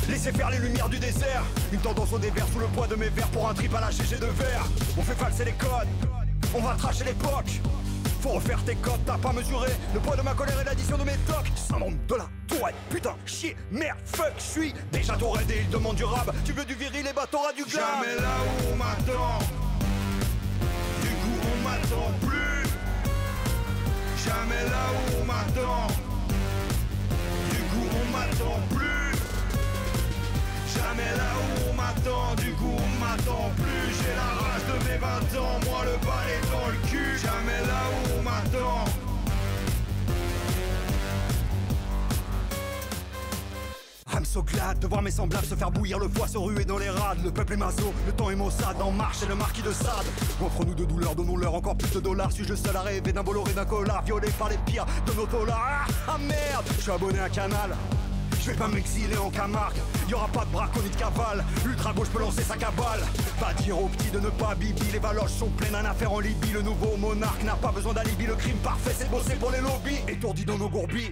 Laissez 0.09 0.31
faire 0.31 0.49
les 0.49 0.59
lumières 0.59 0.89
du 0.89 0.97
désert 0.97 1.43
Une 1.71 1.79
tendance 1.79 2.11
au 2.13 2.19
dévers 2.19 2.47
sous 2.51 2.59
le 2.59 2.67
poids 2.67 2.87
de 2.87 2.95
mes 2.95 3.09
verres. 3.09 3.29
Pour 3.29 3.47
un 3.47 3.53
trip 3.53 3.73
à 3.75 3.81
la 3.81 3.91
GG 3.91 4.17
de 4.17 4.25
verre. 4.25 4.65
On 4.97 5.03
fait 5.03 5.15
falser 5.15 5.45
les 5.45 5.53
codes. 5.53 5.87
On 6.55 6.61
va 6.61 6.73
tracher 6.73 7.03
l'époque 7.03 7.61
faut 8.19 8.29
refaire 8.29 8.63
tes 8.63 8.75
codes, 8.75 8.99
t'as 9.05 9.17
pas 9.17 9.31
mesuré 9.31 9.69
le 9.93 9.99
poids 9.99 10.15
de 10.15 10.21
ma 10.21 10.33
colère 10.33 10.59
et 10.59 10.63
l'addition 10.63 10.97
de 10.97 11.03
mes 11.03 11.17
tocs. 11.27 11.51
Syndrome 11.55 11.97
de 12.07 12.15
la 12.15 12.27
tourette, 12.47 12.75
putain, 12.89 13.15
chier, 13.25 13.55
merde, 13.71 13.97
fuck, 14.05 14.33
je 14.37 14.43
suis 14.43 14.73
déjà 14.91 15.15
touré 15.15 15.43
et 15.49 15.61
il 15.61 15.69
demande 15.69 15.95
du 15.95 16.03
rab. 16.03 16.33
Tu 16.45 16.53
veux 16.53 16.65
du 16.65 16.75
viril 16.75 17.07
et 17.07 17.13
bah 17.13 17.25
t'auras 17.29 17.53
du 17.53 17.63
glam. 17.63 17.83
Jamais 18.01 18.15
là 18.15 18.35
où 18.45 18.73
on 18.73 18.75
m'attend, 18.75 19.39
du 21.01 21.09
coup 21.09 21.39
on 21.43 21.57
m'attend 21.67 22.11
plus. 22.27 22.69
Jamais 24.25 24.63
là 24.69 24.85
où 24.93 25.21
on 25.21 25.25
m'attend, 25.25 25.87
du 27.51 27.59
coup 27.69 27.87
on 27.95 28.05
m'attend 28.11 28.59
plus. 28.75 29.17
Jamais 30.75 31.11
là 31.17 31.31
où 31.39 31.69
on 31.69 31.73
m'attend, 31.73 32.35
du 32.35 32.51
coup 32.53 32.75
on 32.75 32.99
m'attend 32.99 33.51
plus. 33.55 33.95
J'ai 33.97 34.13
la 34.15 34.29
rage 34.41 34.65
de 34.67 34.75
mes 34.89 34.97
20 34.97 35.07
ans, 35.41 35.59
moi 35.65 35.81
le 35.85 35.95
balai 36.05 36.39
dans 36.51 36.67
le 36.67 36.77
cul. 36.89 37.17
Jamais 37.17 37.61
là 37.67 37.83
où 37.89 38.08
so 44.29 44.43
de 44.79 44.87
voir 44.87 45.01
mes 45.01 45.09
semblables 45.09 45.45
se 45.47 45.55
faire 45.55 45.71
bouillir 45.71 45.97
le 45.97 46.07
foie, 46.07 46.27
se 46.27 46.37
ruer 46.37 46.63
dans 46.63 46.77
les 46.77 46.89
rades. 46.89 47.23
Le 47.23 47.31
peuple 47.31 47.53
est 47.53 47.57
maso, 47.57 47.91
le 48.05 48.11
temps 48.11 48.29
est 48.29 48.35
maussade, 48.35 48.79
en 48.79 48.91
marche, 48.91 49.17
c'est 49.21 49.27
le 49.27 49.33
marquis 49.33 49.63
de 49.63 49.71
Sade. 49.71 50.05
Offre-nous 50.39 50.75
de 50.75 50.85
douleur, 50.85 51.15
donnons-leur 51.15 51.55
encore 51.55 51.75
plus 51.75 51.91
de 51.91 51.99
dollars. 51.99 52.31
Suis-je 52.31 52.49
le 52.49 52.55
seul 52.55 52.75
à 52.75 52.81
rêver 52.81 53.11
d'un 53.11 53.23
Bolloré, 53.23 53.53
d'un 53.53 53.65
collard, 53.65 54.03
violé 54.03 54.27
par 54.37 54.49
les 54.49 54.57
pires 54.67 54.85
de 55.07 55.13
nos 55.13 55.25
dollars 55.25 55.87
ah, 55.87 55.91
ah 56.09 56.17
merde, 56.19 56.65
je 56.77 56.81
suis 56.81 56.91
abonné 56.91 57.19
à 57.19 57.29
Canal. 57.29 57.75
Je 58.39 58.51
vais 58.51 58.57
pas 58.57 58.67
m'exiler 58.67 59.17
en 59.17 59.31
Camargue, 59.31 59.77
y 60.07 60.13
aura 60.13 60.27
pas 60.27 60.45
de 60.45 60.51
braco 60.51 60.79
ni 60.83 60.89
de 60.89 60.95
cavale. 60.95 61.43
Ultra 61.65 61.91
gauche 61.93 62.09
peut 62.09 62.19
lancer 62.19 62.43
sa 62.43 62.55
cabale. 62.55 63.01
Va 63.41 63.53
dire 63.53 63.81
aux 63.81 63.87
petits 63.87 64.11
de 64.11 64.19
ne 64.19 64.29
pas 64.29 64.53
bibi, 64.53 64.91
les 64.93 64.99
valoches 64.99 65.31
sont 65.31 65.49
pleines 65.49 65.71
d'un 65.71 65.85
affaire 65.85 66.13
en 66.13 66.19
Libye. 66.19 66.51
Le 66.51 66.61
nouveau 66.61 66.95
monarque 66.97 67.43
n'a 67.43 67.55
pas 67.55 67.71
besoin 67.71 67.93
d'alibi, 67.93 68.27
le 68.27 68.35
crime 68.35 68.57
parfait 68.57 68.93
c'est 68.95 69.09
bosser 69.09 69.35
pour 69.35 69.49
les 69.49 69.59
lobbies. 69.61 69.99
Étourdi 70.07 70.45
dans 70.45 70.57
nos 70.57 70.69
gourbis, 70.69 71.11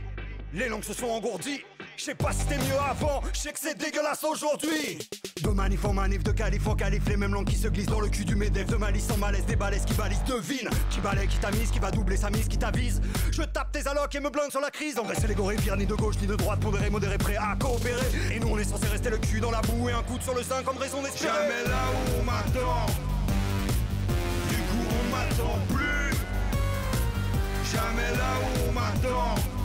les 0.54 0.70
langues 0.70 0.84
se 0.84 0.94
sont 0.94 1.08
engourdies. 1.08 1.64
Je 1.98 2.04
sais 2.04 2.16
pas 2.16 2.32
si 2.32 2.42
c'était 2.42 2.60
mieux 2.60 2.80
avant, 2.88 3.22
je 3.34 3.40
sais 3.40 3.52
que 3.52 3.60
c'est 3.60 3.76
dégueulasse 3.76 4.24
aujourd'hui. 4.24 5.00
De 5.42 5.50
manif 5.50 5.84
en 5.84 5.94
manif, 5.94 6.24
de 6.24 6.32
calife 6.32 6.68
en 6.68 6.76
calife, 6.76 7.02
les 7.08 7.18
mêmes 7.18 7.34
langues 7.34 7.50
qui 7.50 7.56
se 7.56 7.68
glissent 7.68 7.88
dans 7.88 8.00
le 8.00 8.08
cul 8.08 8.24
du 8.24 8.36
médef. 8.36 8.68
De 8.68 8.76
malice 8.76 9.10
en 9.10 9.18
malaise, 9.18 9.46
des 9.48 9.56
balaises 9.56 9.84
qui 9.84 9.96
balisent, 9.96 10.24
devine. 10.28 10.70
Qui 10.92 11.02
balaye, 11.02 11.28
qui 11.28 11.40
tamise, 11.40 11.72
qui 11.72 11.80
va 11.80 11.90
doubler 11.90 12.16
sa 12.16 12.30
mise, 12.30 12.48
qui 12.48 12.58
t'avise. 12.60 13.02
Je 13.32 13.42
tape 13.42 13.72
tes 13.72 13.88
allocs 13.88 14.14
et 14.14 14.20
me 14.20 14.30
blinde 14.30 14.52
sur 14.52 14.62
la 14.62 14.70
crise. 14.70 15.00
Engraisser 15.00 15.26
les 15.26 15.34
gorées, 15.34 15.58
ni 15.76 15.88
de 15.88 15.96
gauche 15.96 16.18
ni 16.22 16.28
de 16.28 16.36
droite, 16.36 16.60
pondéré, 16.60 16.92
modéré, 16.92 17.18
prêt 17.18 17.36
à 17.36 17.56
coopérer. 17.56 18.06
Et 18.32 18.40
nous 18.40 18.50
on 18.50 18.60
est 18.60 18.64
censé 18.64 18.86
rester 18.88 19.10
le 19.10 19.18
cul 19.18 19.40
dans 19.40 19.52
la 19.52 19.62
boue 19.62 19.90
et 19.90 19.94
un 19.94 20.04
coup 20.04 20.20
sur 20.22 20.36
le 20.36 20.44
sein 20.44 20.62
comme 20.64 20.78
raison 20.78 21.02
d'espérer. 21.02 21.34
Jamais 21.34 21.64
là 21.68 21.84
où 21.92 22.22
on 22.22 22.24
m'attend. 22.24 22.86
Du 24.50 24.56
coup 24.56 24.88
on 24.92 25.16
m'attend 25.16 25.60
plus. 25.74 26.16
Jamais 27.74 28.16
là 28.16 28.34
où 28.44 28.70
on 28.70 28.72
m'attend 28.72 29.57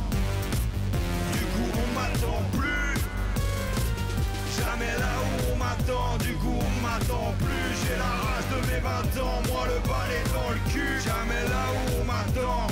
Jamais 4.56 4.98
là 4.98 5.12
où 5.20 5.52
on 5.52 5.56
m'attend, 5.56 6.18
du 6.18 6.34
coup 6.34 6.58
on 6.58 6.82
m'attend 6.82 7.34
plus. 7.38 7.86
J'ai 7.86 7.96
la 7.96 8.04
rage 8.04 8.44
de 8.50 8.72
mes 8.72 8.80
20 8.80 9.22
ans, 9.22 9.42
moi 9.48 9.66
le 9.66 9.80
balai 9.86 10.22
dans 10.32 10.50
le 10.50 10.70
cul. 10.70 11.00
Jamais 11.04 11.48
là 11.48 11.64
où 11.72 12.00
on 12.00 12.04
m'attend. 12.04 12.66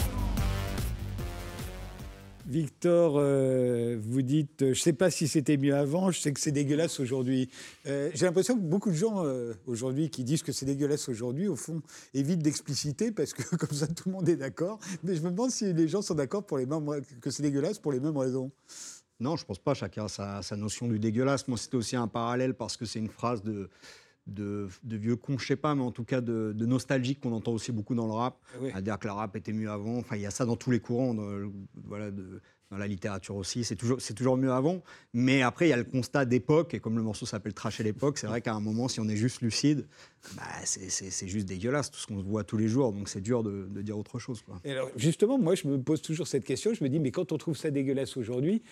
Victor, 2.46 3.14
euh, 3.16 3.96
vous 4.02 4.22
dites, 4.22 4.62
euh, 4.62 4.64
je 4.66 4.70
ne 4.70 4.74
sais 4.74 4.92
pas 4.92 5.08
si 5.10 5.28
c'était 5.28 5.56
mieux 5.56 5.74
avant, 5.74 6.10
je 6.10 6.18
sais 6.18 6.32
que 6.32 6.40
c'est 6.40 6.50
dégueulasse 6.50 6.98
aujourd'hui. 6.98 7.48
Euh, 7.86 8.10
j'ai 8.12 8.26
l'impression 8.26 8.56
que 8.56 8.62
beaucoup 8.62 8.90
de 8.90 8.96
gens 8.96 9.24
aujourd'hui 9.66 10.10
qui 10.10 10.24
disent 10.24 10.42
que 10.42 10.50
c'est 10.50 10.66
dégueulasse 10.66 11.08
aujourd'hui, 11.08 11.46
au 11.46 11.54
fond, 11.54 11.80
évitent 12.12 12.42
d'expliciter 12.42 13.12
parce 13.12 13.34
que 13.34 13.42
comme 13.56 13.70
ça 13.70 13.86
tout 13.86 14.08
le 14.08 14.14
monde 14.14 14.28
est 14.28 14.36
d'accord. 14.36 14.80
Mais 15.04 15.14
je 15.14 15.22
me 15.22 15.30
demande 15.30 15.50
si 15.50 15.72
les 15.72 15.86
gens 15.86 16.02
sont 16.02 16.14
d'accord 16.14 16.44
pour 16.44 16.58
les 16.58 16.66
mêmes 16.66 16.84
que 17.20 17.30
c'est 17.30 17.44
dégueulasse 17.44 17.78
pour 17.78 17.92
les 17.92 18.00
mêmes 18.00 18.16
raisons. 18.16 18.50
Non, 19.20 19.36
je 19.36 19.44
pense 19.44 19.58
pas. 19.58 19.74
Chacun 19.74 20.06
a 20.06 20.42
sa, 20.42 20.56
notion 20.56 20.88
du 20.88 20.98
dégueulasse. 20.98 21.46
Moi, 21.48 21.58
c'était 21.58 21.76
aussi 21.76 21.96
un 21.96 22.08
parallèle 22.08 22.54
parce 22.54 22.76
que 22.76 22.84
c'est 22.86 22.98
une 22.98 23.08
phrase 23.10 23.42
de, 23.42 23.68
de, 24.26 24.68
de 24.82 24.96
vieux 24.96 25.16
cons, 25.16 25.38
je 25.38 25.46
sais 25.46 25.56
pas, 25.56 25.74
mais 25.74 25.82
en 25.82 25.92
tout 25.92 26.04
cas 26.04 26.20
de, 26.20 26.52
de 26.54 26.66
nostalgique 26.66 27.20
qu'on 27.20 27.32
entend 27.32 27.52
aussi 27.52 27.72
beaucoup 27.72 27.94
dans 27.94 28.06
le 28.06 28.12
rap. 28.12 28.38
Oui. 28.60 28.70
À 28.74 28.80
dire 28.80 28.98
que 28.98 29.06
le 29.06 29.12
rap 29.12 29.36
était 29.36 29.52
mieux 29.52 29.70
avant. 29.70 29.98
Enfin, 29.98 30.16
il 30.16 30.22
y 30.22 30.26
a 30.26 30.30
ça 30.30 30.44
dans 30.46 30.56
tous 30.56 30.70
les 30.70 30.80
courants, 30.80 31.14
dans, 31.14 31.28
le- 31.28 31.52
voilà, 31.84 32.10
de- 32.10 32.40
dans 32.70 32.76
la 32.78 32.86
littérature 32.86 33.34
aussi. 33.34 33.64
C'est 33.64 33.74
toujours, 33.74 34.00
c'est 34.00 34.14
toujours 34.14 34.36
mieux 34.36 34.52
avant. 34.52 34.80
Mais 35.12 35.42
après, 35.42 35.66
il 35.66 35.70
y 35.70 35.72
a 35.72 35.76
le 35.76 35.82
constat 35.82 36.24
d'époque. 36.24 36.72
Et 36.72 36.78
comme 36.78 36.96
le 36.96 37.02
morceau 37.02 37.26
s'appelle 37.26 37.52
Trash 37.52 37.80
à 37.80 37.82
l'époque, 37.82 38.16
c'est 38.16 38.28
vrai 38.28 38.40
qu'à 38.42 38.54
un 38.54 38.60
moment, 38.60 38.86
si 38.86 39.00
on 39.00 39.08
est 39.08 39.16
juste 39.16 39.40
lucide, 39.42 39.88
bah, 40.36 40.42
c'est, 40.64 41.26
juste 41.26 41.46
dégueulasse, 41.48 41.90
tout 41.90 41.98
ce 41.98 42.06
qu'on 42.06 42.22
voit 42.22 42.44
tous 42.44 42.56
les 42.56 42.68
jours. 42.68 42.92
Donc 42.92 43.08
c'est 43.08 43.20
dur 43.20 43.42
de, 43.42 43.66
de 43.68 43.82
dire 43.82 43.98
autre 43.98 44.20
chose. 44.20 44.40
Quoi. 44.42 44.60
Et 44.64 44.70
alors, 44.70 44.88
justement, 44.96 45.36
moi, 45.36 45.56
je 45.56 45.66
me 45.66 45.82
pose 45.82 46.00
toujours 46.00 46.28
cette 46.28 46.44
question. 46.44 46.72
Je 46.72 46.84
me 46.84 46.88
dis, 46.88 47.00
mais 47.00 47.10
quand 47.10 47.32
on 47.32 47.38
trouve 47.38 47.56
ça 47.56 47.72
dégueulasse 47.72 48.16
aujourd'hui, 48.16 48.62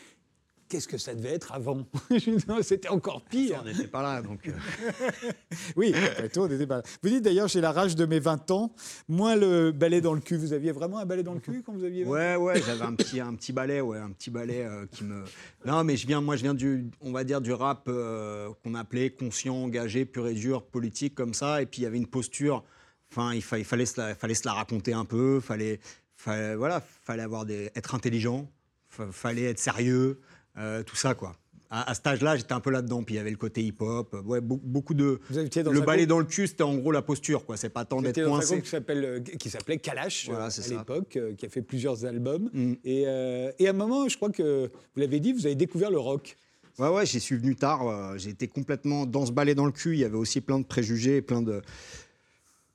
qu'est-ce 0.68 0.86
que 0.88 0.98
ça 0.98 1.14
devait 1.14 1.30
être 1.34 1.52
avant 1.52 1.86
C'était 2.62 2.88
encore 2.88 3.22
pire. 3.24 3.60
On 3.62 3.66
n'était 3.68 3.86
pas 3.88 4.02
là. 4.02 4.22
Donc, 4.22 4.46
euh, 4.48 4.52
Oui, 5.76 5.92
après 5.94 6.28
tout, 6.28 6.40
on 6.40 6.46
était 6.50 6.66
pas 6.66 6.76
là. 6.78 6.82
Vous 7.02 7.08
dites 7.08 7.22
d'ailleurs, 7.22 7.48
j'ai 7.48 7.60
la 7.60 7.72
rage 7.72 7.96
de 7.96 8.04
mes 8.06 8.18
20 8.20 8.50
ans, 8.50 8.74
moins 9.08 9.36
le 9.36 9.72
balai 9.72 10.00
dans 10.00 10.14
le 10.14 10.20
cul. 10.20 10.36
Vous 10.36 10.52
aviez 10.52 10.72
vraiment 10.72 10.98
un 10.98 11.06
balai 11.06 11.22
dans 11.22 11.34
le 11.34 11.40
cul 11.40 11.62
quand 11.64 11.72
vous 11.72 11.84
aviez 11.84 12.04
20 12.04 12.10
ans? 12.10 12.12
Ouais, 12.12 12.36
ouais, 12.36 12.62
j'avais 12.64 12.82
un 12.84 12.94
petit, 12.94 13.20
un 13.20 13.34
petit 13.34 13.52
balai, 13.52 13.80
ouais, 13.80 13.98
un 13.98 14.10
petit 14.10 14.30
balai 14.30 14.62
euh, 14.64 14.86
qui 14.90 15.04
me. 15.04 15.24
Non, 15.64 15.84
mais 15.84 15.96
je 15.96 16.06
viens, 16.06 16.20
moi, 16.20 16.36
je 16.36 16.42
viens 16.42 16.54
du, 16.54 16.86
on 17.00 17.12
va 17.12 17.24
dire, 17.24 17.40
du 17.40 17.52
rap 17.52 17.86
euh, 17.88 18.48
qu'on 18.62 18.74
appelait 18.74 19.10
conscient, 19.10 19.54
engagé, 19.56 20.04
pur 20.04 20.26
et 20.28 20.34
dur, 20.34 20.62
politique, 20.64 21.14
comme 21.14 21.34
ça. 21.34 21.62
Et 21.62 21.66
puis 21.66 21.80
il 21.80 21.84
y 21.84 21.86
avait 21.86 21.96
une 21.98 22.06
posture. 22.06 22.64
Enfin, 23.10 23.32
il, 23.34 23.42
fa- 23.42 23.58
il 23.58 23.64
fallait, 23.64 23.86
se 23.86 24.00
la, 24.00 24.14
fallait 24.14 24.34
se 24.34 24.46
la 24.46 24.52
raconter 24.52 24.92
un 24.92 25.04
peu. 25.06 25.40
Fallait, 25.40 25.80
fallait, 26.16 26.54
voilà, 26.56 26.80
fallait 27.02 27.22
avoir 27.22 27.46
des, 27.46 27.70
être 27.74 27.94
intelligent. 27.94 28.50
fa- 28.88 29.10
Fallait 29.10 29.44
être 29.44 29.58
sérieux. 29.58 30.20
Euh, 30.58 30.82
tout 30.82 30.96
ça, 30.96 31.14
quoi. 31.14 31.36
À, 31.70 31.90
à 31.90 31.94
cet 31.94 32.06
âge-là, 32.06 32.36
j'étais 32.36 32.54
un 32.54 32.60
peu 32.60 32.70
là-dedans. 32.70 33.02
Puis 33.02 33.14
il 33.14 33.18
y 33.18 33.20
avait 33.20 33.30
le 33.30 33.36
côté 33.36 33.62
hip-hop. 33.62 34.14
euh, 34.14 34.22
Ouais, 34.22 34.40
be- 34.40 34.58
beaucoup 34.62 34.94
de. 34.94 35.20
Vous 35.28 35.38
étiez 35.38 35.62
dans 35.62 35.70
le 35.70 35.80
balai 35.82 36.06
dans 36.06 36.18
le 36.18 36.24
cul, 36.24 36.46
c'était 36.46 36.62
en 36.62 36.74
gros 36.76 36.92
la 36.92 37.02
posture, 37.02 37.44
quoi. 37.44 37.56
C'est 37.58 37.68
pas 37.68 37.84
tant 37.84 38.00
d'être 38.00 38.10
étiez 38.10 38.22
dans 38.22 38.34
un 38.36 38.38
coincé. 38.38 38.54
groupe 38.54 38.64
qui 38.64 38.70
s'appelle, 38.70 39.04
euh, 39.04 39.20
qui 39.20 39.50
s'appelait 39.50 39.76
Kalash 39.78 40.28
Voilà, 40.30 40.46
à 40.46 40.68
l'époque, 40.70 41.18
qui 41.36 41.44
a 41.46 41.48
fait 41.50 41.60
plusieurs 41.62 42.04
albums. 42.06 42.48
Mm. 42.54 42.72
Et, 42.84 43.04
euh, 43.06 43.52
et 43.58 43.66
à 43.66 43.70
un 43.70 43.74
moment, 43.74 44.08
je 44.08 44.16
crois 44.16 44.30
que 44.30 44.66
vous 44.94 45.00
l'avez 45.00 45.20
dit, 45.20 45.32
vous 45.34 45.44
avez 45.44 45.56
découvert 45.56 45.90
le 45.90 45.98
rock. 45.98 46.36
Ouais, 46.78 46.88
ouais, 46.88 47.04
j'y 47.04 47.18
suis 47.20 47.36
venu 47.36 47.54
tard. 47.56 48.16
J'ai 48.18 48.30
été 48.30 48.46
complètement 48.48 49.04
dans 49.04 49.26
ce 49.26 49.32
balai 49.32 49.54
dans 49.54 49.66
le 49.66 49.72
cul. 49.72 49.94
Il 49.94 49.98
y 49.98 50.04
avait 50.04 50.16
aussi 50.16 50.40
plein 50.40 50.60
de 50.60 50.64
préjugés, 50.64 51.20
plein 51.20 51.42
de, 51.42 51.60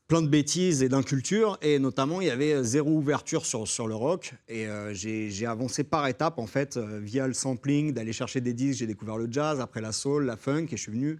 plein 0.07 0.21
de 0.21 0.27
bêtises 0.27 0.83
et 0.83 0.89
d'inculture. 0.89 1.57
Et 1.61 1.79
notamment, 1.79 2.21
il 2.21 2.27
y 2.27 2.31
avait 2.31 2.53
euh, 2.53 2.63
zéro 2.63 2.91
ouverture 2.91 3.45
sur, 3.45 3.67
sur 3.67 3.87
le 3.87 3.95
rock. 3.95 4.33
Et 4.47 4.67
euh, 4.67 4.93
j'ai 4.93 5.45
avancé 5.45 5.83
par 5.83 6.07
étapes, 6.07 6.39
en 6.39 6.47
fait, 6.47 6.77
euh, 6.77 6.99
via 6.99 7.27
le 7.27 7.33
sampling, 7.33 7.93
d'aller 7.93 8.13
chercher 8.13 8.41
des 8.41 8.53
disques. 8.53 8.79
J'ai 8.79 8.87
découvert 8.87 9.17
le 9.17 9.27
jazz, 9.29 9.59
après 9.59 9.81
la 9.81 9.91
soul, 9.91 10.25
la 10.25 10.37
funk. 10.37 10.67
Et 10.71 10.77
je 10.77 10.81
suis 10.81 10.91
venu 10.91 11.19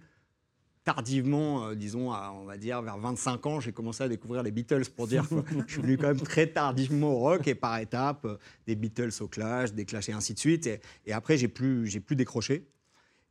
tardivement, 0.84 1.68
euh, 1.68 1.74
disons, 1.74 2.12
à, 2.12 2.34
on 2.38 2.44
va 2.44 2.58
dire, 2.58 2.82
vers 2.82 2.98
25 2.98 3.46
ans, 3.46 3.60
j'ai 3.60 3.72
commencé 3.72 4.04
à 4.04 4.08
découvrir 4.08 4.42
les 4.42 4.50
Beatles, 4.50 4.84
pour 4.94 5.06
dire. 5.06 5.26
quoi. 5.28 5.42
je 5.66 5.72
suis 5.72 5.82
venu 5.82 5.96
quand 5.96 6.08
même 6.08 6.20
très 6.20 6.46
tardivement 6.46 7.14
au 7.14 7.18
rock 7.18 7.48
et 7.48 7.54
par 7.54 7.78
étapes, 7.78 8.26
des 8.66 8.76
Beatles 8.76 9.12
au 9.20 9.28
Clash, 9.28 9.72
des 9.72 9.86
Clash 9.86 10.10
et 10.10 10.12
ainsi 10.12 10.34
de 10.34 10.38
suite. 10.38 10.66
Et, 10.66 10.80
et 11.06 11.12
après, 11.12 11.38
j'ai 11.38 11.48
plus, 11.48 11.86
j'ai 11.86 12.00
plus 12.00 12.16
décroché. 12.16 12.66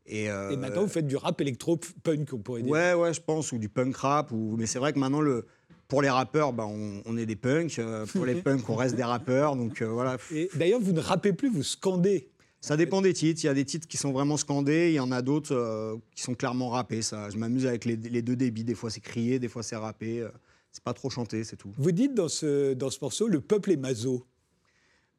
Et, 0.06 0.30
euh, 0.30 0.52
Et 0.52 0.58
maintenant, 0.58 0.82
vous 0.84 0.90
faites 0.90 1.08
du 1.08 1.16
rap 1.16 1.40
électro-punk, 1.40 2.30
on 2.34 2.38
pourrait 2.40 2.62
dire. 2.62 2.72
Ouais, 2.72 2.94
ouais, 2.94 3.14
je 3.14 3.22
pense, 3.22 3.52
ou 3.52 3.58
du 3.58 3.70
punk 3.70 3.96
rap. 3.96 4.32
Ou... 4.32 4.56
Mais 4.58 4.66
c'est 4.66 4.80
vrai 4.80 4.92
que 4.94 5.00
maintenant, 5.00 5.22
le... 5.22 5.46
pour 5.88 6.02
les 6.02 6.10
rappeurs, 6.10 6.52
bah, 6.54 6.66
on, 6.68 7.02
on 7.06 7.18
est 7.18 7.26
des 7.26 7.36
punks. 7.38 7.80
euh, 7.80 8.06
pour 8.08 8.26
les 8.26 8.36
punks, 8.42 8.68
on 8.70 8.76
reste 8.76 8.96
des 8.96 9.04
rappeurs. 9.04 9.56
Donc 9.56 9.82
euh, 9.82 9.88
voilà. 9.88 10.18
Et 10.34 10.50
d'ailleurs, 10.56 10.82
vous 10.82 10.92
ne 10.92 11.00
rappez 11.00 11.32
plus, 11.34 11.50
vous 11.50 11.64
scandez. 11.64 12.30
Ça 12.60 12.78
dépend 12.78 13.02
des 13.02 13.14
titres. 13.14 13.44
Il 13.44 13.48
y 13.48 13.50
a 13.50 13.54
des 13.54 13.66
titres 13.66 13.88
qui 13.88 13.98
sont 13.98 14.12
vraiment 14.12 14.38
scandés. 14.38 14.90
Il 14.90 14.96
y 14.96 15.00
en 15.00 15.12
a 15.12 15.22
d'autres 15.22 16.00
qui 16.16 16.22
sont 16.24 16.34
clairement 16.34 16.70
rappés. 16.70 17.02
Ça. 17.02 17.30
Je 17.30 17.38
m'amuse 17.38 17.66
avec 17.66 17.84
les, 17.86 17.96
les 17.98 18.22
deux 18.22 18.36
débits. 18.38 18.64
Des 18.64 18.76
fois, 18.76 18.90
c'est 18.90 19.02
crié, 19.02 19.38
des 19.40 19.50
fois, 19.50 19.64
c'est 19.64 19.76
rappé. 19.76 20.26
C'est 20.72 20.84
pas 20.84 20.94
trop 20.94 21.10
chanté, 21.10 21.44
c'est 21.44 21.56
tout. 21.58 21.72
Vous 21.78 21.92
dites 21.92 22.14
dans 22.16 22.30
ce, 22.30 22.74
dans 22.74 22.90
ce 22.90 23.00
morceau, 23.02 23.28
le 23.28 23.42
peuple 23.42 23.72
est 23.72 23.78
maso. 23.78 24.26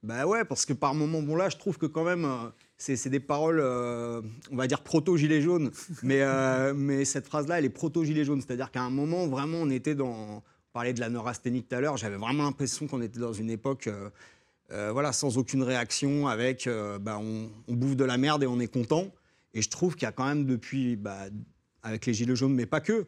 Bah 0.02 0.26
ouais, 0.26 0.44
parce 0.44 0.66
que 0.66 0.72
par 0.72 0.94
moments, 0.94 1.22
bon 1.22 1.36
là, 1.36 1.48
je 1.48 1.56
trouve 1.56 1.78
que 1.78 1.86
quand 1.86 2.02
même, 2.04 2.26
c'est 2.76 3.08
des 3.08 3.20
paroles, 3.20 3.60
euh, 3.60 4.20
on 4.50 4.56
va 4.56 4.66
dire 4.66 4.82
proto-gilet 4.82 5.40
jaune. 5.40 5.70
mais, 6.02 6.22
euh, 6.22 6.74
mais 6.76 7.04
cette 7.04 7.26
phrase-là, 7.26 7.58
elle 7.58 7.64
est 7.64 7.70
proto-gilet 7.70 8.24
jaune. 8.24 8.40
C'est-à-dire 8.40 8.70
qu'à 8.70 8.82
un 8.82 8.90
moment, 8.90 9.26
vraiment, 9.26 9.58
on 9.58 9.70
était 9.70 9.94
dans. 9.94 10.42
On 10.74 10.76
parlait 10.76 10.92
de 10.92 10.98
la 10.98 11.08
neurasthénie 11.08 11.62
tout 11.62 11.74
à 11.76 11.80
l'heure. 11.80 11.96
J'avais 11.96 12.16
vraiment 12.16 12.42
l'impression 12.42 12.88
qu'on 12.88 13.00
était 13.00 13.20
dans 13.20 13.32
une 13.32 13.48
époque. 13.48 13.88
euh, 14.72 14.90
voilà, 14.92 15.12
sans 15.12 15.38
aucune 15.38 15.62
réaction, 15.62 16.26
avec 16.26 16.68
bah, 17.00 17.18
on, 17.20 17.48
on 17.68 17.74
bouffe 17.74 17.94
de 17.94 18.04
la 18.04 18.18
merde 18.18 18.42
et 18.42 18.48
on 18.48 18.58
est 18.58 18.66
content. 18.66 19.12
Et 19.52 19.62
je 19.62 19.70
trouve 19.70 19.94
qu'il 19.94 20.02
y 20.02 20.08
a 20.08 20.12
quand 20.12 20.26
même 20.26 20.46
depuis, 20.46 20.96
bah, 20.96 21.26
avec 21.84 22.06
les 22.06 22.14
gilets 22.14 22.34
jaunes, 22.34 22.54
mais 22.54 22.66
pas 22.66 22.80
que, 22.80 23.06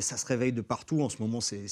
ça 0.00 0.16
se 0.16 0.24
réveille 0.26 0.52
de 0.52 0.60
partout. 0.60 1.02
En 1.02 1.08
ce 1.08 1.18
moment, 1.20 1.40
c'est 1.40 1.64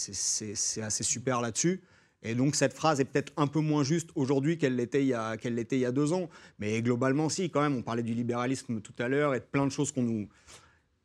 assez 0.83 1.05
super 1.05 1.41
là-dessus. 1.41 1.83
Et 2.23 2.35
donc 2.35 2.57
cette 2.57 2.75
phrase 2.75 3.01
est 3.01 3.05
peut-être 3.05 3.33
un 3.37 3.47
peu 3.47 3.61
moins 3.61 3.85
juste 3.85 4.11
aujourd'hui 4.15 4.59
qu'elle 4.59 4.77
l'était 4.77 5.05
il, 5.05 5.17
l'était 5.55 5.77
il 5.77 5.81
y 5.81 5.85
a 5.87 5.93
deux 5.93 6.13
ans. 6.13 6.29
Mais 6.59 6.83
globalement, 6.83 7.29
si, 7.29 7.51
quand 7.51 7.61
même, 7.61 7.77
on 7.77 7.83
parlait 7.83 8.03
du 8.03 8.15
libéralisme 8.15 8.81
tout 8.81 8.95
à 8.99 9.09
l'heure 9.09 9.35
et 9.35 9.41
de 9.41 9.45
plein 9.45 9.67
de 9.67 9.73
choses 9.73 9.93
qu'on 9.93 10.03
nous... 10.03 10.29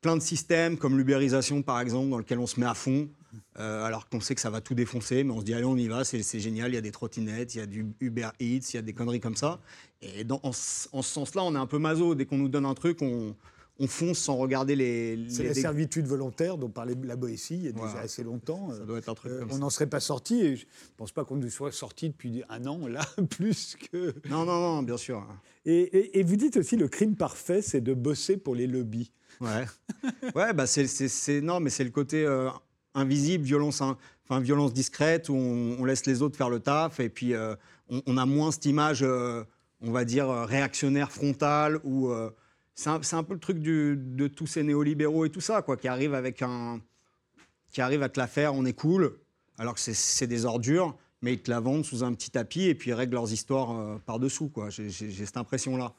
Plein 0.01 0.17
de 0.17 0.21
systèmes 0.21 0.77
comme 0.77 0.97
l'ubérisation, 0.97 1.61
par 1.61 1.79
exemple, 1.79 2.09
dans 2.09 2.17
lequel 2.17 2.37
on 2.37 2.45
se 2.45 2.59
met 2.59 2.65
à 2.65 2.73
fond, 2.73 3.07
euh, 3.57 3.85
alors 3.85 4.09
qu'on 4.09 4.19
sait 4.19 4.35
que 4.35 4.41
ça 4.41 4.49
va 4.49 4.59
tout 4.59 4.73
défoncer, 4.73 5.23
mais 5.23 5.31
on 5.31 5.39
se 5.39 5.45
dit, 5.45 5.53
allez, 5.53 5.63
on 5.63 5.77
y 5.77 5.87
va, 5.87 6.03
c'est 6.03 6.39
génial, 6.41 6.71
il 6.71 6.75
y 6.75 6.77
a 6.77 6.81
des 6.81 6.91
trottinettes, 6.91 7.55
il 7.55 7.59
y 7.59 7.61
a 7.61 7.65
du 7.65 7.85
Uber 8.01 8.27
Eats, 8.41 8.67
il 8.73 8.75
y 8.75 8.77
a 8.77 8.81
des 8.81 8.91
conneries 8.91 9.21
comme 9.21 9.37
ça. 9.37 9.61
Et 10.01 10.25
dans- 10.25 10.41
en 10.43 10.51
ce 10.51 10.89
sens-là, 11.01 11.43
on 11.43 11.55
est 11.55 11.57
un 11.57 11.67
peu 11.67 11.77
maso. 11.77 12.15
Dès 12.15 12.25
qu'on 12.25 12.37
nous 12.37 12.49
donne 12.49 12.65
un 12.65 12.73
truc, 12.73 13.01
on, 13.01 13.33
on 13.79 13.87
fonce 13.87 14.19
sans 14.19 14.35
regarder 14.37 14.75
les... 14.75 15.25
C'est 15.29 15.43
la 15.43 15.53
servitude 15.53 16.05
volontaire 16.05 16.57
dont 16.57 16.69
parlait 16.69 16.95
la 17.03 17.15
Boétie 17.15 17.55
il 17.55 17.63
y 17.65 17.67
a 17.69 17.71
déjà 17.71 17.99
assez 17.99 18.23
longtemps. 18.23 18.71
Ça 18.71 18.85
doit 18.85 18.99
être 18.99 19.09
un 19.09 19.15
truc 19.15 19.31
Euh, 19.31 19.39
comme 19.39 19.51
on 19.51 19.57
n'en 19.57 19.69
serait 19.71 19.87
pas 19.87 19.99
sorti. 19.99 20.41
Et 20.41 20.55
je 20.55 20.65
ne 20.65 20.69
pense 20.97 21.11
pas 21.11 21.25
qu'on 21.25 21.37
nous 21.37 21.49
soit 21.49 21.71
sorti 21.71 22.09
depuis 22.09 22.43
un 22.49 22.65
an, 22.67 22.85
là, 22.87 23.01
plus 23.29 23.75
que. 23.91 24.13
Non, 24.29 24.45
non, 24.45 24.59
non, 24.59 24.83
bien 24.83 24.97
sûr. 24.97 25.25
Et, 25.65 25.73
et- 25.81 26.19
et 26.19 26.23
vous 26.23 26.35
dites 26.35 26.57
aussi 26.57 26.75
le 26.77 26.87
crime 26.87 27.15
parfait, 27.15 27.61
c'est 27.63 27.81
de 27.81 27.93
bosser 27.93 28.37
pour 28.37 28.53
les 28.55 28.67
lobbies. 28.67 29.11
Ouais, 29.41 29.65
ouais 30.35 30.53
bah 30.53 30.67
c'est, 30.67 31.41
non, 31.41 31.59
mais 31.59 31.71
c'est 31.71 31.83
le 31.83 31.89
côté 31.89 32.23
euh, 32.25 32.49
invisible, 32.93 33.43
violence, 33.43 33.81
hein, 33.81 33.97
enfin 34.29 34.39
violence 34.39 34.71
discrète 34.73 35.29
où 35.29 35.33
on, 35.35 35.77
on 35.79 35.85
laisse 35.85 36.05
les 36.05 36.21
autres 36.21 36.37
faire 36.37 36.49
le 36.49 36.59
taf 36.59 36.99
et 36.99 37.09
puis 37.09 37.33
euh, 37.33 37.55
on, 37.89 38.01
on 38.05 38.17
a 38.17 38.25
moins 38.27 38.51
cette 38.51 38.65
image, 38.65 39.03
on 39.03 39.91
va 39.91 40.05
dire 40.05 40.29
réactionnaire 40.29 41.11
frontale 41.11 41.79
ou 41.83 42.09
euh, 42.09 42.29
c'est, 42.75 42.89
un, 42.89 43.23
peu 43.23 43.33
le 43.33 43.39
truc 43.39 43.59
de 43.59 44.27
tous 44.27 44.47
ces 44.47 44.63
néolibéraux 44.63 45.25
et 45.25 45.29
tout 45.29 45.41
ça 45.41 45.61
quoi, 45.61 45.77
qui 45.77 45.87
arrivent 45.87 46.15
avec 46.15 46.41
un, 46.41 46.81
qui 47.73 47.81
arrivent 47.81 48.03
à 48.03 48.09
te 48.09 48.19
la 48.19 48.27
faire, 48.27 48.53
on 48.53 48.65
est 48.65 48.73
cool, 48.73 49.17
alors 49.57 49.73
que 49.73 49.79
c'est, 49.79 50.27
des 50.27 50.45
ordures, 50.45 50.95
mais 51.21 51.33
ils 51.33 51.41
te 51.41 51.51
la 51.51 51.59
vendent 51.59 51.83
sous 51.83 52.03
un 52.03 52.13
petit 52.13 52.31
tapis 52.31 52.63
et 52.63 52.75
puis 52.75 52.91
ils 52.91 52.93
règlent 52.93 53.15
leurs 53.15 53.33
histoires 53.33 53.77
euh, 53.77 53.97
par 54.05 54.19
dessous 54.19 54.49
quoi. 54.49 54.69
J'ai, 54.69 54.89
cette 54.89 55.37
impression 55.37 55.75
là. 55.75 55.93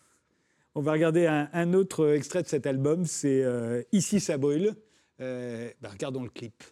On 0.76 0.80
va 0.80 0.92
regarder 0.92 1.26
un, 1.26 1.48
un 1.52 1.72
autre 1.74 2.14
extrait 2.14 2.42
de 2.42 2.48
cet 2.48 2.66
album, 2.66 3.04
c'est 3.04 3.42
euh, 3.42 3.82
Ici 3.92 4.20
ça 4.20 4.38
brûle. 4.38 4.74
Euh, 5.20 5.70
bah, 5.80 5.90
regardons 5.92 6.22
le 6.22 6.30
clip. 6.30 6.62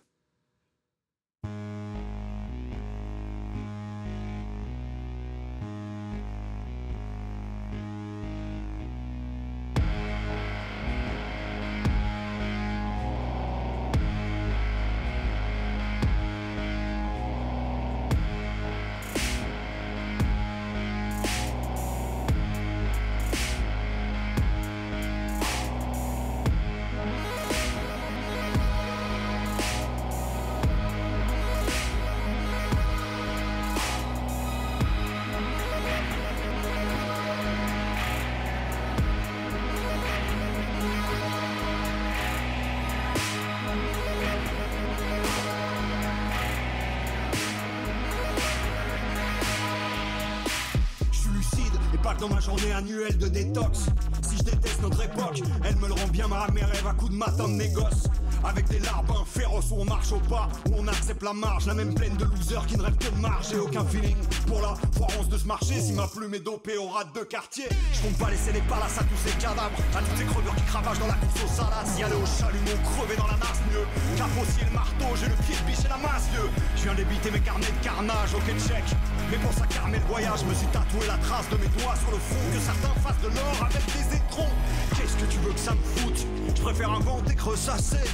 Dans 52.22 52.28
ma 52.28 52.38
journée 52.38 52.72
annuelle 52.72 53.18
de 53.18 53.26
détox. 53.26 53.86
Si 54.22 54.36
je 54.36 54.44
déteste 54.44 54.80
notre 54.80 55.02
époque, 55.02 55.42
elle 55.64 55.74
me 55.74 55.88
le 55.88 55.94
rend 55.94 56.06
bien 56.06 56.28
ma 56.28 56.46
mes 56.52 56.62
rêves 56.62 56.86
à 56.86 56.94
coups 56.94 57.10
de 57.10 57.16
matin 57.16 57.48
de 57.48 57.54
négoce. 57.54 58.06
Avec 58.44 58.68
des 58.68 58.78
larbins 59.12 59.24
féroces 59.24 59.70
où 59.70 59.76
on 59.80 59.84
marche 59.84 60.12
au 60.12 60.18
pas, 60.28 60.48
où 60.68 60.74
on 60.78 60.88
accepte 60.88 61.22
la 61.22 61.32
marge, 61.32 61.66
la 61.66 61.74
même 61.74 61.94
plaine 61.94 62.16
de 62.16 62.24
losers 62.24 62.66
qui 62.66 62.76
ne 62.76 62.82
rêvent 62.82 62.96
que 62.96 63.08
de 63.14 63.20
marge. 63.20 63.46
J'ai 63.50 63.58
aucun 63.58 63.84
feeling 63.84 64.16
pour 64.46 64.60
la 64.60 64.74
foirance 64.96 65.28
de 65.28 65.38
ce 65.38 65.46
marché. 65.46 65.80
Si 65.80 65.92
ma 65.92 66.06
plume 66.06 66.34
est 66.34 66.44
dopée 66.44 66.76
au 66.76 66.88
rat 66.88 67.04
de 67.04 67.20
quartier, 67.20 67.68
je 67.92 68.02
compte 68.02 68.18
pas 68.18 68.30
laisser 68.30 68.52
les 68.52 68.60
palaces 68.62 68.98
à 68.98 69.04
tous 69.04 69.20
ces 69.24 69.36
cadavres, 69.38 69.76
à 69.94 70.00
tous 70.00 70.16
ces 70.16 70.24
creveurs 70.24 70.54
qui 70.56 70.64
cravagent 70.64 70.98
dans 70.98 71.06
la 71.06 71.14
course 71.14 71.44
aux 71.44 71.54
salades. 71.56 71.88
Y 71.98 72.02
aller 72.02 72.14
au 72.14 72.26
chalumeau, 72.26 72.76
crever 72.96 73.16
dans 73.16 73.26
la 73.26 73.36
nasse 73.36 73.62
mieux. 73.70 73.86
Capossier 74.16 74.64
le 74.64 74.72
marteau, 74.72 75.08
j'ai 75.20 75.28
le 75.28 75.36
pied 75.44 75.56
de 75.56 75.64
biche 75.66 75.84
et 75.84 75.88
la 75.88 75.98
masse 75.98 76.28
vieux. 76.32 76.50
Je 76.76 76.82
viens 76.82 76.94
débiter 76.94 77.30
mes 77.30 77.40
carnets 77.40 77.72
de 77.72 77.84
carnage, 77.84 78.34
ok 78.34 78.48
check. 78.58 78.84
Mais 79.30 79.38
pour 79.38 79.52
ça 79.52 79.66
calmer 79.66 79.98
le 79.98 80.06
voyage, 80.06 80.40
je 80.40 80.46
me 80.46 80.54
suis 80.54 80.66
tatoué 80.68 81.06
la 81.06 81.16
trace 81.18 81.48
de 81.50 81.56
mes 81.56 81.70
doigts 81.80 81.96
sur 81.96 82.10
le 82.10 82.20
front. 82.20 82.46
Que 82.52 82.60
certains 82.60 82.94
fassent 83.00 83.22
de 83.22 83.30
l'or 83.32 83.56
avec 83.64 83.84
des 83.86 84.16
étrons. 84.16 84.52
Qu'est-ce 84.96 85.16
que 85.16 85.26
tu 85.30 85.38
veux 85.40 85.52
que 85.52 85.60
ça 85.60 85.72
me 85.72 85.84
foute? 85.96 86.26
Je 86.54 86.62
préfère 86.62 86.90
inventer 86.92 87.34
que 87.34 87.42
ressasser. 87.42 88.04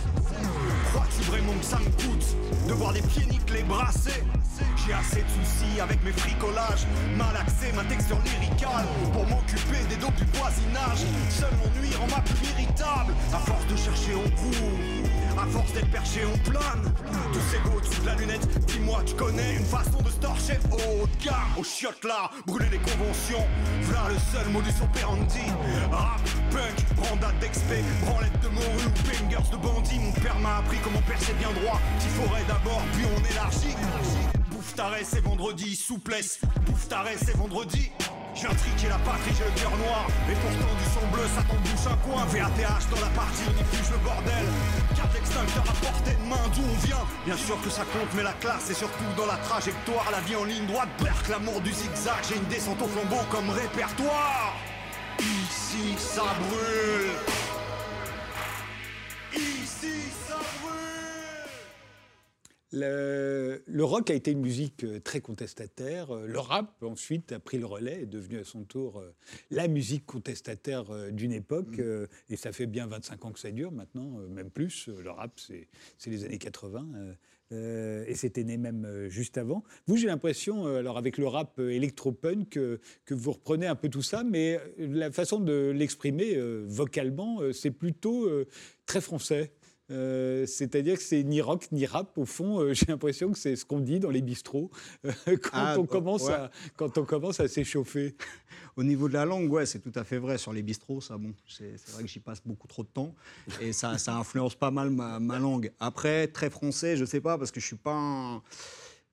Crois-tu 0.93 1.23
vraiment 1.25 1.53
que 1.59 1.65
ça 1.65 1.79
me 1.79 1.85
coûte 1.85 2.37
de 2.67 2.73
voir 2.73 2.93
des 2.93 3.03
pieds 3.03 3.27
les 3.53 3.63
brasser 3.63 4.23
J'ai 4.87 4.93
assez 4.93 5.23
de 5.23 5.29
soucis 5.29 5.81
avec 5.81 6.03
mes 6.05 6.13
fricolages, 6.13 6.87
mal 7.17 7.37
axé 7.37 7.73
ma 7.75 7.85
texture 7.85 8.19
lyricale 8.25 8.87
pour 9.13 9.27
m'occuper 9.27 9.85
des 9.89 9.97
dos 9.97 10.13
du 10.17 10.25
voisinage. 10.39 11.05
Seul 11.29 11.51
mon 11.63 11.81
nuire 11.81 12.03
en 12.03 12.09
ma 12.09 12.21
plus 12.23 12.51
irritable, 12.51 13.13
à 13.33 13.39
force 13.39 13.67
de 13.67 13.77
chercher 13.77 14.15
on 14.15 14.29
court. 14.31 15.19
À 15.41 15.47
force 15.47 15.73
d'être 15.73 15.91
perché, 15.91 16.23
on 16.25 16.37
plane. 16.51 16.93
Tous 17.33 17.41
ces 17.51 17.59
gars 17.59 17.77
au-dessus 17.77 18.01
de 18.01 18.07
la 18.07 18.15
lunette, 18.17 18.67
dis-moi, 18.67 19.03
tu 19.07 19.15
connais 19.15 19.55
une 19.55 19.65
façon 19.65 20.03
de 20.03 20.11
se 20.11 20.17
torcher 20.17 20.59
haut 20.73 21.07
de 21.07 21.25
gamme. 21.25 21.55
Au 21.57 21.63
chiottes 21.63 22.05
là, 22.05 22.31
brûler 22.45 22.69
les 22.73 22.79
conventions. 22.79 23.47
Voilà 23.83 24.09
le 24.09 24.19
seul 24.33 24.49
modus 24.51 24.75
operandi. 24.83 25.47
Rap, 25.93 26.21
punk, 26.51 26.97
brandade 26.97 27.39
d'expé, 27.39 27.85
branlette 28.03 28.41
de 28.41 28.49
morue 28.49 28.87
ou 28.87 29.07
bangers 29.07 29.51
de 29.53 29.57
bandits. 29.59 30.01
Mon 30.01 30.13
père 30.13 30.39
m'a 30.41 30.57
appris 30.57 30.79
comment 30.83 31.03
percer 31.03 31.35
bien 31.35 31.51
droit. 31.63 31.81
Forêt 32.17 32.43
d'abord, 32.49 32.83
puis 32.95 33.05
on 33.07 33.31
élargit. 33.31 33.77
Bouffe 34.69 34.77
taré, 34.77 35.03
c'est 35.03 35.25
vendredi. 35.25 35.75
Souplesse, 35.75 36.41
bouffe 36.67 36.89
taré, 36.89 37.17
c'est 37.17 37.35
vendredi. 37.35 37.91
Je 38.35 38.41
viens 38.43 38.55
triquer 38.55 38.89
la 38.89 38.99
patrie, 38.99 39.33
j'ai 39.39 39.45
le 39.45 39.59
cœur 39.59 39.75
noir. 39.79 40.07
Et 40.31 40.35
pourtant 40.35 40.75
du 40.77 40.85
son 40.93 41.07
bleu, 41.11 41.27
ça 41.35 41.43
t'embouche 41.43 41.87
un 41.91 41.97
coin. 42.07 42.27
VATH 42.27 42.91
dans 42.91 43.01
la 43.01 43.09
partie, 43.17 43.45
on 43.49 43.53
diffuse 43.53 43.91
le 43.93 43.99
bordel. 44.05 44.45
Carte 44.95 45.17
extincteur 45.17 45.65
à 45.67 45.73
portée 45.73 46.13
de 46.13 46.29
main, 46.29 46.49
d'où 46.55 46.61
on 46.61 46.87
vient? 46.87 47.07
Bien 47.25 47.37
sûr 47.39 47.59
que 47.63 47.71
ça 47.71 47.85
compte, 47.85 48.13
mais 48.15 48.23
la 48.23 48.35
classe 48.35 48.69
est 48.69 48.75
surtout 48.75 49.05
dans 49.17 49.25
la 49.25 49.39
trajectoire. 49.39 50.05
La 50.13 50.21
vie 50.21 50.37
en 50.37 50.45
ligne 50.45 50.67
droite, 50.67 50.91
berk 51.03 51.29
l'amour 51.29 51.63
du 51.63 51.73
zigzag. 51.73 52.23
J'ai 52.29 52.37
une 52.37 52.49
descente 52.49 52.83
au 52.83 52.89
flambeau 52.89 53.25
comme 53.31 53.49
répertoire. 53.49 54.55
Ici, 55.19 55.97
ça 55.97 56.25
brûle. 56.45 57.17
Ici, 59.33 60.13
ça 60.28 60.28
brûle. 60.28 60.28
Le, 62.71 63.63
le 63.67 63.85
rock 63.85 64.11
a 64.11 64.15
été 64.15 64.31
une 64.33 64.41
musique 64.41 64.85
euh, 64.85 65.01
très 65.01 65.21
contestataire. 65.21 66.11
Euh, 66.15 66.27
Le 66.27 66.39
rap, 66.39 66.83
ensuite, 66.83 67.33
a 67.33 67.39
pris 67.41 67.57
le 67.59 67.65
relais, 67.65 68.03
est 68.03 68.07
devenu 68.07 68.39
à 68.39 68.45
son 68.45 68.63
tour 68.65 68.99
euh, 69.01 69.15
la 69.51 69.69
musique 69.69 70.05
contestataire 70.05 70.91
euh, 70.91 71.11
d'une 71.11 71.33
époque. 71.33 71.79
euh, 71.79 72.07
Et 72.29 72.37
ça 72.37 72.53
fait 72.53 72.67
bien 72.67 72.87
25 72.87 73.25
ans 73.25 73.33
que 73.33 73.41
ça 73.41 73.51
dure 73.51 73.73
maintenant, 73.73 74.11
même 74.29 74.51
plus. 74.51 74.89
Le 74.89 75.11
rap, 75.11 75.33
c'est 75.41 75.67
les 76.07 76.25
années 76.25 76.37
80. 76.39 76.87
euh, 77.53 78.05
et 78.07 78.15
c'était 78.15 78.45
né 78.45 78.59
même 78.59 78.85
euh, 78.85 79.09
juste 79.09 79.39
avant. 79.39 79.65
Vous, 79.87 79.97
j'ai 79.97 80.07
l'impression, 80.07 80.67
euh, 80.67 80.81
alors 80.81 80.99
avec 80.99 81.17
le 81.17 81.27
rap 81.27 81.59
électropunk, 81.59 82.59
euh, 82.59 82.79
que 83.07 83.15
vous 83.15 83.33
reprenez 83.33 83.67
un 83.67 83.77
peu 83.77 83.89
tout 83.89 84.03
ça, 84.03 84.23
mais 84.25 84.61
la 84.77 85.11
façon 85.11 85.41
de 85.41 85.71
l'exprimer 85.75 86.39
vocalement, 86.67 87.41
c'est 87.55 87.71
plutôt 87.71 88.29
très 88.85 89.01
français. 89.01 89.53
Euh, 89.91 90.45
C'est-à-dire 90.47 90.97
que 90.97 91.03
c'est 91.03 91.23
ni 91.23 91.41
rock 91.41 91.67
ni 91.73 91.87
rap. 91.87 92.17
Au 92.19 92.25
fond, 92.27 92.61
euh, 92.61 92.73
j'ai 92.75 92.87
l'impression 92.87 93.33
que 93.33 93.39
c'est 93.39 93.57
ce 93.57 93.65
qu'on 93.65 93.81
dit 93.81 93.99
dans 94.01 94.11
les 94.11 94.21
bistrots 94.23 94.71
euh, 95.07 95.13
quand, 95.43 95.51
Ah, 95.53 95.77
on 95.79 95.87
commence 95.87 96.25
ouais. 96.25 96.33
à, 96.35 96.51
quand 96.77 96.99
on 96.99 97.05
commence 97.05 97.41
à 97.41 97.49
s'échauffer. 97.49 98.15
Au 98.77 98.85
niveau 98.85 99.09
de 99.09 99.15
la 99.15 99.25
langue, 99.25 99.51
ouais, 99.53 99.67
c'est 99.67 99.81
tout 99.81 99.93
à 99.95 100.05
fait 100.05 100.19
vrai. 100.19 100.39
Sur 100.39 100.53
les 100.53 100.63
bistrots, 100.63 101.01
ça, 101.01 101.17
bon, 101.19 101.33
c'est 101.49 101.77
c'est 101.79 101.91
vrai 101.93 102.03
que 102.05 102.09
j'y 102.09 102.21
passe 102.21 102.41
beaucoup 102.45 102.69
trop 102.69 102.83
de 102.85 102.89
temps 102.89 103.15
et 103.61 103.73
ça, 103.73 103.99
ça 103.99 104.15
influence 104.17 104.55
pas 104.55 104.71
mal 104.71 104.91
ma, 104.91 105.19
ma 105.19 105.39
langue. 105.39 105.73
Après, 105.81 106.29
très 106.29 106.49
français, 106.51 106.97
je 106.97 107.05
sais 107.05 107.21
pas 107.21 107.39
parce 107.39 107.51
que 107.51 107.59
je 107.61 107.67
suis 107.67 107.77
pas 107.77 107.95
un- 107.95 108.43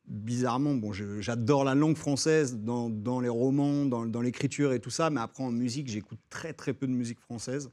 bizarrement, 0.08 0.76
bon, 0.76 0.94
je- 0.94 1.20
j'adore 1.20 1.64
la 1.64 1.74
langue 1.74 1.98
française 1.98 2.58
dans, 2.58 2.92
dans 2.92 3.20
les 3.20 3.30
romans, 3.30 3.86
dans, 3.86 4.06
dans 4.06 4.22
l'écriture 4.22 4.72
et 4.72 4.80
tout 4.80 4.92
ça, 4.92 5.10
mais 5.10 5.20
après 5.20 5.44
en 5.44 5.52
musique, 5.52 5.88
j'écoute 5.88 6.20
très 6.30 6.54
très 6.54 6.74
peu 6.76 6.86
de 6.86 6.92
musique 6.92 7.20
française. 7.20 7.72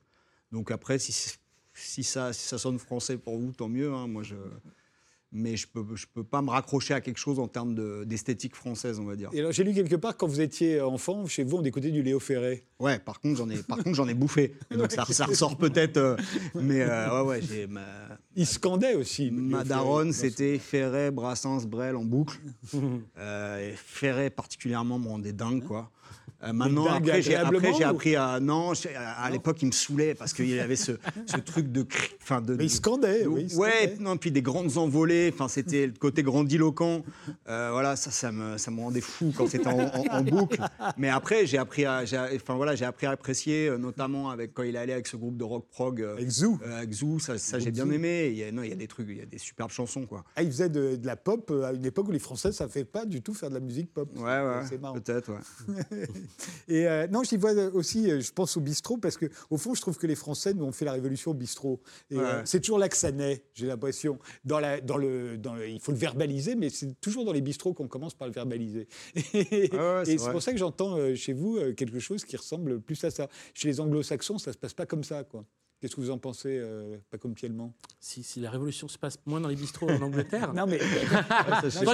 Donc 0.51 0.71
après, 0.71 0.99
si, 0.99 1.13
c'est- 1.13 1.39
si, 1.75 2.03
ça, 2.05 2.33
si 2.33 2.47
ça 2.47 2.59
sonne 2.59 2.79
français 2.79 3.17
pour 3.19 3.39
vous, 3.39 3.53
tant 3.53 3.69
mieux. 3.69 3.93
hein, 3.93 4.07
moi, 4.07 4.23
je, 4.23 4.35
mais 5.35 5.57
je 5.57 5.67
peux, 5.67 5.83
je 5.95 6.05
peux 6.13 6.25
pas 6.25 6.43
me 6.43 6.51
raccrocher 6.51 6.93
à 6.93 7.01
quelque 7.01 7.17
chose 7.17 7.39
en 7.39 7.49
termes 7.49 7.75
de- 7.75 8.05
d'esthétique 8.05 8.55
française, 8.55 8.99
on 8.99 9.05
va 9.05 9.17
dire. 9.17 9.31
Et 9.33 9.43
j'ai 9.51 9.65
lu 9.65 9.73
quelque 9.73 9.97
part, 9.97 10.15
quand 10.19 10.27
vous 10.27 10.43
étiez 10.43 10.83
enfant, 10.83 11.25
chez 11.27 11.43
vous, 11.43 11.57
on 11.57 11.63
écoutait 11.65 11.91
du 11.91 12.03
Léo 12.03 12.21
Ferré. 12.21 12.67
Ouais, 12.79 12.99
par 12.99 13.19
contre, 13.19 13.39
j'en 13.39 13.49
ai, 13.49 13.63
par 13.63 13.79
contre, 13.79 13.95
j'en 13.95 14.07
ai 14.09 14.13
bouffé. 14.15 14.55
Donc 14.71 14.93
ça, 14.93 15.07
ça 15.07 15.25
ressort 15.25 15.57
peut-être. 15.57 15.97
euh, 15.97 16.17
mais 16.55 16.83
euh, 16.83 17.23
ouais, 17.23 17.29
ouais, 17.29 17.41
j'ai 17.43 17.67
ma, 17.67 17.81
Il 18.37 18.47
scandait 18.47 18.95
aussi. 18.95 19.31
Ma 19.31 19.59
Ferré, 19.65 19.69
daronne, 19.71 20.13
c'était 20.13 20.59
Ferret, 20.59 21.11
Brassens, 21.11 21.65
Brel 21.67 21.97
en 21.97 22.05
boucle. 22.05 22.39
Euh, 23.19 23.71
et 23.71 23.75
Ferret 23.75 24.29
particulièrement 24.31 24.99
me 24.99 25.09
rendait 25.09 25.33
dingue, 25.33 25.65
quoi. 25.65 25.91
Euh, 26.45 26.53
maintenant, 26.53 26.87
après, 26.87 27.23
j'ai, 27.23 27.35
appris 27.37 28.17
à. 28.17 28.41
Non, 28.41 28.73
à, 28.97 29.25
à 29.25 29.31
l'époque, 29.31 29.63
il 29.63 29.67
me 29.67 29.73
saoulait 29.73 30.15
parce 30.15 30.33
qu'il 30.33 30.59
avait 30.59 30.77
ce, 30.77 30.93
ce 31.27 31.37
truc 31.39 31.71
de. 31.71 31.83
cri- 31.83 32.11
Enfin, 32.21 32.41
de, 32.41 32.55
Mais 32.55 32.65
il 32.65 32.71
scandait, 32.71 33.25
de- 33.25 33.29
oui. 33.29 33.47
il 33.51 33.57
ouais, 33.57 33.71
scandait. 33.71 33.97
non, 34.01 34.17
puis 34.17 34.31
des 34.31 34.43
grandes 34.43 34.77
envolées. 34.79 35.31
Enfin, 35.33 35.49
c'était 35.49 35.87
le 35.87 35.93
côté 35.93 36.23
grandiloquent. 36.23 37.03
Euh, 37.49 37.69
voilà, 37.73 37.97
ça, 37.97 38.11
ça 38.11 38.33
me, 38.33 38.59
ça 38.59 38.71
me 38.71 38.81
rendait 38.81 39.01
fou 39.01 39.33
quand 39.37 39.47
c'était 39.49 39.67
en, 39.69 39.79
en- 39.81 40.05
en 40.19 40.23
boucle. 40.23 40.61
Mais 40.97 41.09
après, 41.09 41.47
j'ai 41.47 41.59
appris 41.59 41.85
à, 41.85 42.03
enfin 42.35 42.55
voilà, 42.55 42.75
j'ai 42.75 42.85
appris 42.85 43.07
à 43.07 43.11
apprécier, 43.11 43.69
euh, 43.69 43.79
notamment 43.79 44.31
avec 44.31 44.53
quand 44.55 44.63
il 44.63 44.77
allait 44.77 44.93
avec 44.93 45.07
ce 45.09 45.17
groupe 45.17 45.37
de 45.37 45.45
rock 45.45 45.67
prog. 45.71 46.01
Avec 46.03 46.29
euh, 46.43 46.77
avec 46.79 46.93
Zou, 46.93 47.19
ça, 47.19 47.39
ça, 47.39 47.59
j'ai 47.59 47.71
bien 47.71 47.89
aimé. 47.91 48.29
Il 48.33 48.39
y 48.39 48.45
a, 48.45 48.53
non, 48.53 48.63
il 48.63 48.71
y 48.71 48.73
a 48.73 48.77
des 48.77 48.89
trucs, 48.89 49.07
il 49.09 49.19
y 49.19 49.23
a 49.23 49.27
des 49.27 49.39
superbes 49.39 49.71
chansons, 49.71 50.07
quoi. 50.07 50.25
Ah, 50.37 50.43
il 50.43 50.49
faisait 50.51 50.69
de, 50.69 50.97
de 50.97 51.07
la 51.07 51.17
pop 51.17 51.53
à 51.65 51.73
une 51.73 51.85
époque 51.85 52.09
où 52.09 52.13
les 52.13 52.19
Français 52.19 52.49
ne 52.49 52.53
savaient 52.55 52.85
pas 52.85 53.05
du 53.05 53.21
tout 53.23 53.35
faire 53.35 53.49
de 53.49 53.55
la 53.55 53.61
musique 53.61 53.93
pop. 53.93 54.09
Ouais, 54.17 54.23
ouais, 54.25 54.63
C'est 54.69 54.81
marrant. 54.81 54.95
peut-être, 54.95 55.31
ouais. 55.33 56.07
Et 56.69 56.87
euh, 56.87 57.07
non, 57.09 57.23
j'y 57.23 57.37
vois 57.37 57.53
aussi, 57.75 58.11
euh, 58.11 58.21
je 58.21 58.33
pense 58.33 58.57
au 58.57 58.61
bistrot, 58.61 58.97
parce 58.99 59.17
que 59.17 59.27
au 59.51 59.57
fond, 59.59 59.75
je 59.75 59.81
trouve 59.81 59.97
que 59.99 60.07
les 60.07 60.15
Français 60.15 60.55
nous 60.55 60.65
ont 60.65 60.73
fait 60.73 60.85
la 60.85 60.93
révolution 60.93 61.33
au 61.33 61.35
bistrot. 61.35 61.81
Et 62.11 62.17
Ouais. 62.17 62.23
euh, 62.25 62.43
c'est 62.45 62.61
toujours 62.61 62.79
là 62.79 62.89
que 62.89 62.97
ça 62.97 63.13
naît, 63.13 63.45
j'ai 63.55 63.67
l'impression. 63.67 64.19
Dans 64.45 64.61
la, 64.61 64.81
dans 64.81 64.97
le, 64.97 65.37
dans 65.39 65.55
le- 65.55 65.69
il 65.69 65.81
faut 65.81 65.93
le 65.93 65.99
verbaliser, 65.99 66.55
mais 66.55 66.71
c'est 66.71 66.99
toujours 67.01 67.25
dans 67.25 67.33
les 67.33 67.41
bistrots 67.41 67.75
qu'on 67.75 67.89
commence 67.89 68.15
par 68.15 68.29
le 68.29 68.35
verbaliser. 68.35 68.89
Et, 69.35 69.71
Ah 69.73 70.03
ouais, 70.03 70.13
et 70.13 70.19
c'est 70.19 70.31
pour 70.31 70.43
ça 70.43 70.53
que 70.53 70.59
j'entends 70.59 70.97
euh, 70.99 71.15
chez 71.15 71.33
vous 71.33 71.57
euh, 71.59 71.73
quelque 71.75 71.99
chose 71.99 72.25
qui 72.25 72.37
ressemble 72.37 72.81
plus 72.81 73.03
à 73.05 73.11
ça. 73.11 73.29
Chez 73.55 73.69
les 73.69 73.81
anglo-saxons, 73.81 74.39
ça 74.39 74.53
se 74.53 74.59
passe 74.59 74.75
pas 74.75 74.87
comme 74.87 75.05
ça, 75.05 75.25
quoi. 75.25 75.45
Qu'est-ce 75.83 75.97
que 75.97 76.01
vous 76.01 76.11
en 76.13 76.19
pensez, 76.19 76.61
euh, 76.63 76.97
pas 77.11 77.19
comme 77.19 77.35
Piellement 77.35 77.75
Si, 77.99 78.23
si 78.23 78.39
la 78.39 78.51
révolution 78.51 78.87
se 78.87 78.97
passe 78.97 79.19
moins 79.27 79.41
dans 79.41 79.49
les 79.49 79.57
bistrots 79.57 79.91
en 79.91 80.01
Angleterre. 80.01 80.53
Non, 80.55 80.65
mais 80.69 80.79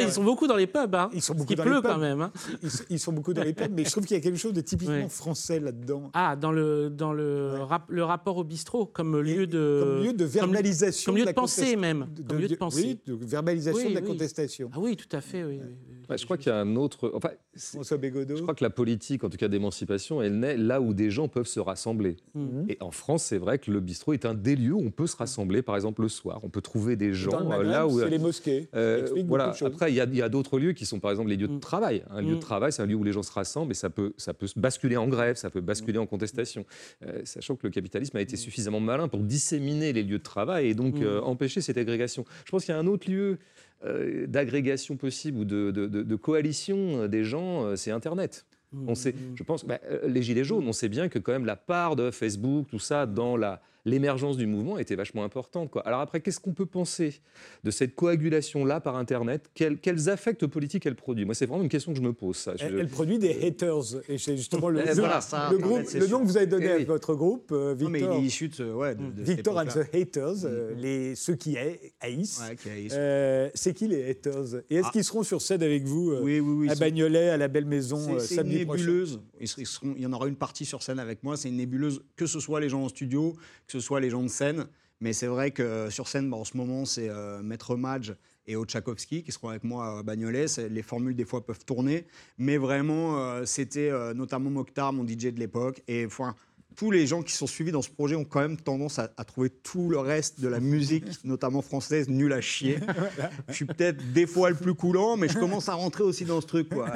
ils 0.02 0.12
sont 0.12 0.22
beaucoup 0.22 0.46
dans 0.46 0.56
les 0.56 0.66
pubs. 0.66 0.94
Hein. 0.94 1.08
Ils 1.14 1.22
sont 1.22 1.34
beaucoup 1.34 1.54
dans 1.54 1.62
pleut 1.62 1.76
les 1.76 1.80
pubs. 1.80 1.90
quand 1.92 1.96
même. 1.98 2.20
hein. 2.20 2.30
ils, 2.62 2.70
sont- 2.70 2.84
ils 2.90 3.00
sont 3.00 3.12
beaucoup 3.14 3.32
dans 3.32 3.42
les 3.42 3.54
pubs, 3.54 3.72
mais 3.74 3.86
je 3.86 3.90
trouve 3.90 4.04
qu'il 4.04 4.14
y 4.16 4.20
a 4.20 4.22
quelque 4.22 4.36
chose 4.38 4.52
de 4.52 4.60
typiquement 4.60 4.94
Ouais. 4.94 5.08
français 5.08 5.58
là-dedans. 5.58 6.10
Ah, 6.12 6.36
dans 6.36 6.52
le, 6.52 6.90
dans 6.90 7.14
le, 7.14 7.52
Ouais. 7.54 7.62
rap- 7.62 7.88
le 7.90 8.04
rapport 8.04 8.36
au 8.36 8.44
bistrot, 8.44 8.84
comme 8.84 9.18
lieu 9.20 9.46
de. 9.46 9.82
comme 9.82 10.04
lieu 10.04 10.12
de 10.12 10.24
verbalisation. 10.26 11.12
Comme 11.12 11.20
lieu 11.20 11.24
de 11.26 11.32
pensée 11.32 11.74
même. 11.76 12.08
Comme 12.28 12.38
lieu 12.40 12.48
de 12.48 12.56
pensée. 12.56 13.00
Oui, 13.06 13.14
de 13.14 13.24
verbalisation 13.24 13.84
Oui, 13.86 13.94
de 13.94 13.94
la 13.94 14.02
oui. 14.02 14.06
contestation. 14.06 14.70
Ah 14.74 14.80
oui, 14.80 14.96
tout 14.96 15.16
à 15.16 15.22
fait. 15.22 15.44
Oui. 15.44 15.60
Ouais, 16.08 16.16
je 16.18 16.24
crois 16.24 16.36
qu'il 16.36 16.48
y 16.48 16.54
a 16.54 16.58
un 16.58 16.76
autre. 16.76 17.10
Enfin, 17.14 17.30
François 17.56 17.96
Bégodeau. 17.96 18.36
je 18.36 18.42
crois 18.42 18.54
que 18.54 18.64
la 18.64 18.70
politique, 18.70 19.24
en 19.24 19.28
tout 19.28 19.36
cas 19.36 19.48
d'émancipation, 19.48 20.22
elle 20.22 20.38
naît 20.38 20.56
là 20.56 20.80
où 20.80 20.94
des 20.94 21.10
gens 21.10 21.28
peuvent 21.28 21.46
se 21.46 21.60
rassembler. 21.60 22.16
Mhm. 22.34 22.66
Et 22.68 22.76
en 22.80 22.90
France, 22.90 23.24
c'est 23.24 23.38
vrai 23.38 23.58
que 23.58 23.70
le 23.70 23.80
bistrot 23.80 24.12
est 24.14 24.24
un 24.24 24.34
des 24.34 24.56
lieux 24.56 24.72
où 24.74 24.80
on 24.84 24.90
peut 24.90 25.06
se 25.06 25.16
rassembler, 25.16 25.62
par 25.62 25.76
exemple 25.76 26.02
le 26.02 26.08
soir. 26.08 26.40
On 26.42 26.48
peut 26.48 26.60
trouver 26.62 26.96
des 26.96 27.08
Dans 27.08 27.14
gens 27.14 27.40
le 27.40 27.44
euh, 27.44 27.48
Maghreb, 27.48 27.70
là 27.70 27.86
où. 27.86 28.00
c'est 28.00 28.08
les 28.08 28.18
mosquées. 28.18 28.68
Euh, 28.74 29.08
voilà. 29.26 29.54
Après, 29.64 29.92
il 29.92 29.94
y 29.96 30.22
a, 30.22 30.28
d'autres 30.28 30.58
lieux 30.58 30.72
qui 30.72 30.86
sont 30.86 30.98
par 31.00 31.10
exemple 31.10 31.30
les 31.30 31.36
lieux 31.36 31.48
de 31.48 31.54
Mm. 31.54 31.60
travail. 31.60 32.02
Un 32.10 32.22
lieu 32.22 32.34
de 32.36 32.40
travail, 32.40 32.72
c'est 32.72 32.82
un 32.82 32.86
lieu 32.86 32.94
où 32.94 33.04
les 33.04 33.12
gens 33.12 33.22
se 33.22 33.32
rassemblent 33.32 33.72
et 33.72 33.74
ça 33.74 33.90
peut, 33.90 34.12
ça 34.16 34.34
peut 34.34 34.46
basculer 34.56 34.96
en 34.96 35.08
grève, 35.08 35.36
ça 35.36 35.50
peut 35.50 35.60
basculer 35.60 35.98
en 35.98 36.06
contestation. 36.06 36.64
Euh, 37.06 37.20
sachant 37.24 37.56
que 37.56 37.66
le 37.66 37.70
capitalisme 37.70 38.16
a 38.16 38.20
été 38.20 38.36
suffisamment 38.36 38.80
malin 38.80 39.08
pour 39.08 39.20
disséminer 39.20 39.92
les 39.92 40.02
lieux 40.02 40.18
de 40.18 40.22
travail 40.22 40.68
et 40.68 40.74
donc 40.74 41.00
euh, 41.00 41.20
empêcher 41.20 41.60
cette 41.60 41.78
agrégation. 41.78 42.24
Je 42.44 42.50
pense 42.50 42.64
qu'il 42.64 42.74
y 42.74 42.76
a 42.76 42.80
un 42.80 42.86
autre 42.86 43.10
lieu 43.10 43.38
euh, 43.84 44.26
d'agrégation 44.26 44.96
possible 44.96 45.38
ou 45.38 45.44
de, 45.44 45.70
de- 45.70 45.86
de- 45.86 46.02
de 46.02 46.16
coalition 46.16 47.02
euh, 47.02 47.08
des 47.08 47.24
gens, 47.24 47.64
euh, 47.64 47.76
c'est 47.76 47.90
Internet. 47.90 48.44
On 48.86 48.94
sait, 48.94 49.14
je 49.34 49.42
pense, 49.44 49.64
bah, 49.64 49.78
les 50.06 50.22
gilets 50.22 50.44
jaunes, 50.44 50.66
on 50.68 50.72
sait 50.74 50.90
bien 50.90 51.08
que 51.08 51.18
quand 51.18 51.32
même 51.32 51.46
la 51.46 51.56
part 51.56 51.96
de 51.96 52.10
Facebook, 52.10 52.66
tout 52.68 52.78
ça, 52.78 53.06
dans 53.06 53.36
la 53.36 53.62
l'émergence 53.88 54.36
du 54.36 54.46
mouvement 54.46 54.78
était 54.78 54.94
vachement 54.96 55.24
importante. 55.24 55.70
Quoi. 55.70 55.82
Alors 55.86 56.00
après, 56.00 56.20
qu'est-ce 56.20 56.40
qu'on 56.40 56.52
peut 56.52 56.66
penser 56.66 57.20
de 57.64 57.70
cette 57.70 57.94
coagulation-là 57.94 58.80
par 58.80 58.96
Internet? 58.96 59.50
Quels, 59.54 59.78
quels 59.78 60.08
affects 60.08 60.46
politiques 60.46 60.86
elle 60.86 60.94
produit? 60.94 61.24
Moi, 61.24 61.34
c'est 61.34 61.46
vraiment 61.46 61.62
une 61.62 61.68
question 61.68 61.92
que 61.92 61.98
je 61.98 62.02
me 62.02 62.12
pose. 62.12 62.36
Ça. 62.36 62.54
Je- 62.56 62.64
Elle, 62.64 62.78
elle 62.78 62.88
produit 62.88 63.18
des 63.18 63.46
haters. 63.46 64.00
Et 64.08 64.18
c'est 64.18 64.36
justement 64.36 64.68
le, 64.68 64.80
Eh, 64.84 64.88
le- 64.88 64.94
voilà, 64.94 65.20
ça, 65.20 65.48
le 65.50 65.56
Internet, 65.56 65.60
groupe, 65.66 65.82
c'est 65.88 65.98
le 65.98 66.06
sûr. 66.06 66.18
nom 66.18 66.24
que 66.24 66.28
vous 66.30 66.36
avez 66.36 66.46
donné 66.46 66.66
Eh 66.66 66.72
à 66.72 66.76
oui. 66.76 66.84
votre 66.84 67.14
groupe, 67.14 67.50
euh, 67.52 67.74
Non, 67.76 67.88
mais 67.88 67.98
il 68.00 68.02
Victor. 68.04 68.16
est 68.16 68.22
issu 68.26 68.48
de, 68.48 68.72
ouais, 68.72 68.94
de, 68.94 69.00
de 69.02 69.24
cette 69.24 69.26
Victor 69.36 69.58
and 69.58 69.66
the 69.66 69.94
Haters, 69.94 70.44
euh, 70.44 70.74
les, 70.76 71.14
ceux 71.14 71.34
qui 71.34 71.56
haï- 71.56 71.78
haïssent. 72.00 72.40
Ouais, 72.48 72.56
qui 72.56 72.68
Euh, 72.92 73.48
c'est 73.54 73.74
qui 73.74 73.88
les 73.88 74.10
haters? 74.10 74.56
Et 74.70 74.76
est-ce 74.76 74.86
Ah. 74.88 74.90
qu'ils 74.92 75.04
seront 75.04 75.22
sur 75.22 75.40
scène 75.42 75.62
avec 75.62 75.84
vous 75.84 76.10
euh, 76.12 76.20
oui, 76.22 76.40
oui, 76.40 76.66
oui. 76.66 76.70
à 76.70 76.74
Bagnolet, 76.74 77.30
à 77.30 77.36
la 77.36 77.48
Belle 77.48 77.64
Maison, 77.66 77.98
C'est- 77.98 78.12
euh, 78.12 78.18
C'est 78.18 78.40
une 78.42 78.48
nébuleuse. 78.48 79.20
Ils 79.40 79.48
seront- 79.48 79.94
il 79.96 80.02
y 80.02 80.06
en 80.06 80.12
aura 80.12 80.26
une 80.28 80.36
partie 80.36 80.64
sur 80.64 80.82
scène 80.82 80.98
avec 80.98 81.22
moi. 81.22 81.36
C'est 81.36 81.48
une 81.48 81.56
nébuleuse, 81.56 82.02
que 82.16 82.26
ce 82.26 82.40
soit 82.40 82.60
les 82.60 82.68
gens 82.68 82.82
en 82.82 82.88
studio, 82.88 83.34
que 83.66 83.72
ce 83.72 83.77
soit 83.80 84.00
les 84.00 84.10
gens 84.10 84.22
de 84.22 84.28
scène. 84.28 84.66
Mais 85.00 85.12
c'est 85.12 85.26
vrai 85.26 85.52
que 85.52 85.62
euh, 85.62 85.90
sur 85.90 86.08
scène, 86.08 86.28
bah, 86.28 86.36
en 86.36 86.44
ce 86.44 86.56
moment, 86.56 86.84
c'est 86.84 87.08
euh, 87.08 87.40
Maître 87.42 87.76
Madge 87.76 88.14
et 88.48 88.56
Otchakowski 88.56 89.22
qui 89.22 89.30
seront 89.30 89.50
avec 89.50 89.62
moi 89.62 89.98
à 89.98 90.02
Bagnolet. 90.02 90.46
Les 90.70 90.82
formules, 90.82 91.14
des 91.14 91.24
fois, 91.24 91.44
peuvent 91.44 91.64
tourner. 91.64 92.06
Mais 92.38 92.56
vraiment, 92.56 93.18
euh, 93.18 93.44
c'était 93.44 93.90
euh, 93.90 94.14
notamment 94.14 94.50
Mokhtar, 94.50 94.92
mon 94.92 95.06
DJ 95.06 95.26
de 95.26 95.38
l'époque. 95.38 95.82
Et 95.86 96.06
enfin, 96.06 96.34
tous 96.78 96.92
les 96.92 97.08
gens 97.08 97.22
qui 97.22 97.32
sont 97.32 97.48
suivis 97.48 97.72
dans 97.72 97.82
ce 97.82 97.90
projet 97.90 98.14
ont 98.14 98.24
quand 98.24 98.38
même 98.40 98.56
tendance 98.56 99.00
à, 99.00 99.10
à 99.16 99.24
trouver 99.24 99.50
tout 99.50 99.90
le 99.90 99.98
reste 99.98 100.40
de 100.40 100.46
la 100.46 100.60
musique, 100.60 101.04
notamment 101.24 101.60
française, 101.60 102.08
nul 102.08 102.32
à 102.32 102.40
chier. 102.40 102.78
Je 103.48 103.52
suis 103.54 103.64
peut-être 103.64 104.12
des 104.12 104.26
fois 104.28 104.48
le 104.50 104.54
plus 104.54 104.74
coulant, 104.74 105.16
mais 105.16 105.28
je 105.28 105.36
commence 105.36 105.68
à 105.68 105.74
rentrer 105.74 106.04
aussi 106.04 106.24
dans 106.24 106.40
ce 106.40 106.46
truc. 106.46 106.68
Quoi. 106.68 106.88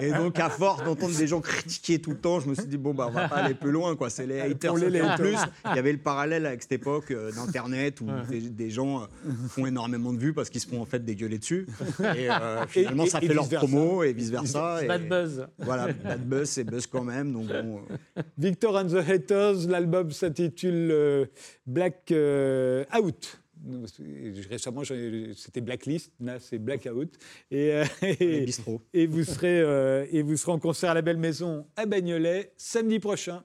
Et 0.00 0.12
donc, 0.12 0.38
à 0.38 0.48
force 0.48 0.82
d'entendre 0.84 1.14
des 1.14 1.26
gens 1.26 1.40
critiquer 1.42 2.00
tout 2.00 2.10
le 2.12 2.16
temps, 2.18 2.40
je 2.40 2.48
me 2.48 2.54
suis 2.54 2.66
dit, 2.66 2.78
bon, 2.78 2.94
bah, 2.94 3.06
on 3.08 3.12
va 3.12 3.28
pas 3.28 3.36
aller 3.36 3.54
plus 3.54 3.70
loin. 3.70 3.96
quoi. 3.96 4.08
C'est 4.08 4.26
les 4.26 4.40
haters. 4.40 4.74
Les 4.76 5.02
en 5.02 5.16
plus, 5.16 5.36
il 5.66 5.76
y 5.76 5.78
avait 5.78 5.92
le 5.92 5.98
parallèle 5.98 6.46
avec 6.46 6.62
cette 6.62 6.72
époque 6.72 7.10
euh, 7.10 7.30
d'Internet 7.32 8.00
où 8.00 8.06
des, 8.30 8.40
des 8.40 8.70
gens 8.70 9.02
euh, 9.02 9.06
font 9.48 9.66
énormément 9.66 10.12
de 10.14 10.18
vues 10.18 10.32
parce 10.32 10.48
qu'ils 10.48 10.60
se 10.62 10.68
font 10.68 10.80
en 10.80 10.86
fait 10.86 11.04
dégueuler 11.04 11.38
dessus. 11.38 11.66
Et 12.16 12.30
euh, 12.30 12.66
finalement, 12.66 13.04
et- 13.04 13.10
ça 13.10 13.18
et 13.20 13.26
fait 13.26 13.34
leur 13.34 13.48
promo 13.48 14.02
et 14.04 14.12
vice-versa. 14.14 14.80
Bad 14.88 15.06
buzz. 15.08 15.46
Voilà, 15.58 15.92
bad 15.92 16.26
buzz, 16.26 16.48
c'est 16.48 16.64
buzz 16.64 16.86
quand 16.86 17.04
même. 17.04 17.32
Donc, 17.32 17.48
bon, 17.48 17.80
Victor 18.38 18.76
and 18.78 18.86
the 18.86 19.01
Haters, 19.08 19.68
l'album 19.68 20.10
s'intitule 20.10 20.90
euh, 20.90 21.26
Black 21.66 22.10
euh, 22.10 22.84
Out. 22.98 23.42
Récemment, 24.50 24.82
c'était 24.84 25.60
Blacklist, 25.60 26.12
là 26.20 26.40
c'est 26.40 26.58
Blackout. 26.58 27.16
Et, 27.50 27.72
euh, 27.72 27.84
et 28.92 29.06
vous 29.06 29.22
serez, 29.22 29.60
euh, 29.60 30.04
et 30.10 30.22
vous 30.22 30.36
serez 30.36 30.52
en 30.52 30.58
concert 30.58 30.90
à 30.90 30.94
la 30.94 31.02
Belle 31.02 31.18
Maison 31.18 31.66
à 31.76 31.86
Bagnolet 31.86 32.52
samedi 32.56 32.98
prochain. 32.98 33.44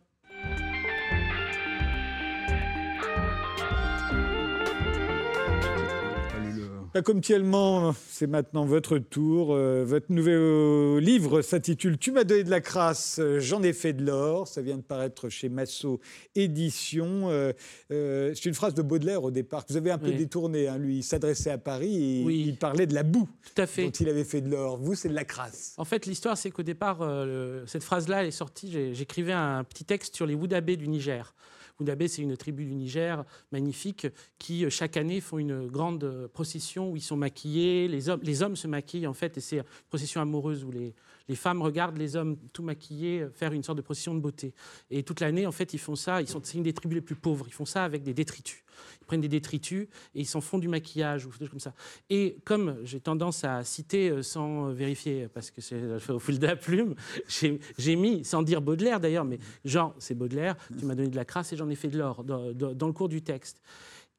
Comme 7.03 7.21
Tielman, 7.21 7.93
c'est 8.09 8.27
maintenant 8.27 8.65
votre 8.65 8.97
tour. 8.97 9.53
Euh, 9.53 9.83
votre 9.85 10.11
nouveau 10.11 10.99
livre 10.99 11.41
s'intitule 11.41 11.97
Tu 11.97 12.11
m'as 12.11 12.23
donné 12.23 12.43
de 12.43 12.49
la 12.49 12.61
crasse, 12.61 13.19
j'en 13.39 13.61
ai 13.63 13.73
fait 13.73 13.93
de 13.93 14.05
l'or. 14.05 14.47
Ça 14.47 14.61
vient 14.61 14.77
de 14.77 14.81
paraître 14.81 15.29
chez 15.29 15.49
Massot 15.49 15.99
Éditions. 16.35 17.29
Euh, 17.29 17.51
euh, 17.91 18.33
c'est 18.33 18.45
une 18.45 18.53
phrase 18.55 18.73
de 18.73 18.81
Baudelaire 18.81 19.23
au 19.23 19.31
départ 19.31 19.65
que 19.65 19.73
vous 19.73 19.77
avez 19.77 19.91
un 19.91 19.97
peu 19.97 20.07
Oui. 20.09 20.15
détournée. 20.15 20.67
hein. 20.67 20.77
Lui, 20.77 20.97
il 20.97 21.03
s'adressait 21.03 21.51
à 21.51 21.57
Paris 21.57 22.21
et 22.21 22.23
Oui. 22.25 22.45
il 22.47 22.55
parlait 22.57 22.87
de 22.87 22.93
la 22.93 23.03
boue 23.03 23.27
Tout 23.55 23.61
à 23.61 23.67
fait. 23.67 23.83
dont 23.85 23.91
il 23.91 24.09
avait 24.09 24.23
fait 24.23 24.41
de 24.41 24.49
l'or. 24.49 24.77
Vous, 24.77 24.95
c'est 24.95 25.09
de 25.09 25.15
la 25.15 25.25
crasse. 25.25 25.73
En 25.77 25.85
fait, 25.85 26.05
l'histoire, 26.05 26.37
c'est 26.37 26.51
qu'au 26.51 26.63
départ, 26.63 27.05
le- 27.05 27.63
cette 27.67 27.83
phrase-là 27.83 28.21
elle 28.21 28.27
est 28.27 28.31
sortie. 28.31 28.93
J'écrivais 28.93 29.33
un 29.33 29.63
petit 29.63 29.83
texte 29.85 30.15
sur 30.15 30.25
les 30.25 30.33
Woudabés 30.35 30.77
du 30.77 30.87
Niger. 30.87 31.33
Woudabés, 31.79 32.07
c'est 32.07 32.21
une 32.21 32.35
tribu 32.35 32.65
du 32.65 32.73
Niger 32.73 33.23
magnifique 33.51 34.07
qui, 34.39 34.65
euh, 34.65 34.69
chaque 34.69 34.97
année, 34.97 35.21
font 35.21 35.37
une 35.37 35.67
grande 35.67 36.03
euh, 36.03 36.27
procession 36.27 36.91
où 36.91 36.95
ils 36.95 37.01
sont 37.01 37.17
maquillés. 37.17 37.87
Les 37.87 38.09
hommes, 38.09 38.19
les 38.23 38.41
hommes 38.41 38.55
se 38.55 38.67
maquillent, 38.67 39.07
en 39.07 39.13
fait, 39.13 39.37
et 39.37 39.41
c'est 39.41 39.57
une 39.57 39.63
procession 39.89 40.21
amoureuse 40.21 40.63
où 40.63 40.71
les, 40.71 40.95
les 41.27 41.35
femmes 41.35 41.61
regardent 41.61 41.97
les 41.97 42.15
hommes 42.15 42.37
tout 42.53 42.63
maquillés 42.63 43.21
euh, 43.21 43.29
faire 43.29 43.53
une 43.53 43.63
sorte 43.63 43.77
de 43.77 43.81
procession 43.81 44.15
de 44.15 44.19
beauté. 44.19 44.53
Et 44.89 45.03
toute 45.03 45.19
l'année, 45.19 45.45
en 45.45 45.51
fait, 45.51 45.73
ils 45.73 45.79
font 45.79 45.95
ça. 45.95 46.21
Ils 46.21 46.27
sont, 46.27 46.41
c'est 46.43 46.57
une 46.57 46.63
des 46.63 46.73
tribus 46.73 46.95
les 46.95 47.01
plus 47.01 47.15
pauvres. 47.15 47.45
Ils 47.47 47.53
font 47.53 47.65
ça 47.65 47.83
avec 47.83 48.03
des 48.03 48.13
détritus. 48.13 48.63
Ils 49.01 49.05
prennent 49.05 49.21
des 49.21 49.27
détritus 49.27 49.87
et 50.13 50.21
ils 50.21 50.25
s'en 50.25 50.41
font 50.41 50.59
du 50.59 50.67
maquillage 50.67 51.25
ou 51.25 51.29
des 51.29 51.39
choses 51.39 51.49
comme 51.49 51.59
ça. 51.59 51.73
Et 52.09 52.37
comme 52.45 52.77
j'ai 52.83 52.99
tendance 52.99 53.43
à 53.43 53.63
citer 53.63 54.09
euh, 54.09 54.21
sans 54.21 54.69
vérifier, 54.71 55.27
parce 55.33 55.51
que 55.51 55.61
c'est 55.61 55.99
fais 55.99 56.13
au 56.13 56.19
fil 56.19 56.39
de 56.39 56.47
la 56.47 56.55
plume, 56.55 56.95
j'ai 57.77 57.95
mis, 57.95 58.23
sans 58.23 58.43
dire 58.43 58.61
Baudelaire 58.61 58.99
d'ailleurs, 58.99 59.25
mais 59.25 59.39
genre, 59.65 59.95
c'est 59.99 60.15
Baudelaire, 60.15 60.55
tu 60.77 60.85
m'as 60.85 60.95
donné 60.95 61.09
de 61.09 61.15
la 61.15 61.25
crasse 61.25 61.53
et 61.53 61.57
j'en 61.57 61.69
ai 61.69 61.75
fait 61.75 61.89
de 61.89 61.97
l'or 61.97 62.23
dans, 62.23 62.87
le 62.87 62.93
cours 62.93 63.09
du 63.09 63.21
texte. 63.21 63.61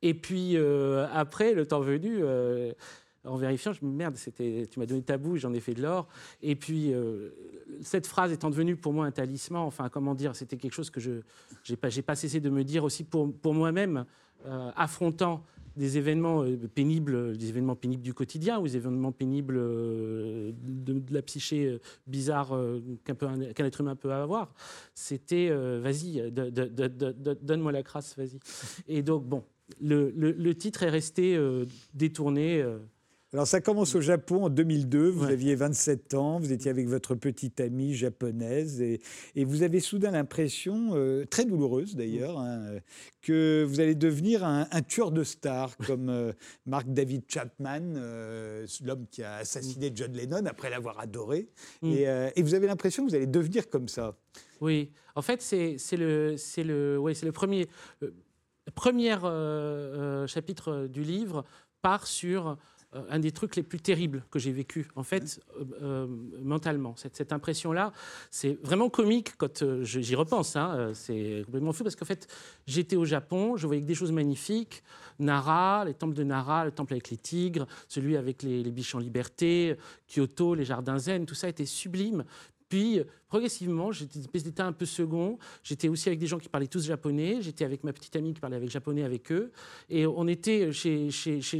Et 0.03 0.15
puis 0.15 0.57
euh, 0.57 1.07
après, 1.13 1.55
le 1.55 1.67
temps 1.67 1.81
venu, 1.81 2.19
euh, 2.21 2.73
en 3.25 3.37
vérifiant, 3.37 3.73
je 3.73 3.85
me 3.85 3.91
merde, 3.91 4.17
c'était, 4.17 4.67
tu 4.71 4.79
m'as 4.79 4.87
donné 4.87 5.03
ta 5.03 5.19
boue, 5.19 5.37
j'en 5.37 5.53
ai 5.53 5.61
fait 5.61 5.75
de 5.75 5.83
l'or. 5.83 6.09
Et 6.43 6.55
puis, 6.55 6.93
euh, 6.93 7.31
cette 7.83 8.07
phrase 8.07 8.33
étant 8.33 8.51
devenue 8.51 8.77
pour 8.77 8.93
moi 8.93 9.07
un 9.07 9.11
talisman, 9.11 9.63
enfin, 9.63 9.89
comment 9.89 10.15
dire, 10.15 10.37
c'était 10.37 10.57
quelque 10.57 10.75
chose 10.75 10.91
que 10.91 11.01
je 11.01 11.21
n'ai 11.69 11.77
pas, 11.77 11.89
pas 12.07 12.15
cessé 12.17 12.41
de 12.41 12.51
me 12.51 12.65
dire 12.65 12.85
aussi 12.85 13.05
pour, 13.05 13.33
pour 13.33 13.55
moi-même, 13.55 14.05
euh, 14.47 14.71
affrontant 14.77 15.45
des 15.77 15.99
événements 15.99 16.43
euh, 16.45 16.57
pénibles, 16.73 17.37
des 17.37 17.49
événements 17.49 17.77
pénibles 17.77 18.03
du 18.03 18.15
quotidien 18.15 18.61
ou 18.61 18.65
des 18.65 18.77
événements 18.77 19.13
pénibles 19.13 19.57
de, 19.57 21.03
la 21.11 21.23
psyché 21.23 21.81
bizarre 22.07 22.57
qu'un 23.05 23.15
peu 23.15 23.27
être 23.59 23.81
humain 23.81 23.97
peut 23.97 24.13
avoir. 24.13 24.53
C'était, 24.95 25.51
vas-y, 25.79 26.31
donne-moi 26.33 27.73
la 27.73 27.83
crasse, 27.83 28.17
vas-y. 28.17 28.39
Et 28.89 29.03
donc, 29.03 29.25
bon, 29.25 29.45
le, 29.81 30.11
le- 30.11 30.55
titre 30.55 30.83
est 30.83 30.91
resté 30.91 31.39
détourné. 31.95 32.65
Alors 33.35 33.47
ça 33.47 33.61
commence 33.61 33.95
au 33.95 34.01
Japon 34.01 34.45
en 34.45 34.49
2002, 34.49 35.11
vous 35.11 35.27
Ouais. 35.27 35.33
aviez 35.33 35.55
27 35.55 36.15
ans, 36.15 36.39
vous 36.39 36.51
étiez 36.51 36.71
avec 36.71 36.89
votre 36.89 37.15
petite 37.15 37.61
amie 37.61 37.93
japonaise 37.95 38.81
et, 38.81 39.03
et 39.35 39.45
vous 39.45 39.63
avez 39.63 39.81
soudain 39.81 40.13
l'impression, 40.13 40.93
euh, 40.95 41.27
très 41.27 41.45
douloureuse 41.45 41.95
d'ailleurs, 41.95 42.39
hein, 42.39 42.59
euh, 42.63 42.81
que 43.21 43.67
vous 43.69 43.81
allez 43.81 43.95
devenir 43.95 44.45
un, 44.45 44.67
un 44.71 44.81
tueur 44.81 45.11
de 45.13 45.25
stars 45.25 45.77
comme 45.87 46.09
euh, 46.09 46.33
Mark 46.65 46.87
David 46.89 47.25
Chapman, 47.29 47.97
euh, 47.97 48.67
l'homme 48.83 49.05
qui 49.11 49.23
a 49.23 49.35
assassiné 49.37 49.93
John 49.95 50.15
Lennon 50.15 50.47
après 50.47 50.71
l'avoir 50.71 50.99
adoré. 50.99 51.51
Mm. 51.83 51.93
Et, 51.93 52.09
euh, 52.09 52.31
et 52.35 52.43
vous 52.43 52.55
avez 52.55 52.67
l'impression 52.67 53.05
que 53.05 53.11
vous 53.11 53.15
allez 53.17 53.27
devenir 53.27 53.69
comme 53.69 53.89
ça. 53.89 54.17
Oui, 54.63 54.91
en 55.15 55.21
fait, 55.21 55.43
c'est 55.43 55.77
le, 55.99 56.39
c'est 56.39 56.65
le, 56.65 56.97
ouais, 56.99 57.13
c'est 57.13 57.27
le 57.27 57.33
premier, 57.33 57.67
premier 58.75 59.11
chapitre 60.27 60.87
du 60.87 61.03
livre 61.03 61.45
part 61.83 62.07
sur 62.07 62.57
un 62.93 63.19
des 63.19 63.33
trucs 63.33 63.57
les 63.57 63.63
plus 63.63 63.81
terribles 63.81 64.25
que 64.31 64.39
j'ai 64.39 64.53
vécu, 64.53 64.89
en 64.97 65.03
fait, 65.03 65.41
euh, 65.61 65.65
euh, 65.83 66.07
mentalement. 66.43 66.95
Cette, 66.97 67.17
cette 67.17 67.33
impression-là, 67.33 67.93
c'est 68.31 68.59
vraiment 68.63 68.89
comique 68.89 69.37
quand 69.37 69.63
euh, 69.63 69.85
j'y 69.85 70.15
repense. 70.15 70.57
hein, 70.57 70.75
euh, 70.75 70.95
c'est 70.95 71.43
complètement 71.45 71.73
fou 71.73 71.85
parce 71.85 71.97
qu'en 71.97 72.07
fait, 72.07 72.27
j'étais 72.67 72.97
au 72.97 73.05
Japon, 73.05 73.57
je 73.57 73.67
voyais 73.67 73.83
que 73.83 73.87
des 73.87 73.95
choses 73.95 74.13
magnifiques. 74.13 74.83
Nara, 75.19 75.85
les 75.85 75.95
temples 75.95 76.15
de 76.15 76.25
Nara, 76.25 76.65
le 76.65 76.71
temple 76.71 76.95
avec 76.95 77.11
les 77.11 77.17
tigres, 77.17 77.67
celui 77.89 78.17
avec 78.17 78.43
les, 78.43 78.63
les 78.63 78.71
biches 78.71 78.95
en 78.95 79.01
liberté, 79.01 79.77
Kyoto, 80.07 80.55
les 80.55 80.65
jardins 80.65 80.99
zen, 80.99 81.27
tout 81.27 81.35
ça 81.35 81.49
était 81.49 81.67
sublime. 81.67 82.25
Puis, 82.69 83.01
progressivement, 83.29 83.93
j'étais 83.93 84.61
un 84.61 84.73
peu 84.73 84.85
second. 84.85 85.39
J'étais 85.63 85.89
aussi 85.89 86.09
avec 86.09 86.19
des 86.19 86.27
gens 86.27 86.39
qui 86.39 86.49
parlaient 86.49 86.67
tous 86.67 86.85
japonais. 86.85 87.39
J'étais 87.41 87.65
avec 87.65 87.83
ma 87.83 87.93
petite 87.93 88.15
amie 88.17 88.35
qui 88.35 88.41
parlait 88.41 88.57
avec 88.57 88.71
japonais 88.71 89.05
avec 89.05 89.33
eux. 89.33 89.53
Et 89.89 90.07
on 90.07 90.27
était 90.29 90.71
chez, 90.73 91.11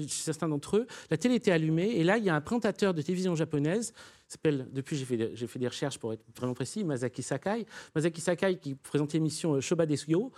certains 0.09 0.49
d'entre 0.49 0.77
eux. 0.77 0.87
La 1.11 1.17
télé 1.17 1.37
était 1.37 1.51
allumée. 1.51 1.93
Et 1.97 2.05
là, 2.05 2.19
il 2.19 2.25
y 2.25 2.29
a 2.29 2.35
un 2.35 2.41
présentateur 2.43 2.93
de 2.93 3.01
télévision 3.01 3.35
japonaise. 3.35 3.95
s'appelle, 4.27 4.69
depuis, 4.71 4.97
j'ai 4.97 5.07
fait, 5.07 5.17
des- 5.17 5.69
recherches 5.69 5.99
pour 5.99 6.13
être 6.13 6.25
vraiment 6.37 6.55
précis, 6.55 6.85
Masaki 6.85 7.23
Sakai. 7.23 7.65
Masaki 7.95 8.21
Sakai 8.21 8.59
qui 8.59 8.75
présentait 8.75 9.17
l'émission 9.17 9.55
euh, 9.55 9.61
Shoba 9.61 9.87
Desuyo, 9.87 10.31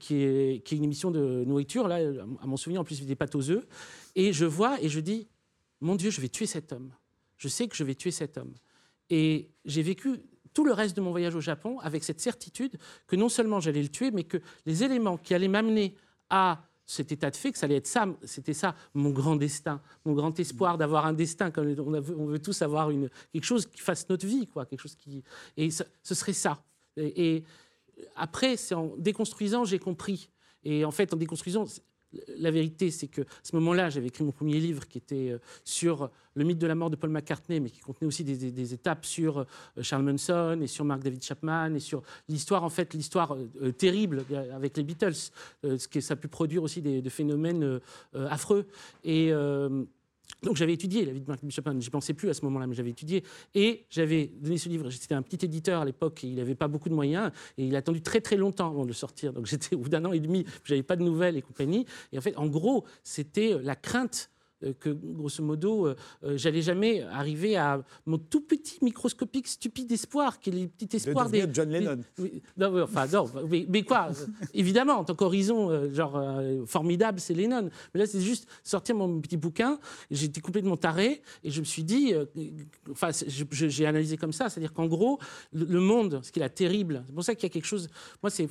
qui 0.00 0.16
est, 0.22 0.72
une 0.72 0.84
émission 0.84 1.12
de 1.12 1.44
nourriture. 1.44 1.86
Là, 1.86 1.98
à 2.40 2.46
mon 2.46 2.56
souvenir, 2.56 2.80
en 2.80 2.84
plus, 2.84 2.98
il 2.98 3.06
des 3.06 3.14
pâtes 3.14 3.36
aux 3.36 3.48
œufs. 3.50 3.64
Et 4.16 4.32
je 4.32 4.44
vois 4.44 4.82
et 4.82 4.88
je 4.88 4.98
dis, 4.98 5.28
mon 5.80 5.94
Dieu, 5.94 6.10
je 6.10 6.20
vais 6.20 6.28
tuer 6.28 6.46
cet 6.46 6.72
homme. 6.72 6.92
Je 7.36 7.48
sais 7.48 7.68
que 7.68 7.76
je 7.76 7.84
vais 7.84 7.94
tuer 7.94 8.10
cet 8.10 8.38
homme. 8.38 8.54
Et 9.10 9.50
j'ai 9.64 9.82
vécu 9.82 10.20
tout 10.52 10.64
le 10.64 10.72
reste 10.72 10.96
de 10.96 11.02
mon 11.02 11.10
voyage 11.10 11.34
au 11.34 11.40
Japon 11.40 11.78
avec 11.80 12.02
cette 12.02 12.20
certitude 12.20 12.78
que 13.06 13.16
non 13.16 13.28
seulement 13.28 13.60
j'allais 13.60 13.82
le 13.82 13.88
tuer, 13.88 14.10
mais 14.10 14.24
que 14.24 14.38
les 14.64 14.82
éléments 14.82 15.18
qui 15.18 15.34
allaient 15.34 15.48
m'amener 15.48 15.94
à 16.30 16.62
cet 16.86 17.10
état 17.12 17.30
de 17.30 17.36
fait, 17.36 17.52
que 17.52 17.58
ça 17.58 17.66
allait 17.66 17.76
être 17.76 17.86
ça, 17.86 18.06
c'était 18.22 18.54
ça 18.54 18.74
mon 18.94 19.10
grand 19.10 19.36
destin, 19.36 19.82
mon 20.04 20.14
grand 20.14 20.38
espoir 20.38 20.78
d'avoir 20.78 21.04
un 21.04 21.12
destin, 21.12 21.50
comme 21.50 21.74
on, 21.78 22.26
veut 22.26 22.38
tous 22.38 22.62
avoir 22.62 22.90
quelque 23.32 23.44
chose 23.44 23.66
qui 23.66 23.80
fasse 23.80 24.08
notre 24.08 24.24
vie, 24.24 24.46
quoi, 24.46 24.64
quelque 24.64 24.80
chose 24.80 24.94
qui, 24.94 25.22
et 25.56 25.70
ce 25.70 26.14
serait 26.14 26.32
ça. 26.32 26.62
Et, 26.96 27.36
et 27.36 27.44
après, 28.14 28.56
c'est 28.56 28.74
en 28.74 28.94
déconstruisant, 28.96 29.64
j'ai 29.64 29.78
compris. 29.78 30.30
Et 30.62 30.84
en 30.84 30.90
fait, 30.90 31.12
en 31.12 31.16
déconstruisant, 31.16 31.64
la 32.38 32.50
vérité, 32.50 32.90
c'est 32.90 33.08
que 33.08 33.22
à 33.22 33.24
ce 33.42 33.54
moment-là, 33.56 33.90
j'avais 33.90 34.08
écrit 34.08 34.24
mon 34.24 34.32
premier 34.32 34.58
livre 34.60 34.86
qui 34.86 34.98
était 34.98 35.30
euh, 35.30 35.38
sur 35.64 36.10
le 36.34 36.44
mythe 36.44 36.58
de 36.58 36.66
la 36.66 36.74
mort 36.74 36.90
de 36.90 36.96
Paul 36.96 37.10
McCartney, 37.10 37.60
mais 37.60 37.70
qui 37.70 37.80
contenait 37.80 38.06
aussi 38.06 38.24
des, 38.24 38.74
étapes 38.74 39.04
sur 39.04 39.38
euh, 39.38 39.44
Charles 39.80 40.04
Manson 40.04 40.60
et 40.62 40.66
sur 40.66 40.84
Mark 40.84 41.02
David 41.02 41.22
Chapman 41.22 41.74
et 41.74 41.80
sur 41.80 42.02
l'histoire, 42.28 42.64
en 42.64 42.68
fait, 42.68 42.94
l'histoire 42.94 43.34
euh, 43.34 43.72
terrible 43.72 44.24
avec 44.52 44.76
les 44.76 44.82
Beatles, 44.82 45.30
ce 45.62 45.88
que 45.88 46.00
ça 46.00 46.14
a 46.14 46.16
pu 46.16 46.28
produire 46.28 46.62
aussi 46.62 46.82
des, 46.82 47.02
phénomènes 47.10 47.80
affreux. 48.14 48.66
Et 49.04 49.32
donc 50.42 50.56
j'avais 50.56 50.74
étudié 50.74 51.04
la 51.04 51.12
vie 51.12 51.20
de 51.20 51.26
David 51.26 51.50
Chapman, 51.50 51.80
j'y 51.80 51.90
pensais 51.90 52.14
plus 52.14 52.28
à 52.28 52.34
ce 52.34 52.44
moment-là, 52.44 52.66
mais 52.66 52.74
j'avais 52.74 52.90
étudié. 52.90 53.24
Et 53.54 53.86
j'avais 53.90 54.30
donné 54.40 54.58
ce 54.58 54.68
livre, 54.68 54.90
c'était 54.90 55.14
un 55.14 55.22
petit 55.22 55.44
éditeur 55.44 55.82
à 55.82 55.84
l'époque, 55.84 56.22
il 56.22 56.34
n'avait 56.34 56.54
pas 56.54 56.68
beaucoup 56.68 56.88
de 56.88 56.94
moyens, 56.94 57.30
et 57.56 57.66
il 57.66 57.74
a 57.74 57.78
attendu 57.78 58.02
très 58.02 58.20
très 58.20 58.36
longtemps 58.36 58.68
avant 58.68 58.82
de 58.82 58.88
le 58.88 58.94
sortir. 58.94 59.32
Donc 59.32 59.46
j'étais 59.50 59.74
au 59.74 59.78
bout 59.78 59.88
d'un 59.88 60.04
an 60.04 60.12
et 60.12 60.20
demi, 60.20 60.44
j'avais 60.64 60.82
pas 60.82 60.96
de 60.96 61.02
nouvelles 61.02 61.36
et 61.36 61.42
compagnie. 61.42 61.86
Et 62.12 62.18
en 62.18 62.20
fait, 62.20 62.36
en 62.36 62.46
gros, 62.46 62.84
c'était 63.02 63.56
la 63.62 63.76
crainte 63.76 64.30
que, 64.72 64.90
grosso 64.90 65.42
modo, 65.42 65.86
euh, 65.86 65.96
euh, 66.24 66.36
j'allais 66.36 66.62
jamais 66.62 67.02
arriver 67.02 67.56
à 67.56 67.82
mon 68.04 68.18
tout 68.18 68.40
petit 68.40 68.78
microscopique 68.82 69.46
stupide 69.46 69.90
espoir, 69.92 70.38
qui 70.38 70.50
est 70.50 70.52
le 70.52 70.68
petit 70.68 70.86
De 70.86 70.96
espoir 70.96 71.28
des... 71.30 71.40
devenir 71.40 71.54
John 71.54 71.70
Lennon. 71.70 72.02
Oui, 72.18 72.42
non, 72.56 72.70
oui, 72.72 72.82
enfin, 72.82 73.06
non, 73.06 73.26
mais, 73.48 73.66
mais 73.68 73.82
quoi 73.82 74.08
euh, 74.10 74.26
Évidemment, 74.54 74.94
en 74.94 75.04
tant 75.04 75.14
qu'horizon, 75.14 75.70
euh, 75.70 75.92
genre 75.92 76.16
euh, 76.16 76.64
formidable, 76.66 77.20
c'est 77.20 77.34
Lennon. 77.34 77.70
Mais 77.94 78.00
là, 78.00 78.06
c'est 78.06 78.20
juste 78.20 78.48
sortir 78.62 78.96
mon 78.96 79.20
petit 79.20 79.36
bouquin. 79.36 79.78
J'étais 80.10 80.40
complètement 80.40 80.76
taré 80.76 81.22
et 81.44 81.50
je 81.50 81.60
me 81.60 81.64
suis 81.64 81.84
dit, 81.84 82.14
euh, 82.14 82.24
enfin, 82.90 83.10
j'ai 83.50 83.86
analysé 83.86 84.16
comme 84.16 84.32
ça, 84.32 84.48
c'est-à-dire 84.48 84.72
qu'en 84.72 84.86
gros, 84.86 85.18
le, 85.52 85.80
monde, 85.80 86.20
ce 86.22 86.32
qui 86.32 86.38
est 86.38 86.42
la 86.42 86.48
terrible, 86.48 87.04
c'est 87.06 87.14
pour 87.14 87.24
ça 87.24 87.34
qu'il 87.34 87.44
y 87.44 87.50
a 87.50 87.52
quelque 87.52 87.66
chose. 87.66 87.88
Moi, 88.22 88.30
c'est 88.30 88.48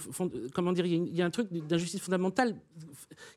comment 0.54 0.74
dire, 0.74 0.86
a 0.86 0.88
il 0.88 1.16
y, 1.16 1.22
a 1.22 1.26
un 1.26 1.30
truc 1.30 1.52
d'injustice 1.52 2.02
fondamentale 2.02 2.56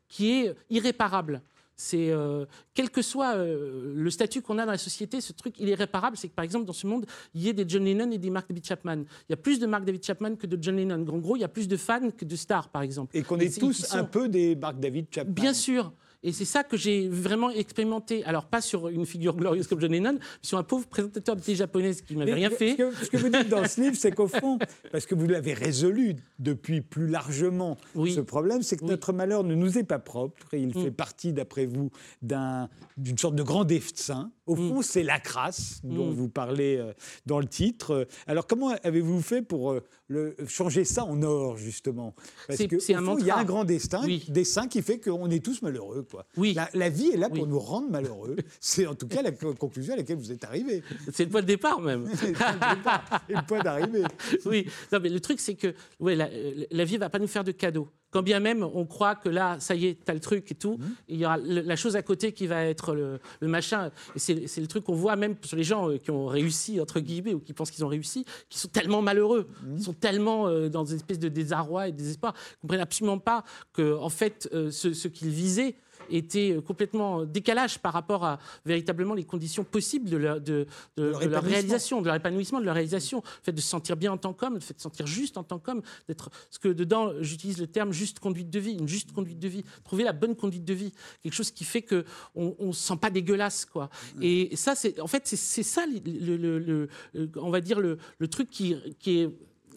qui 0.07 0.31
est 0.31 0.55
irréparable. 0.69 1.41
C'est 1.81 2.11
euh, 2.11 2.43
quel 2.73 2.89
que 2.89 3.01
soit 3.01 3.35
euh, 3.37 3.93
le 3.95 4.09
statut 4.09 4.41
qu'on 4.41 4.57
a 4.57 4.65
dans 4.65 4.73
la 4.73 4.77
société, 4.77 5.21
ce 5.21 5.31
truc 5.31 5.55
il 5.59 5.69
est 5.69 5.75
réparable. 5.75 6.17
C'est 6.17 6.27
que 6.27 6.33
par 6.33 6.43
exemple 6.43 6.65
dans 6.65 6.73
ce 6.73 6.85
monde, 6.85 7.05
il 7.33 7.41
y 7.41 7.47
ait 7.47 7.53
des 7.53 7.63
John 7.65 7.85
Lennon 7.85 8.11
et 8.11 8.17
des 8.17 8.29
Mark 8.29 8.49
David 8.49 8.65
Chapman. 8.65 8.97
Il 8.97 9.29
y 9.29 9.33
a 9.33 9.37
plus 9.37 9.59
de 9.59 9.65
Mark 9.65 9.85
David 9.85 10.03
Chapman 10.03 10.35
que 10.35 10.45
de 10.45 10.61
John 10.61 10.75
Lennon. 10.75 11.07
En 11.07 11.17
gros, 11.19 11.37
il 11.37 11.39
y 11.39 11.45
a 11.45 11.47
plus 11.47 11.69
de 11.69 11.77
fans 11.77 12.11
que 12.11 12.25
de 12.25 12.35
stars, 12.35 12.67
par 12.67 12.81
exemple. 12.81 13.15
Et 13.15 13.23
qu'on 13.23 13.39
est 13.39 13.57
tous 13.57 13.85
sont- 13.85 13.95
un 13.97 14.03
peu 14.03 14.27
des 14.27 14.57
Mark 14.57 14.77
David 14.77 15.05
Chapman. 15.09 15.31
Bien 15.33 15.53
sûr. 15.53 15.93
Et 16.21 16.33
c'est 16.33 16.45
ça 16.45 16.63
que 16.63 16.75
j'ai 16.75 17.07
vraiment 17.07 17.49
expérimenté. 17.49 18.25
Alors, 18.25 18.45
pas 18.45 18.59
sur 18.59 18.89
une 18.89 19.05
figure 19.05 19.35
glorieuse 19.37 19.67
comme 19.67 19.79
John 19.79 19.91
Lennon, 19.91 20.13
mais 20.13 20.19
sur 20.41 20.57
un 20.57 20.63
pauvre 20.63 20.85
présentateur 20.87 21.35
de 21.37 21.41
télé 21.41 21.55
japonaise 21.55 22.01
qui 22.01 22.15
n'avait 22.17 22.33
rien 22.33 22.49
ce 22.49 22.55
fait. 22.55 22.75
que- 22.75 22.91
Ce 22.93 23.09
que, 23.09 23.15
vous 23.17 23.29
dites 23.29 23.47
dans 23.47 23.65
ce 23.65 23.79
livre, 23.79 23.95
c'est 23.95 24.11
qu'au 24.11 24.27
fond, 24.27 24.59
parce 24.91 25.05
que 25.05 25.15
vous 25.15 25.27
l'avez 25.27 25.53
résolu 25.53 26.15
depuis 26.37 26.81
plus 26.81 27.07
largement 27.07 27.77
Oui. 27.95 28.11
ce 28.13 28.19
problème, 28.19 28.63
c'est 28.63 28.75
que 28.75 28.83
Oui. 28.83 28.89
notre 28.91 29.13
malheur 29.13 29.45
ne 29.45 29.55
nous 29.55 29.77
est 29.77 29.83
pas 29.85 29.99
propre. 29.99 30.53
Et 30.53 30.59
il 30.59 30.69
Mm. 30.77 30.83
fait 30.83 30.91
partie, 30.91 31.31
d'après 31.31 31.65
vous, 31.65 31.89
d'un- 32.21 32.67
d'une 32.97 33.17
sorte 33.17 33.35
de 33.35 33.43
grand 33.43 33.63
destin. 33.63 34.31
Au 34.49 34.55
Mm. 34.55 34.69
fond, 34.69 34.81
c'est 34.81 35.03
la 35.03 35.19
crasse 35.19 35.79
dont 35.83 36.07
Mm. 36.09 36.13
vous 36.15 36.27
parlez 36.29 36.77
euh, 36.77 36.91
dans 37.27 37.39
le 37.39 37.45
titre. 37.45 38.07
Alors, 38.25 38.47
comment 38.47 38.69
avez-vous 38.83 39.21
fait 39.21 39.43
pour 39.43 39.71
euh, 39.73 39.83
le, 40.07 40.35
changer 40.47 40.83
ça 40.85 41.03
en 41.05 41.21
or, 41.21 41.55
justement? 41.57 42.15
Parce 42.47 42.57
C'est- 42.57 42.67
que 42.67 42.79
c'est 42.79 42.95
au 42.95 42.99
un 42.99 43.05
fond, 43.05 43.17
il 43.19 43.25
y 43.27 43.29
a 43.31 43.37
un 43.37 43.43
grand 43.43 43.63
destin, 43.63 44.01
Oui. 44.05 44.25
destin 44.27 44.67
qui 44.67 44.81
fait 44.81 44.99
qu'on 44.99 45.29
est 45.29 45.43
tous 45.45 45.61
malheureux. 45.61 46.05
Quoi. 46.09 46.25
Oui. 46.35 46.53
La, 46.53 46.67
la 46.73 46.89
vie 46.89 47.09
est 47.11 47.17
là 47.17 47.29
pour 47.29 47.43
Oui. 47.43 47.49
nous 47.49 47.59
rendre 47.59 47.89
malheureux. 47.91 48.35
C'est 48.59 48.87
en 48.87 48.95
tout 48.95 49.07
cas 49.07 49.21
la 49.21 49.31
co- 49.31 49.53
conclusion 49.53 49.93
à 49.93 49.97
laquelle 49.97 50.17
vous 50.17 50.31
êtes 50.31 50.43
arrivé. 50.43 50.81
C'est 51.13 51.25
le 51.25 51.29
point 51.29 51.41
de 51.41 51.47
départ 51.47 51.79
même. 51.79 52.07
Et 53.29 53.33
le 53.33 53.45
point 53.45 53.59
d'arrivée. 53.61 54.03
oui, 54.45 54.65
non, 54.91 54.99
mais 55.01 55.09
le 55.09 55.19
truc, 55.19 55.39
c'est 55.39 55.55
que 55.55 55.73
ouais, 55.99 56.15
la, 56.15 56.27
la 56.71 56.83
vie 56.85 56.97
va 56.97 57.09
pas 57.09 57.19
nous 57.19 57.27
faire 57.27 57.43
de 57.43 57.51
cadeaux. 57.51 57.87
Quand 58.11 58.23
bien 58.23 58.39
même 58.39 58.63
on 58.63 58.85
croit 58.85 59.15
que 59.15 59.29
là, 59.29 59.57
ça 59.59 59.75
y 59.75 59.85
est, 59.85 60.03
tu 60.03 60.09
as 60.09 60.13
le 60.13 60.19
truc 60.19 60.51
et 60.51 60.55
tout, 60.55 60.77
Mhm. 60.79 60.95
il 61.09 61.17
y 61.19 61.25
aura 61.25 61.37
le- 61.37 61.61
la 61.61 61.75
chose 61.75 61.95
à 61.95 62.01
côté 62.01 62.31
qui 62.31 62.47
va 62.47 62.63
être 62.65 62.93
le, 62.95 63.19
le 63.39 63.47
machin. 63.47 63.91
Et 64.15 64.19
c'est 64.19 64.61
le 64.61 64.67
truc 64.67 64.83
qu'on 64.85 64.95
voit 64.95 65.15
même 65.15 65.35
sur 65.43 65.57
les 65.57 65.63
gens 65.63 65.89
euh, 65.89 65.97
qui 65.97 66.09
ont 66.11 66.25
réussi, 66.25 66.79
entre 66.81 66.99
guillemets, 66.99 67.33
ou 67.33 67.39
qui 67.39 67.53
pensent 67.53 67.71
qu'ils 67.71 67.85
ont 67.85 67.89
réussi, 67.89 68.25
qui 68.49 68.57
sont 68.57 68.67
tellement 68.69 69.01
malheureux, 69.01 69.47
Mhm. 69.63 69.77
qui 69.77 69.83
sont 69.83 69.93
tellement 69.93 70.47
euh, 70.47 70.69
dans 70.69 70.85
une 70.85 70.95
espèce 70.95 71.19
de 71.19 71.29
désarroi 71.29 71.89
et 71.89 71.91
de 71.91 71.97
désespoir, 71.97 72.33
qu'ils 72.33 72.41
ne 72.57 72.61
comprennent 72.61 72.81
absolument 72.81 73.19
pas 73.19 73.43
que, 73.73 73.95
en 73.97 74.09
fait, 74.09 74.49
euh, 74.53 74.71
ce, 74.71 74.93
ce 74.93 75.07
qu'ils 75.07 75.29
visaient 75.29 75.75
était 76.11 76.51
euh, 76.51 76.61
complètement 76.61 77.15
en 77.15 77.25
décalage 77.25 77.79
par 77.79 77.93
rapport 77.93 78.23
à 78.25 78.39
véritablement 78.65 79.13
les 79.13 79.23
conditions 79.23 79.63
possibles 79.63 80.09
de 80.09 80.17
leur, 80.17 80.41
de, 80.41 80.65
de- 80.97 81.03
leur 81.03 81.05
de 81.05 81.11
leur 81.11 81.21
épanouissement. 81.23 81.49
réalisation, 81.49 82.01
de 82.01 82.05
leur 82.07 82.15
épanouissement, 82.15 82.59
de 82.59 82.65
leur 82.65 82.73
réalisation, 82.75 83.21
le 83.23 83.43
fait 83.43 83.51
de 83.51 83.61
se 83.61 83.67
sentir 83.67 83.95
bien 83.97 84.11
en 84.11 84.17
tant 84.17 84.33
qu'homme, 84.33 84.55
le 84.55 84.59
fait 84.59 84.73
de 84.73 84.79
se 84.79 84.83
sentir 84.83 85.07
juste 85.07 85.37
en 85.37 85.43
tant 85.43 85.59
qu'homme, 85.59 85.81
d'être 86.07 86.29
ce 86.49 86.59
que 86.59 86.69
dedans 86.69 87.13
j'utilise 87.21 87.59
le 87.59 87.67
terme 87.67 87.91
juste 87.91 88.19
conduite 88.19 88.49
de 88.49 88.59
vie, 88.59 88.73
une 88.73 88.87
juste 88.87 89.11
conduite 89.11 89.39
de 89.39 89.47
vie, 89.47 89.63
trouver 89.83 90.03
la 90.03 90.13
bonne 90.13 90.35
conduite 90.35 90.65
de 90.65 90.73
vie, 90.73 90.93
quelque 91.23 91.33
chose 91.33 91.51
qui 91.51 91.63
fait 91.63 91.81
que 91.81 92.05
on, 92.35 92.55
on 92.59 92.71
se 92.73 92.87
sent 92.87 92.97
pas 93.01 93.09
dégueulasse 93.09 93.65
quoi. 93.65 93.89
Et 94.21 94.55
ça 94.55 94.75
c'est 94.75 94.99
en 94.99 95.07
fait 95.07 95.23
c'est 95.27 95.63
ça 95.63 95.85
le, 95.85 95.99
le- 96.05 96.37
le- 96.37 96.59
le- 96.59 96.89
le- 97.13 97.29
on 97.37 97.49
va 97.49 97.61
dire 97.61 97.79
le, 97.79 97.97
le 98.17 98.27
truc 98.27 98.49
qui, 98.49 98.75
qui 98.99 99.19
est 99.19 99.29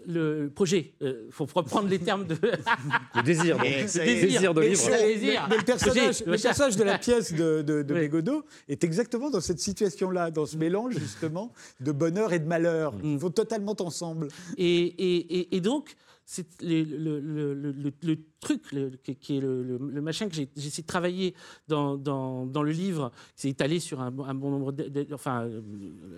le 0.07 0.51
projet, 0.55 0.93
il 1.01 1.15
faut 1.31 1.47
reprendre 1.55 1.89
les 1.89 1.99
termes 1.99 2.27
de 2.27 2.37
Le 3.15 3.23
désir, 3.23 3.57
donc. 3.59 3.67
Le 3.67 4.05
désir 4.05 4.55
de 4.55 4.61
Mais, 4.61 4.75
c'est- 4.75 4.91
mais- 4.91 5.15
désir. 5.15 5.47
mais 5.51 5.57
le 5.57 5.63
personnage, 5.65 6.25
le 6.27 6.37
personnage 6.37 6.77
de 6.77 6.85
la 6.85 6.99
pièce 6.99 7.33
de, 7.33 7.63
de, 7.63 7.83
de 7.83 7.95
Oui. 7.95 8.01
Bégodeau 8.01 8.45
est 8.69 8.85
exactement 8.85 9.31
dans 9.31 9.41
cette 9.41 9.61
situation-là, 9.61 10.31
dans 10.31 10.47
ce 10.47 10.57
mélange 10.57 10.95
justement 10.99 11.53
de 11.81 11.93
bonheur 11.93 12.33
et 12.33 12.39
de 12.39 12.47
malheur. 12.47 12.95
Ils 13.03 13.19
vont 13.19 13.31
totalement 13.31 13.77
ensemble. 13.81 14.29
Et, 14.57 14.67
et- 14.67 15.39
et- 15.41 15.57
et 15.57 15.61
donc, 15.61 15.95
c'est 16.25 16.47
le, 16.63 16.85
le- 17.21 17.21
le- 18.01 18.19
truc 18.41 18.73
le- 18.73 18.91
qui 18.91 19.37
est 19.37 19.41
le, 19.41 19.79
machin 20.01 20.29
que 20.29 20.35
j'ai 20.35 20.49
essayé 20.57 20.83
de 20.83 20.87
travailler 20.87 21.35
dans, 21.69 21.97
dans- 21.97 22.47
dans 22.47 22.63
le 22.63 22.73
livre, 22.73 23.13
qui 23.37 23.43
s'est 23.43 23.49
étalé 23.51 23.79
sur 23.81 24.01
un, 24.01 24.11
bon- 24.11 24.25
un 24.25 24.35
bon 24.35 24.51
nombre 24.51 24.73
de, 24.73 25.07
Enfin, 25.13 25.45
euh, 25.45 25.61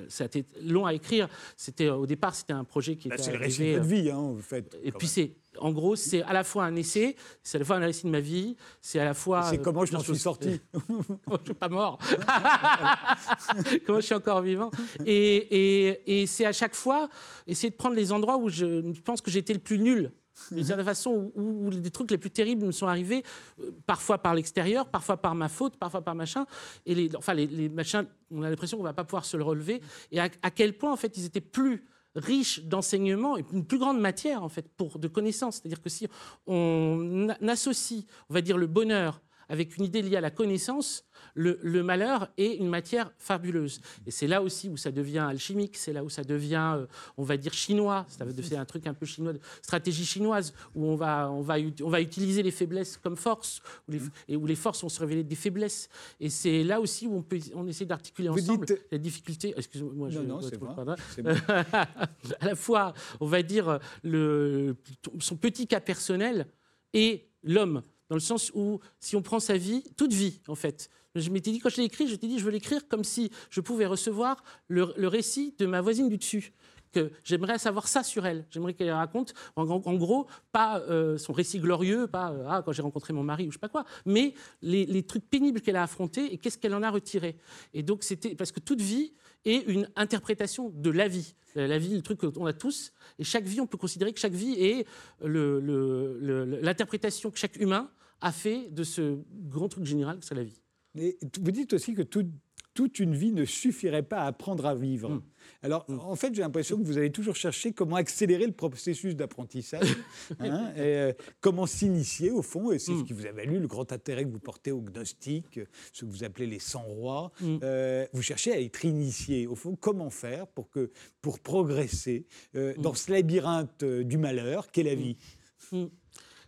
ça 0.09 0.25
a 0.25 0.27
été 0.27 0.45
long 0.63 0.87
à 0.87 0.95
écrire. 0.95 1.29
C'était 1.57 1.91
Au 1.91 2.07
départ, 2.07 2.35
c'était 2.35 2.53
un 2.53 2.65
projet 2.65 2.97
qui 2.97 3.09
Bah, 3.09 3.15
était 3.17 3.25
c'est 3.25 3.33
le 3.33 3.39
récit 3.39 3.73
de 3.75 3.79
euh, 3.79 3.81
vie, 3.81 4.11
hein, 4.11 4.17
en 4.19 4.37
fait. 4.39 4.77
Et 4.83 4.91
quand 4.91 4.99
puis 4.99 5.07
même. 5.07 5.13
c'est, 5.13 5.35
en 5.59 5.71
gros, 5.73 5.95
c'est 5.97 6.23
à 6.23 6.33
la 6.33 6.43
fois 6.45 6.65
un 6.65 6.75
essai, 6.77 7.17
c'est 7.43 7.57
à 7.57 7.61
la 7.61 7.65
fois 7.65 7.77
un 7.77 7.81
récit 7.81 8.07
de 8.07 8.11
ma 8.11 8.21
vie, 8.21 8.57
c'est 8.81 8.99
à 8.99 9.05
la 9.05 9.15
fois. 9.15 9.43
C'est 9.43 9.59
euh, 9.61 9.63
comment 9.63 9.85
je 9.85 9.93
m'en 9.93 10.01
suis 10.01 10.17
sorti. 10.19 10.61
je 10.75 11.37
suis 11.45 11.55
pas 11.55 11.69
mort. 11.69 11.99
Comment 13.87 14.01
je 14.01 14.07
suis 14.07 14.15
encore 14.15 14.43
vivant. 14.43 14.71
Et, 15.07 15.37
et- 15.37 16.23
et 16.23 16.27
c'est 16.27 16.47
à 16.47 16.53
chaque 16.53 16.75
fois 16.75 17.09
essayer 17.47 17.71
de 17.71 17.77
prendre 17.77 17.95
les 17.97 18.13
endroits 18.13 18.37
où 18.39 18.49
je 18.49 18.81
pense 19.03 19.21
que 19.21 19.31
été 19.37 19.53
le 19.53 19.61
plus 19.61 19.79
nul. 19.79 20.13
D'une 20.51 20.65
certaine 20.65 20.85
façon, 20.85 21.31
où, 21.37 21.67
où 21.67 21.71
les 21.71 21.91
trucs 21.91 22.11
les 22.11 22.19
plus 22.19 22.31
terribles 22.31 22.67
me 22.67 22.73
sont 22.73 22.89
arrivés, 22.89 23.23
euh, 23.61 23.71
parfois 23.87 24.19
par 24.19 24.35
l'extérieur, 24.35 24.89
parfois 24.89 25.17
par 25.17 25.35
ma 25.37 25.49
faute, 25.49 25.77
parfois 25.77 26.03
par 26.03 26.17
machin. 26.17 26.45
Et 26.87 26.95
les, 26.95 27.15
enfin, 27.17 27.35
les, 27.35 27.47
les 27.47 27.69
machins, 27.69 28.05
on 28.33 28.43
a 28.43 28.51
l'impression 28.51 28.77
qu'on 28.77 28.83
va 28.83 28.93
pas 28.93 29.05
pouvoir 29.05 29.25
se 29.25 29.37
le 29.37 29.45
relever. 29.45 29.81
Et 30.11 30.19
à, 30.19 30.29
à 30.43 30.51
quel 30.51 30.77
point, 30.77 30.93
en 30.93 30.97
fait, 30.97 31.17
ils 31.17 31.25
étaient 31.25 31.41
plus 31.41 31.85
riches 32.15 32.61
d'enseignements 32.65 33.37
et 33.37 33.45
une 33.53 33.67
plus 33.67 33.79
grande 33.79 34.01
matière, 34.01 34.43
en 34.43 34.49
fait, 34.49 34.69
pour, 34.69 34.99
de 34.99 35.09
connaissances. 35.09 35.57
C'est-à-dire 35.57 35.83
que 35.83 35.89
si 35.89 36.07
on 36.47 37.29
associe, 37.47 38.05
on 38.29 38.35
va 38.35 38.41
dire, 38.41 38.57
le 38.57 38.67
bonheur 38.67 39.21
avec 39.49 39.77
une 39.77 39.85
idée 39.85 40.03
liée 40.03 40.17
à 40.17 40.21
la 40.21 40.31
connaissance, 40.31 41.05
le, 41.35 41.59
le 41.63 41.83
malheur 41.83 42.29
est 42.39 42.55
une 42.57 42.69
matière 42.69 43.13
fabuleuse. 43.19 43.81
Et 44.07 44.11
c'est 44.11 44.27
là 44.27 44.41
aussi 44.43 44.69
où 44.69 44.77
ça 44.77 44.91
devient 44.91 45.19
alchimique, 45.19 45.77
c'est 45.77 45.93
là 45.93 46.03
où 46.05 46.09
ça 46.09 46.25
devient, 46.25 46.75
euh, 46.77 46.87
on 47.17 47.25
va 47.25 47.37
dire, 47.37 47.53
chinois. 47.53 48.07
Ça 48.09 48.25
un 48.57 48.65
truc 48.65 48.87
un 48.87 48.95
peu 48.95 49.05
chinois, 49.07 49.33
stratégie 49.63 50.05
chinoise, 50.05 50.55
où 50.75 50.87
on 50.87 50.97
va, 50.97 51.31
on 51.31 51.41
va, 51.43 51.57
on 51.83 51.89
va 51.89 52.01
utiliser 52.01 52.43
les 52.43 52.51
faiblesses 52.51 52.97
comme 52.97 53.17
force, 53.17 53.61
où 53.89 53.93
les, 53.93 54.01
et 54.29 54.37
où 54.37 54.47
les 54.47 54.55
forces 54.55 54.83
vont 54.83 54.89
se 54.89 55.01
révéler 55.01 55.25
des 55.25 55.35
faiblesses. 55.35 55.89
Et 56.21 56.31
c'est 56.31 56.63
là 56.63 56.81
aussi 56.81 57.07
où 57.07 57.17
on, 57.17 57.23
peut, 57.23 57.39
on 57.55 57.67
essaie 57.67 57.85
d'articuler 57.85 58.29
ensemble 58.29 58.67
dites- 58.67 58.81
la 58.91 58.99
difficulté. 58.99 59.55
Excusez-moi, 59.57 60.11
je 60.11 60.19
Non, 60.21 60.41
non, 60.41 60.41
c'est 60.41 60.57
bon. 60.59 60.69
à 60.69 62.47
la 62.47 62.55
fois, 62.57 62.95
on 63.21 63.27
va 63.27 63.43
dire, 63.43 63.79
le, 64.03 64.77
son 65.19 65.37
petit 65.37 65.67
cas 65.67 65.81
personnel 65.81 66.47
et 66.93 67.27
l'homme, 67.43 67.83
dans 68.09 68.17
le 68.17 68.21
sens 68.21 68.51
où, 68.55 68.81
si 69.01 69.17
on 69.17 69.23
prend 69.23 69.41
sa 69.41 69.57
vie, 69.57 69.83
toute 69.97 70.13
vie, 70.13 70.41
en 70.49 70.55
fait. 70.55 70.91
Je 71.15 71.31
m'étais 71.31 71.53
dit, 71.53 71.61
quand 71.61 71.69
je 71.69 71.77
l'ai 71.77 71.85
écrit, 71.85 72.09
je 72.09 72.17
t'ai 72.17 72.27
dit, 72.27 72.39
je 72.39 72.45
veux 72.45 72.51
l'écrire 72.51 72.89
comme 72.89 73.05
si 73.05 73.31
je 73.51 73.61
pouvais 73.61 73.87
recevoir 73.87 74.43
le, 74.69 74.93
le 74.97 75.09
récit 75.09 75.55
de 75.59 75.67
ma 75.67 75.81
voisine 75.81 76.09
du 76.09 76.19
dessus. 76.19 76.53
Que 76.95 77.11
j'aimerais 77.25 77.59
savoir 77.59 77.89
ça 77.89 78.05
sur 78.05 78.25
elle. 78.25 78.47
J'aimerais 78.51 78.75
qu'elle 78.75 78.93
raconte, 78.93 79.35
en, 79.57 79.65
gros, 79.65 80.29
pas 80.53 80.79
euh, 80.81 81.19
son 81.19 81.33
récit 81.33 81.59
glorieux, 81.59 82.07
pas 82.07 82.31
euh, 82.31 82.47
ah, 82.49 82.63
quand 82.65 82.71
j'ai 82.71 82.83
rencontré 82.83 83.13
mon 83.13 83.25
mari 83.25 83.49
ou 83.49 83.51
je 83.51 83.57
sais 83.57 83.61
pas 83.61 83.69
quoi, 83.69 83.85
mais 84.07 84.35
les, 84.63 85.03
trucs 85.03 85.29
pénibles 85.29 85.61
qu'elle 85.61 85.77
a 85.77 85.83
affrontés 85.83 86.33
et 86.33 86.39
qu'est-ce 86.39 86.57
qu'elle 86.57 86.75
en 86.75 86.85
a 86.85 86.91
retiré. 86.91 87.37
Et 87.73 87.83
donc, 87.83 88.05
c'était 88.05 88.37
parce 88.37 88.53
que 88.53 88.61
toute 88.61 88.81
vie 88.81 89.13
est 89.45 89.67
une 89.67 89.89
interprétation 89.97 90.71
de 90.73 90.91
la 90.91 91.09
vie. 91.09 91.35
La 91.57 91.67
la 91.67 91.79
vie, 91.79 91.95
le 91.95 92.03
truc 92.03 92.21
qu'on 92.21 92.47
a 92.47 92.53
tous, 92.53 92.93
et 93.19 93.25
chaque 93.25 93.45
vie, 93.45 93.61
on 93.61 93.67
peut 93.67 93.79
considérer 93.79 94.13
que 94.13 94.21
chaque 94.21 94.33
vie 94.33 94.55
est 94.61 94.87
l'interprétation 95.21 97.31
que 97.31 97.39
chaque 97.39 97.57
humain 97.57 97.91
a 98.21 98.33
fait 98.33 98.71
de 98.71 98.85
ce 98.85 99.19
grand 99.31 99.69
truc 99.69 99.85
général 99.85 100.19
que 100.19 100.25
c'est 100.25 100.35
la 100.35 100.45
vie. 100.45 100.61
Et 100.97 101.19
vous 101.41 101.51
dites 101.51 101.73
aussi 101.73 101.95
que 101.95 102.03
toute 102.03 102.29
toute 102.75 102.99
une 102.99 103.15
vie 103.15 103.33
ne 103.33 103.45
suffirait 103.45 104.03
pas 104.03 104.19
à 104.23 104.27
apprendre 104.27 104.67
à 104.67 104.75
vivre. 104.75 105.09
Mm. 105.11 105.23
Alors, 105.63 105.87
en 105.89 106.17
fait, 106.17 106.35
j'ai 106.35 106.43
l'impression 106.43 106.77
que 106.77 106.83
vous 106.83 106.99
avez 106.99 107.11
toujours 107.13 107.37
cherché 107.37 107.73
comment 107.73 107.97
accélérer 107.97 108.47
le 108.47 108.53
processus 108.53 109.15
d'apprentissage, 109.15 109.97
hein, 110.41 110.73
et, 110.77 110.81
euh, 110.81 111.13
comment 111.41 111.67
s'initier 111.67 112.31
au 112.31 112.43
fond, 112.43 112.73
et 112.73 112.79
c'est 112.79 112.93
ce 112.93 112.97
Mm. 112.99 113.05
qui 113.05 113.13
vous 113.13 113.27
a 113.27 113.33
valu 113.33 113.59
le 113.61 113.67
grand 113.69 113.93
intérêt 113.93 114.25
que 114.25 114.31
vous 114.31 114.41
portez 114.41 114.73
au 114.73 114.81
gnostique, 114.81 115.61
ce 115.93 116.05
que 116.05 116.11
vous 116.11 116.25
appelez 116.25 116.47
les 116.47 116.59
100 116.59 116.83
rois. 116.83 117.33
Euh, 117.43 118.07
vous 118.13 118.23
cherchez 118.23 118.53
à 118.53 118.61
être 118.61 118.85
initié, 118.85 119.47
au 119.47 119.55
fond, 119.55 119.77
comment 119.77 120.11
faire 120.11 120.47
pour, 120.49 120.69
que, 120.71 120.91
pour 121.23 121.39
progresser 121.41 122.27
euh, 122.57 122.75
dans 122.79 122.95
ce 122.95 123.13
labyrinthe 123.13 123.85
du 123.85 124.19
malheur 124.19 124.71
qu'est 124.73 124.83
la 124.83 124.95
vie? 124.95 125.17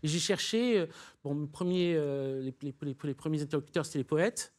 J'ai 0.02 0.18
cherché, 0.18 0.86
bon, 1.24 1.34
mes 1.34 1.46
premiers, 1.46 1.94
les, 1.94 2.54
les- 2.62 2.74
les- 2.82 2.96
les 3.04 3.14
premiers 3.14 3.42
interlocuteurs, 3.42 3.86
c'était 3.86 3.98
les 3.98 4.04
poètes. 4.04 4.52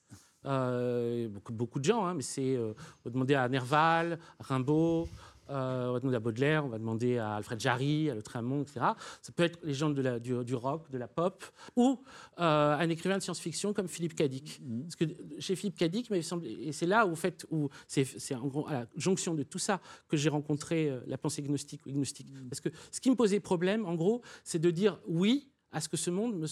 Euh, 0.48 1.28
beaucoup, 1.28 1.54
beaucoup 1.54 1.80
de 1.80 1.86
gens, 1.86 2.06
hein, 2.06 2.14
mais 2.14 2.22
c'est, 2.24 2.56
euh, 2.56 2.74
on 3.04 3.10
va 3.10 3.12
demander 3.12 3.36
à 3.36 3.48
Nerval, 3.50 4.18
à 4.40 4.44
Rimbaud, 4.44 5.08
euh, 5.50 5.90
on 5.90 5.94
va 5.94 6.00
demander 6.00 6.16
à 6.18 6.20
Baudelaire, 6.22 6.66
on 6.66 6.70
va 6.70 6.78
demander 6.78 7.18
à 7.18 7.36
Alfred 7.36 7.60
Jarry, 7.60 8.10
à 8.10 8.16
Le 8.16 8.22
Tramont, 8.22 8.62
etc. 8.62 8.80
Ça 9.22 9.32
peut 9.36 9.44
être 9.44 9.60
les 9.64 9.74
gens 9.74 9.90
de 9.90 10.02
la- 10.02 10.20
du, 10.20 10.44
du 10.46 10.56
rock, 10.56 10.90
de 10.90 10.98
la 10.98 11.08
pop, 11.08 11.44
ou 11.76 12.02
un 12.38 12.90
écrivain 12.90 13.18
de 13.18 13.24
science-fiction 13.24 13.74
comme 13.74 13.88
Philippe 13.88 14.16
Cadic. 14.16 14.62
Parce 14.84 14.96
que 14.96 15.06
chez 15.40 15.56
Philippe 15.56 15.78
Cadic, 15.78 16.08
il 16.08 16.12
m'avait 16.14 16.22
semblé- 16.24 16.58
et 16.68 16.72
c'est 16.72 16.86
là 16.86 17.06
où, 17.06 17.12
en 17.12 17.16
fait, 17.16 17.46
où 17.52 17.70
c'est, 17.88 18.36
en 18.36 18.48
gros 18.48 18.68
à 18.68 18.74
la 18.74 18.86
jonction 18.96 19.36
de 19.36 19.44
tout 19.44 19.60
ça 19.60 19.80
que 20.08 20.16
j'ai 20.18 20.30
rencontré 20.30 20.94
la 21.08 21.18
pensée 21.18 21.42
gnostique 21.42 21.86
ou 21.86 21.90
agnostique. 21.90 22.28
Parce 22.50 22.60
que 22.62 22.70
ce 22.92 23.00
qui 23.02 23.10
me 23.10 23.16
posait 23.16 23.40
problème, 23.40 23.86
en 23.86 23.96
gros, 23.96 24.22
c'est 24.44 24.60
de 24.60 24.70
dire 24.72 25.00
oui 25.08 25.50
à 25.72 25.82
ce 25.82 25.90
que 25.90 25.98
ce 25.98 26.10
monde 26.10 26.38
me 26.40 26.48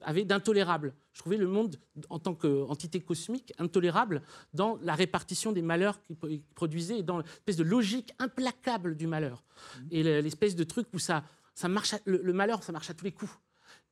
avait 0.00 0.24
d'intolérable. 0.24 0.94
Je 1.12 1.20
trouvais 1.20 1.36
le 1.36 1.46
monde, 1.46 1.76
en 2.08 2.18
tant 2.18 2.34
qu'entité 2.34 3.00
cosmique, 3.00 3.52
intolérable 3.58 4.22
dans 4.54 4.78
la 4.82 4.94
répartition 4.94 5.52
des 5.52 5.62
malheurs 5.62 6.02
qu'il 6.02 6.16
pro- 6.16 6.28
qu'il 6.28 6.42
produisait 6.54 6.98
et 6.98 7.02
dans 7.02 7.18
l'espèce 7.18 7.56
de 7.56 7.64
logique 7.64 8.12
implacable 8.18 8.96
du 8.96 9.06
malheur. 9.06 9.44
Et 9.90 10.02
le- 10.02 10.20
l'espèce 10.20 10.56
de 10.56 10.64
truc 10.64 10.86
où 10.94 10.98
ça, 10.98 11.22
ça 11.54 11.68
marche 11.68 11.94
à- 11.94 12.00
le, 12.06 12.20
le 12.22 12.32
malheur, 12.32 12.62
ça 12.62 12.72
marche 12.72 12.88
à 12.90 12.94
tous 12.94 13.04
les 13.04 13.12
coups. 13.12 13.32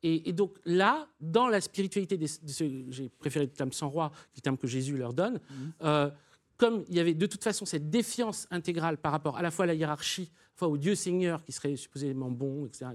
Et, 0.03 0.29
et 0.29 0.33
donc 0.33 0.57
là, 0.65 1.07
dans 1.19 1.47
la 1.47 1.61
spiritualité, 1.61 2.17
des, 2.17 2.25
de 2.25 2.51
ce- 2.51 2.85
j'ai 2.89 3.09
préféré 3.09 3.45
le 3.45 3.51
terme 3.51 3.71
sans 3.71 3.87
roi, 3.89 4.11
le 4.35 4.41
terme 4.41 4.57
que 4.57 4.67
Jésus 4.67 4.97
leur 4.97 5.13
donne, 5.13 5.39
euh, 5.83 6.09
comme 6.57 6.85
il 6.89 6.95
y 6.95 6.99
avait 6.99 7.13
de 7.13 7.25
toute 7.25 7.43
façon 7.43 7.65
cette 7.65 7.89
défiance 7.89 8.47
intégrale 8.49 8.97
par 8.97 9.11
rapport 9.11 9.37
à 9.37 9.41
la 9.41 9.51
fois 9.51 9.63
à 9.63 9.67
la 9.67 9.73
hiérarchie, 9.73 10.31
fois 10.55 10.67
au 10.69 10.77
Dieu 10.77 10.95
Seigneur 10.95 11.43
qui 11.43 11.51
serait 11.51 11.75
supposément 11.75 12.31
bon, 12.31 12.65
etc., 12.65 12.85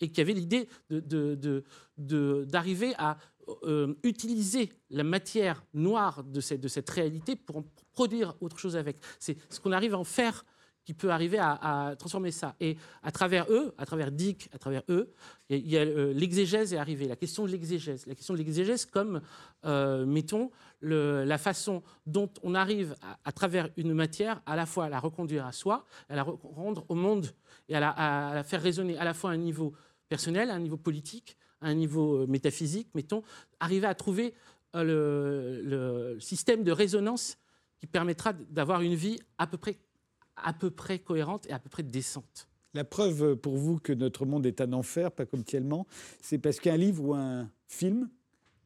et 0.00 0.08
qu'il 0.08 0.18
y 0.18 0.20
avait 0.22 0.32
l'idée 0.32 0.68
de- 0.90 1.00
de- 1.00 1.34
de- 1.34 1.64
de- 1.98 2.44
d'arriver 2.48 2.94
à 2.98 3.18
euh, 3.64 3.92
utiliser 4.04 4.70
la 4.90 5.02
matière 5.02 5.64
noire 5.74 6.22
de 6.22 6.40
cette, 6.40 6.60
de 6.60 6.68
cette 6.68 6.88
réalité 6.88 7.34
pour 7.34 7.56
en 7.56 7.64
produire 7.92 8.36
autre 8.40 8.56
chose 8.56 8.76
avec. 8.76 8.98
C'est 9.18 9.36
ce 9.52 9.58
qu'on 9.58 9.72
arrive 9.72 9.94
à 9.94 9.98
en 9.98 10.04
faire 10.04 10.44
qui 10.84 10.94
peut 10.94 11.10
arriver 11.10 11.38
à, 11.38 11.94
transformer 11.98 12.30
ça. 12.30 12.56
Et 12.60 12.76
à 13.02 13.12
travers 13.12 13.46
eux, 13.50 13.74
à 13.78 13.86
travers 13.86 14.10
Dick, 14.10 14.48
à 14.52 14.58
travers 14.58 14.82
eux, 14.88 15.12
euh, 15.50 16.12
l'exégèse 16.12 16.72
est 16.72 16.76
arrivée, 16.76 17.06
la 17.06 17.16
question 17.16 17.44
de 17.46 17.50
l'exégèse. 17.50 18.06
La 18.06 18.14
question 18.14 18.34
de 18.34 18.38
l'exégèse 18.38 18.84
comme, 18.86 19.20
euh, 19.64 20.04
mettons, 20.04 20.50
la 20.80 21.38
façon 21.38 21.82
dont 22.06 22.30
on 22.42 22.54
arrive, 22.54 22.96
à, 23.24 23.32
travers 23.32 23.68
une 23.76 23.94
matière, 23.94 24.42
à 24.46 24.56
la 24.56 24.66
fois 24.66 24.86
à 24.86 24.88
la 24.88 24.98
reconduire 24.98 25.46
à 25.46 25.52
soi, 25.52 25.84
à 26.08 26.16
la 26.16 26.24
re- 26.24 26.38
rendre 26.42 26.84
au 26.88 26.94
monde, 26.94 27.28
et 27.68 27.76
à 27.76 27.80
la, 27.80 28.42
faire 28.42 28.62
résonner 28.62 28.98
à 28.98 29.04
la 29.04 29.14
fois 29.14 29.30
à 29.30 29.34
un 29.34 29.38
niveau 29.38 29.72
personnel, 30.08 30.50
à 30.50 30.54
un 30.54 30.60
niveau 30.60 30.76
politique, 30.76 31.36
à 31.60 31.68
un 31.68 31.74
niveau 31.74 32.22
euh, 32.22 32.26
métaphysique, 32.26 32.88
mettons, 32.94 33.22
arriver 33.60 33.86
à 33.86 33.94
trouver 33.94 34.34
le 34.74 36.16
système 36.18 36.64
de 36.64 36.72
résonance 36.72 37.36
qui 37.78 37.86
permettra 37.86 38.32
d'avoir 38.32 38.80
une 38.80 38.94
vie 38.94 39.18
à 39.36 39.46
peu 39.46 39.58
près 39.58 39.76
à 40.36 40.52
peu 40.52 40.70
près 40.70 40.98
cohérente 40.98 41.46
et 41.48 41.52
à 41.52 41.58
peu 41.58 41.68
près 41.68 41.82
décente. 41.82 42.48
La 42.74 42.84
preuve 42.84 43.36
pour 43.36 43.56
vous 43.56 43.78
que 43.78 43.92
notre 43.92 44.24
monde 44.24 44.46
est 44.46 44.60
un 44.60 44.72
enfer, 44.72 45.12
pas 45.12 45.26
comme 45.26 45.44
tellement, 45.44 45.86
c'est 46.22 46.38
parce 46.38 46.58
qu'un 46.58 46.76
livre 46.76 47.04
ou 47.04 47.14
un 47.14 47.50
film 47.68 48.08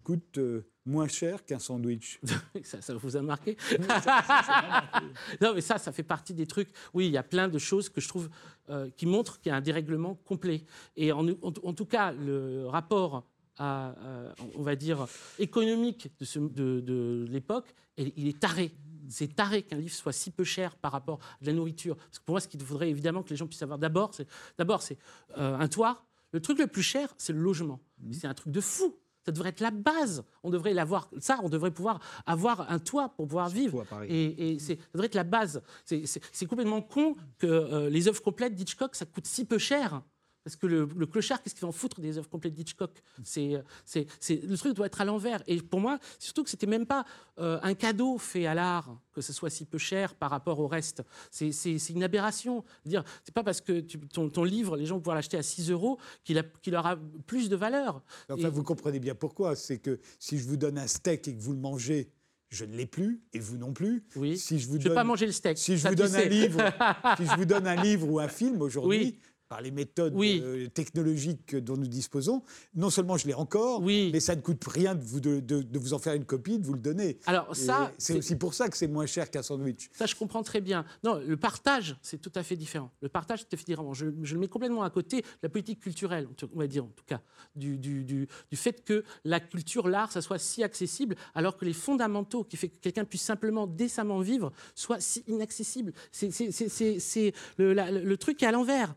coûte 0.04 0.38
euh, 0.38 0.64
moins 0.84 1.08
cher 1.08 1.44
qu'un 1.44 1.58
sandwich. 1.58 2.20
ça, 2.62 2.80
ça 2.80 2.94
vous 2.94 3.16
a 3.16 3.22
marqué? 3.22 3.56
Non, 5.40 5.52
mais 5.54 5.60
ça, 5.60 5.78
ça 5.78 5.92
fait 5.92 6.02
partie 6.02 6.34
des 6.34 6.46
trucs. 6.46 6.68
Oui, 6.94 7.06
il 7.06 7.12
y 7.12 7.16
a 7.18 7.22
plein 7.22 7.48
de 7.48 7.58
choses 7.58 7.88
que 7.88 8.00
je 8.00 8.08
trouve 8.08 8.28
euh, 8.70 8.88
qui 8.96 9.06
montrent 9.06 9.40
qu'il 9.40 9.50
y 9.50 9.52
a 9.52 9.56
un 9.56 9.60
dérèglement 9.60 10.14
complet. 10.24 10.64
Et 10.96 11.12
en, 11.12 11.26
en- 11.28 11.52
en 11.62 11.72
tout 11.74 11.86
cas, 11.86 12.12
le 12.12 12.66
rapport 12.66 13.24
à, 13.58 13.94
euh, 14.04 14.32
on 14.56 14.62
va 14.62 14.76
dire, 14.76 15.06
économique 15.38 16.10
de, 16.20 16.24
ce- 16.24 16.38
de- 16.38 16.80
de 16.80 17.26
l'époque, 17.28 17.74
il 17.98 18.28
est 18.28 18.38
taré. 18.38 18.70
C'est 19.08 19.34
taré 19.34 19.62
qu'un 19.62 19.76
livre 19.76 19.92
soit 19.94 20.12
si 20.12 20.30
peu 20.30 20.44
cher 20.44 20.76
par 20.76 20.92
rapport 20.92 21.18
à 21.40 21.44
de 21.44 21.46
la 21.46 21.52
nourriture. 21.52 21.96
Parce 21.96 22.18
que 22.18 22.24
pour 22.24 22.34
moi, 22.34 22.40
ce 22.40 22.48
qu'il 22.48 22.60
faudrait 22.62 22.90
évidemment 22.90 23.22
que 23.22 23.30
les 23.30 23.36
gens 23.36 23.46
puissent 23.46 23.62
avoir 23.62 23.78
d'abord, 23.78 24.14
c'est 24.14 24.26
d'abord 24.58 24.82
c'est 24.82 24.98
euh, 25.38 25.56
un 25.58 25.68
toit. 25.68 26.04
Le 26.32 26.40
truc 26.40 26.58
le 26.58 26.66
plus 26.66 26.82
cher, 26.82 27.14
c'est 27.18 27.32
le 27.32 27.40
logement. 27.40 27.80
C'est 28.12 28.26
un 28.26 28.34
truc 28.34 28.52
de 28.52 28.60
fou. 28.60 28.96
Ça 29.24 29.32
devrait 29.32 29.48
être 29.48 29.60
la 29.60 29.72
base. 29.72 30.24
On 30.44 30.50
devrait 30.50 30.72
l'avoir. 30.72 31.08
Ça, 31.18 31.40
on 31.42 31.48
devrait 31.48 31.72
pouvoir 31.72 31.98
avoir 32.26 32.70
un 32.70 32.78
toit 32.78 33.08
pour 33.16 33.26
pouvoir 33.26 33.48
vivre. 33.48 33.84
Et, 34.08 34.52
et 34.52 34.58
c'est- 34.60 34.76
ça 34.76 34.86
devrait 34.94 35.06
être 35.06 35.14
la 35.16 35.24
base. 35.24 35.62
C'est- 35.84 36.06
C'est 36.06 36.22
c'est 36.32 36.46
complètement 36.46 36.80
con 36.82 37.16
que 37.38 37.46
euh, 37.46 37.90
les 37.90 38.06
œuvres 38.06 38.22
complètes 38.22 38.54
d'Hitchcock, 38.54 38.94
ça 38.94 39.04
coûte 39.06 39.26
si 39.26 39.44
peu 39.44 39.58
cher. 39.58 40.02
Parce 40.46 40.54
que 40.54 40.68
le, 40.68 40.88
le 40.96 41.06
clochard, 41.06 41.42
qu'est-ce 41.42 41.56
qu'il 41.56 41.62
va 41.62 41.66
en 41.68 41.72
foutre 41.72 42.00
des 42.00 42.18
œuvres 42.18 42.28
complètes 42.28 42.54
d'Hitchcock? 42.54 43.02
C'est, 43.24 43.60
c'est, 43.84 44.06
c'est- 44.20 44.40
Le 44.46 44.56
truc 44.56 44.74
doit 44.76 44.86
être 44.86 45.00
à 45.00 45.04
l'envers. 45.04 45.42
Et 45.48 45.60
pour 45.60 45.80
moi, 45.80 45.98
surtout 46.20 46.44
que 46.44 46.50
c'était 46.50 46.68
même 46.68 46.86
pas 46.86 47.04
euh, 47.40 47.58
un 47.64 47.74
cadeau 47.74 48.16
fait 48.16 48.46
à 48.46 48.54
l'art 48.54 48.96
que 49.12 49.20
ce 49.22 49.32
soit 49.32 49.50
si 49.50 49.64
peu 49.64 49.76
cher 49.78 50.14
par 50.14 50.30
rapport 50.30 50.60
au 50.60 50.68
reste. 50.68 51.02
C'est, 51.32 51.50
c'est- 51.50 51.80
c'est 51.80 51.94
une 51.94 52.04
aberration. 52.04 52.64
Dire, 52.84 53.02
c'est 53.24 53.34
pas 53.34 53.42
parce 53.42 53.60
que 53.60 53.80
tu- 53.80 53.98
ton, 53.98 54.28
ton 54.30 54.44
livre, 54.44 54.76
les 54.76 54.86
gens 54.86 54.94
vont 54.94 55.00
pouvoir 55.00 55.16
l'acheter 55.16 55.36
à 55.36 55.42
6 55.42 55.68
euros 55.72 55.98
qu'il, 56.22 56.38
a, 56.38 56.44
qu'il 56.62 56.76
aura 56.76 56.96
plus 57.26 57.48
de 57.48 57.56
valeur. 57.56 58.02
Enfin, 58.30 58.46
Et- 58.46 58.50
vous 58.50 58.62
comprenez 58.62 59.00
bien 59.00 59.16
pourquoi. 59.16 59.56
C'est 59.56 59.78
que 59.78 59.98
si 60.20 60.38
je 60.38 60.46
vous 60.46 60.56
donne 60.56 60.78
un 60.78 60.86
steak 60.86 61.26
et 61.26 61.34
que 61.34 61.42
vous 61.42 61.54
le 61.54 61.58
mangez, 61.58 62.12
je 62.50 62.64
ne 62.64 62.76
l'ai 62.76 62.86
plus, 62.86 63.20
et 63.32 63.40
vous 63.40 63.56
non 63.56 63.72
plus. 63.72 64.04
Oui. 64.14 64.38
Si 64.38 64.60
je 64.60 64.68
vous 64.68 64.74
Je 64.74 64.78
ne 64.78 64.82
vais 64.84 64.88
donne, 64.90 64.94
pas 64.94 65.02
manger 65.02 65.26
le 65.26 65.32
steak. 65.32 65.58
si 65.58 65.76
je 65.76 65.88
vous 65.88 65.94
donne 65.96 66.14
un 66.14 66.24
livre, 66.26 66.60
si 67.16 67.26
je 67.26 67.36
vous 67.36 67.44
donne 67.44 67.66
un 67.66 67.82
livre 67.82 68.08
ou 68.08 68.20
un 68.20 68.28
film 68.28 68.62
aujourd'hui, 68.62 68.98
Oui. 68.98 69.18
Par 69.48 69.60
les 69.60 69.70
méthodes 69.70 70.12
Oui. 70.16 70.40
euh, 70.44 70.66
technologiques 70.68 71.54
dont 71.56 71.76
nous 71.76 71.86
disposons, 71.86 72.42
non 72.74 72.90
seulement 72.90 73.16
je 73.16 73.26
l'ai 73.26 73.34
encore, 73.34 73.80
Oui. 73.82 74.10
mais 74.12 74.20
ça 74.20 74.34
ne 74.34 74.40
coûte 74.40 74.64
rien 74.66 74.94
de 74.94 75.02
vous, 75.02 75.20
de, 75.20 75.40
de- 75.40 75.62
de 75.62 75.78
vous 75.78 75.94
en 75.94 75.98
faire 75.98 76.14
une 76.14 76.24
copie, 76.24 76.58
de 76.58 76.66
vous 76.66 76.72
le 76.74 76.80
donner. 76.80 77.18
Alors 77.26 77.54
ça, 77.54 77.92
c'est 77.98 78.14
aussi 78.18 78.36
pour 78.36 78.54
ça 78.54 78.68
que 78.68 78.76
c'est 78.76 78.88
moins 78.88 79.06
cher 79.06 79.30
qu'un 79.30 79.42
sandwich. 79.42 79.88
Ça, 79.92 80.06
je 80.06 80.14
comprends 80.14 80.42
très 80.42 80.60
bien. 80.60 80.84
Non, 81.04 81.20
le 81.24 81.36
partage, 81.36 81.96
c'est 82.02 82.20
tout 82.20 82.32
à 82.34 82.42
fait 82.42 82.56
différent. 82.56 82.90
Le 83.02 83.08
partage, 83.08 83.40
c'est 83.40 83.48
tout 83.48 83.54
à 83.54 83.58
fait 83.58 83.64
différent. 83.64 83.94
Je, 83.94 84.06
je 84.22 84.34
le 84.34 84.40
mets 84.40 84.48
complètement 84.48 84.82
à 84.82 84.90
côté 84.90 85.22
de 85.22 85.26
la 85.42 85.48
politique 85.48 85.80
culturelle, 85.80 86.28
on 86.54 86.58
va 86.58 86.66
dire 86.66 86.84
en 86.84 86.88
tout 86.88 87.04
cas, 87.06 87.20
du, 87.54 87.78
du- 87.78 88.04
du- 88.04 88.26
du 88.50 88.56
fait 88.56 88.84
que 88.84 89.04
la 89.24 89.38
culture, 89.40 89.88
l'art, 89.88 90.10
ça 90.10 90.22
soit 90.22 90.38
si 90.38 90.62
accessible, 90.64 91.14
alors 91.34 91.56
que 91.56 91.64
les 91.64 91.72
fondamentaux 91.72 92.42
qui 92.44 92.56
fait 92.56 92.68
que 92.68 92.78
quelqu'un 92.78 93.04
puisse 93.04 93.22
simplement 93.22 93.66
décemment 93.66 94.20
vivre 94.20 94.52
soient 94.74 95.00
si 95.00 95.22
inaccessibles. 95.28 95.92
C'est 96.10 97.32
le, 97.58 97.72
le 98.04 98.16
truc 98.16 98.42
est 98.42 98.46
à 98.46 98.52
l'envers. 98.52 98.94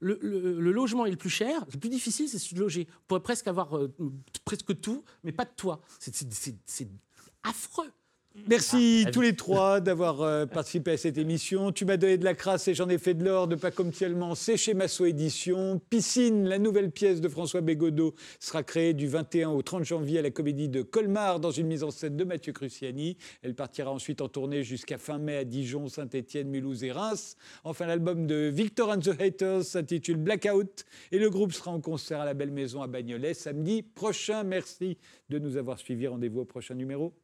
Le, 0.00 0.18
logement 0.60 1.06
est 1.06 1.10
le 1.10 1.16
plus 1.16 1.30
cher, 1.30 1.64
le 1.72 1.78
plus 1.78 1.88
difficile, 1.88 2.28
c'est 2.28 2.36
de 2.36 2.42
se 2.42 2.54
loger. 2.54 2.86
On 2.90 3.06
pourrait 3.08 3.22
presque 3.22 3.48
avoir 3.48 3.76
euh, 3.76 3.94
presque 4.44 4.80
tout, 4.80 5.04
mais 5.22 5.32
pas 5.32 5.44
de 5.44 5.52
toit. 5.56 5.80
C'est 5.98 6.88
affreux. 7.42 7.90
Merci 8.48 9.04
Ah, 9.06 9.10
tous 9.12 9.20
les 9.20 9.36
trois 9.36 9.80
d'avoir 9.80 10.20
euh, 10.22 10.44
participé 10.44 10.90
à 10.90 10.96
cette 10.96 11.18
émission. 11.18 11.70
Tu 11.70 11.84
m'as 11.84 11.96
donné 11.96 12.18
de 12.18 12.24
la 12.24 12.34
crasse 12.34 12.66
et 12.66 12.74
j'en 12.74 12.88
ai 12.88 12.98
fait 12.98 13.14
de 13.14 13.24
l'or, 13.24 13.46
de 13.46 13.54
pas 13.54 13.70
comme 13.70 13.92
tellement. 13.92 14.34
C'est 14.34 14.56
chez 14.56 14.74
Massot 14.74 15.06
Édition. 15.06 15.80
Piscine, 15.88 16.48
la 16.48 16.58
nouvelle 16.58 16.90
pièce 16.90 17.20
de 17.20 17.28
François 17.28 17.60
Bégodeau, 17.60 18.14
sera 18.40 18.64
créée 18.64 18.92
du 18.92 19.06
21 19.06 19.50
au 19.50 19.62
30 19.62 19.84
janvier 19.84 20.18
à 20.18 20.22
la 20.22 20.30
Comédie 20.30 20.68
de 20.68 20.82
Colmar 20.82 21.38
dans 21.38 21.52
une 21.52 21.68
mise 21.68 21.84
en 21.84 21.92
scène 21.92 22.16
de 22.16 22.24
Mathieu 22.24 22.52
Cruciani. 22.52 23.16
Elle 23.42 23.54
partira 23.54 23.92
ensuite 23.92 24.20
en 24.20 24.28
tournée 24.28 24.64
jusqu'à 24.64 24.98
fin 24.98 25.18
mai 25.18 25.36
à 25.36 25.44
Dijon, 25.44 25.88
Saint-Étienne, 25.88 26.48
Mulhouse 26.48 26.82
et 26.82 26.90
Reims. 26.90 27.36
Enfin, 27.62 27.86
l'album 27.86 28.26
de 28.26 28.50
Victor 28.52 28.90
and 28.90 28.98
the 28.98 29.20
Haters 29.20 29.62
s'intitule 29.62 30.16
Blackout 30.16 30.84
et 31.12 31.20
le 31.20 31.30
groupe 31.30 31.52
sera 31.52 31.70
en 31.70 31.80
concert 31.80 32.20
à 32.20 32.24
la 32.24 32.34
Belle 32.34 32.50
Maison 32.50 32.82
à 32.82 32.88
Bagnolet 32.88 33.32
samedi 33.32 33.82
prochain. 33.82 34.42
Merci 34.42 34.98
de 35.30 35.38
nous 35.38 35.56
avoir 35.56 35.78
suivis. 35.78 36.08
Rendez-vous 36.08 36.40
au 36.40 36.44
prochain 36.44 36.74
numéro. 36.74 37.14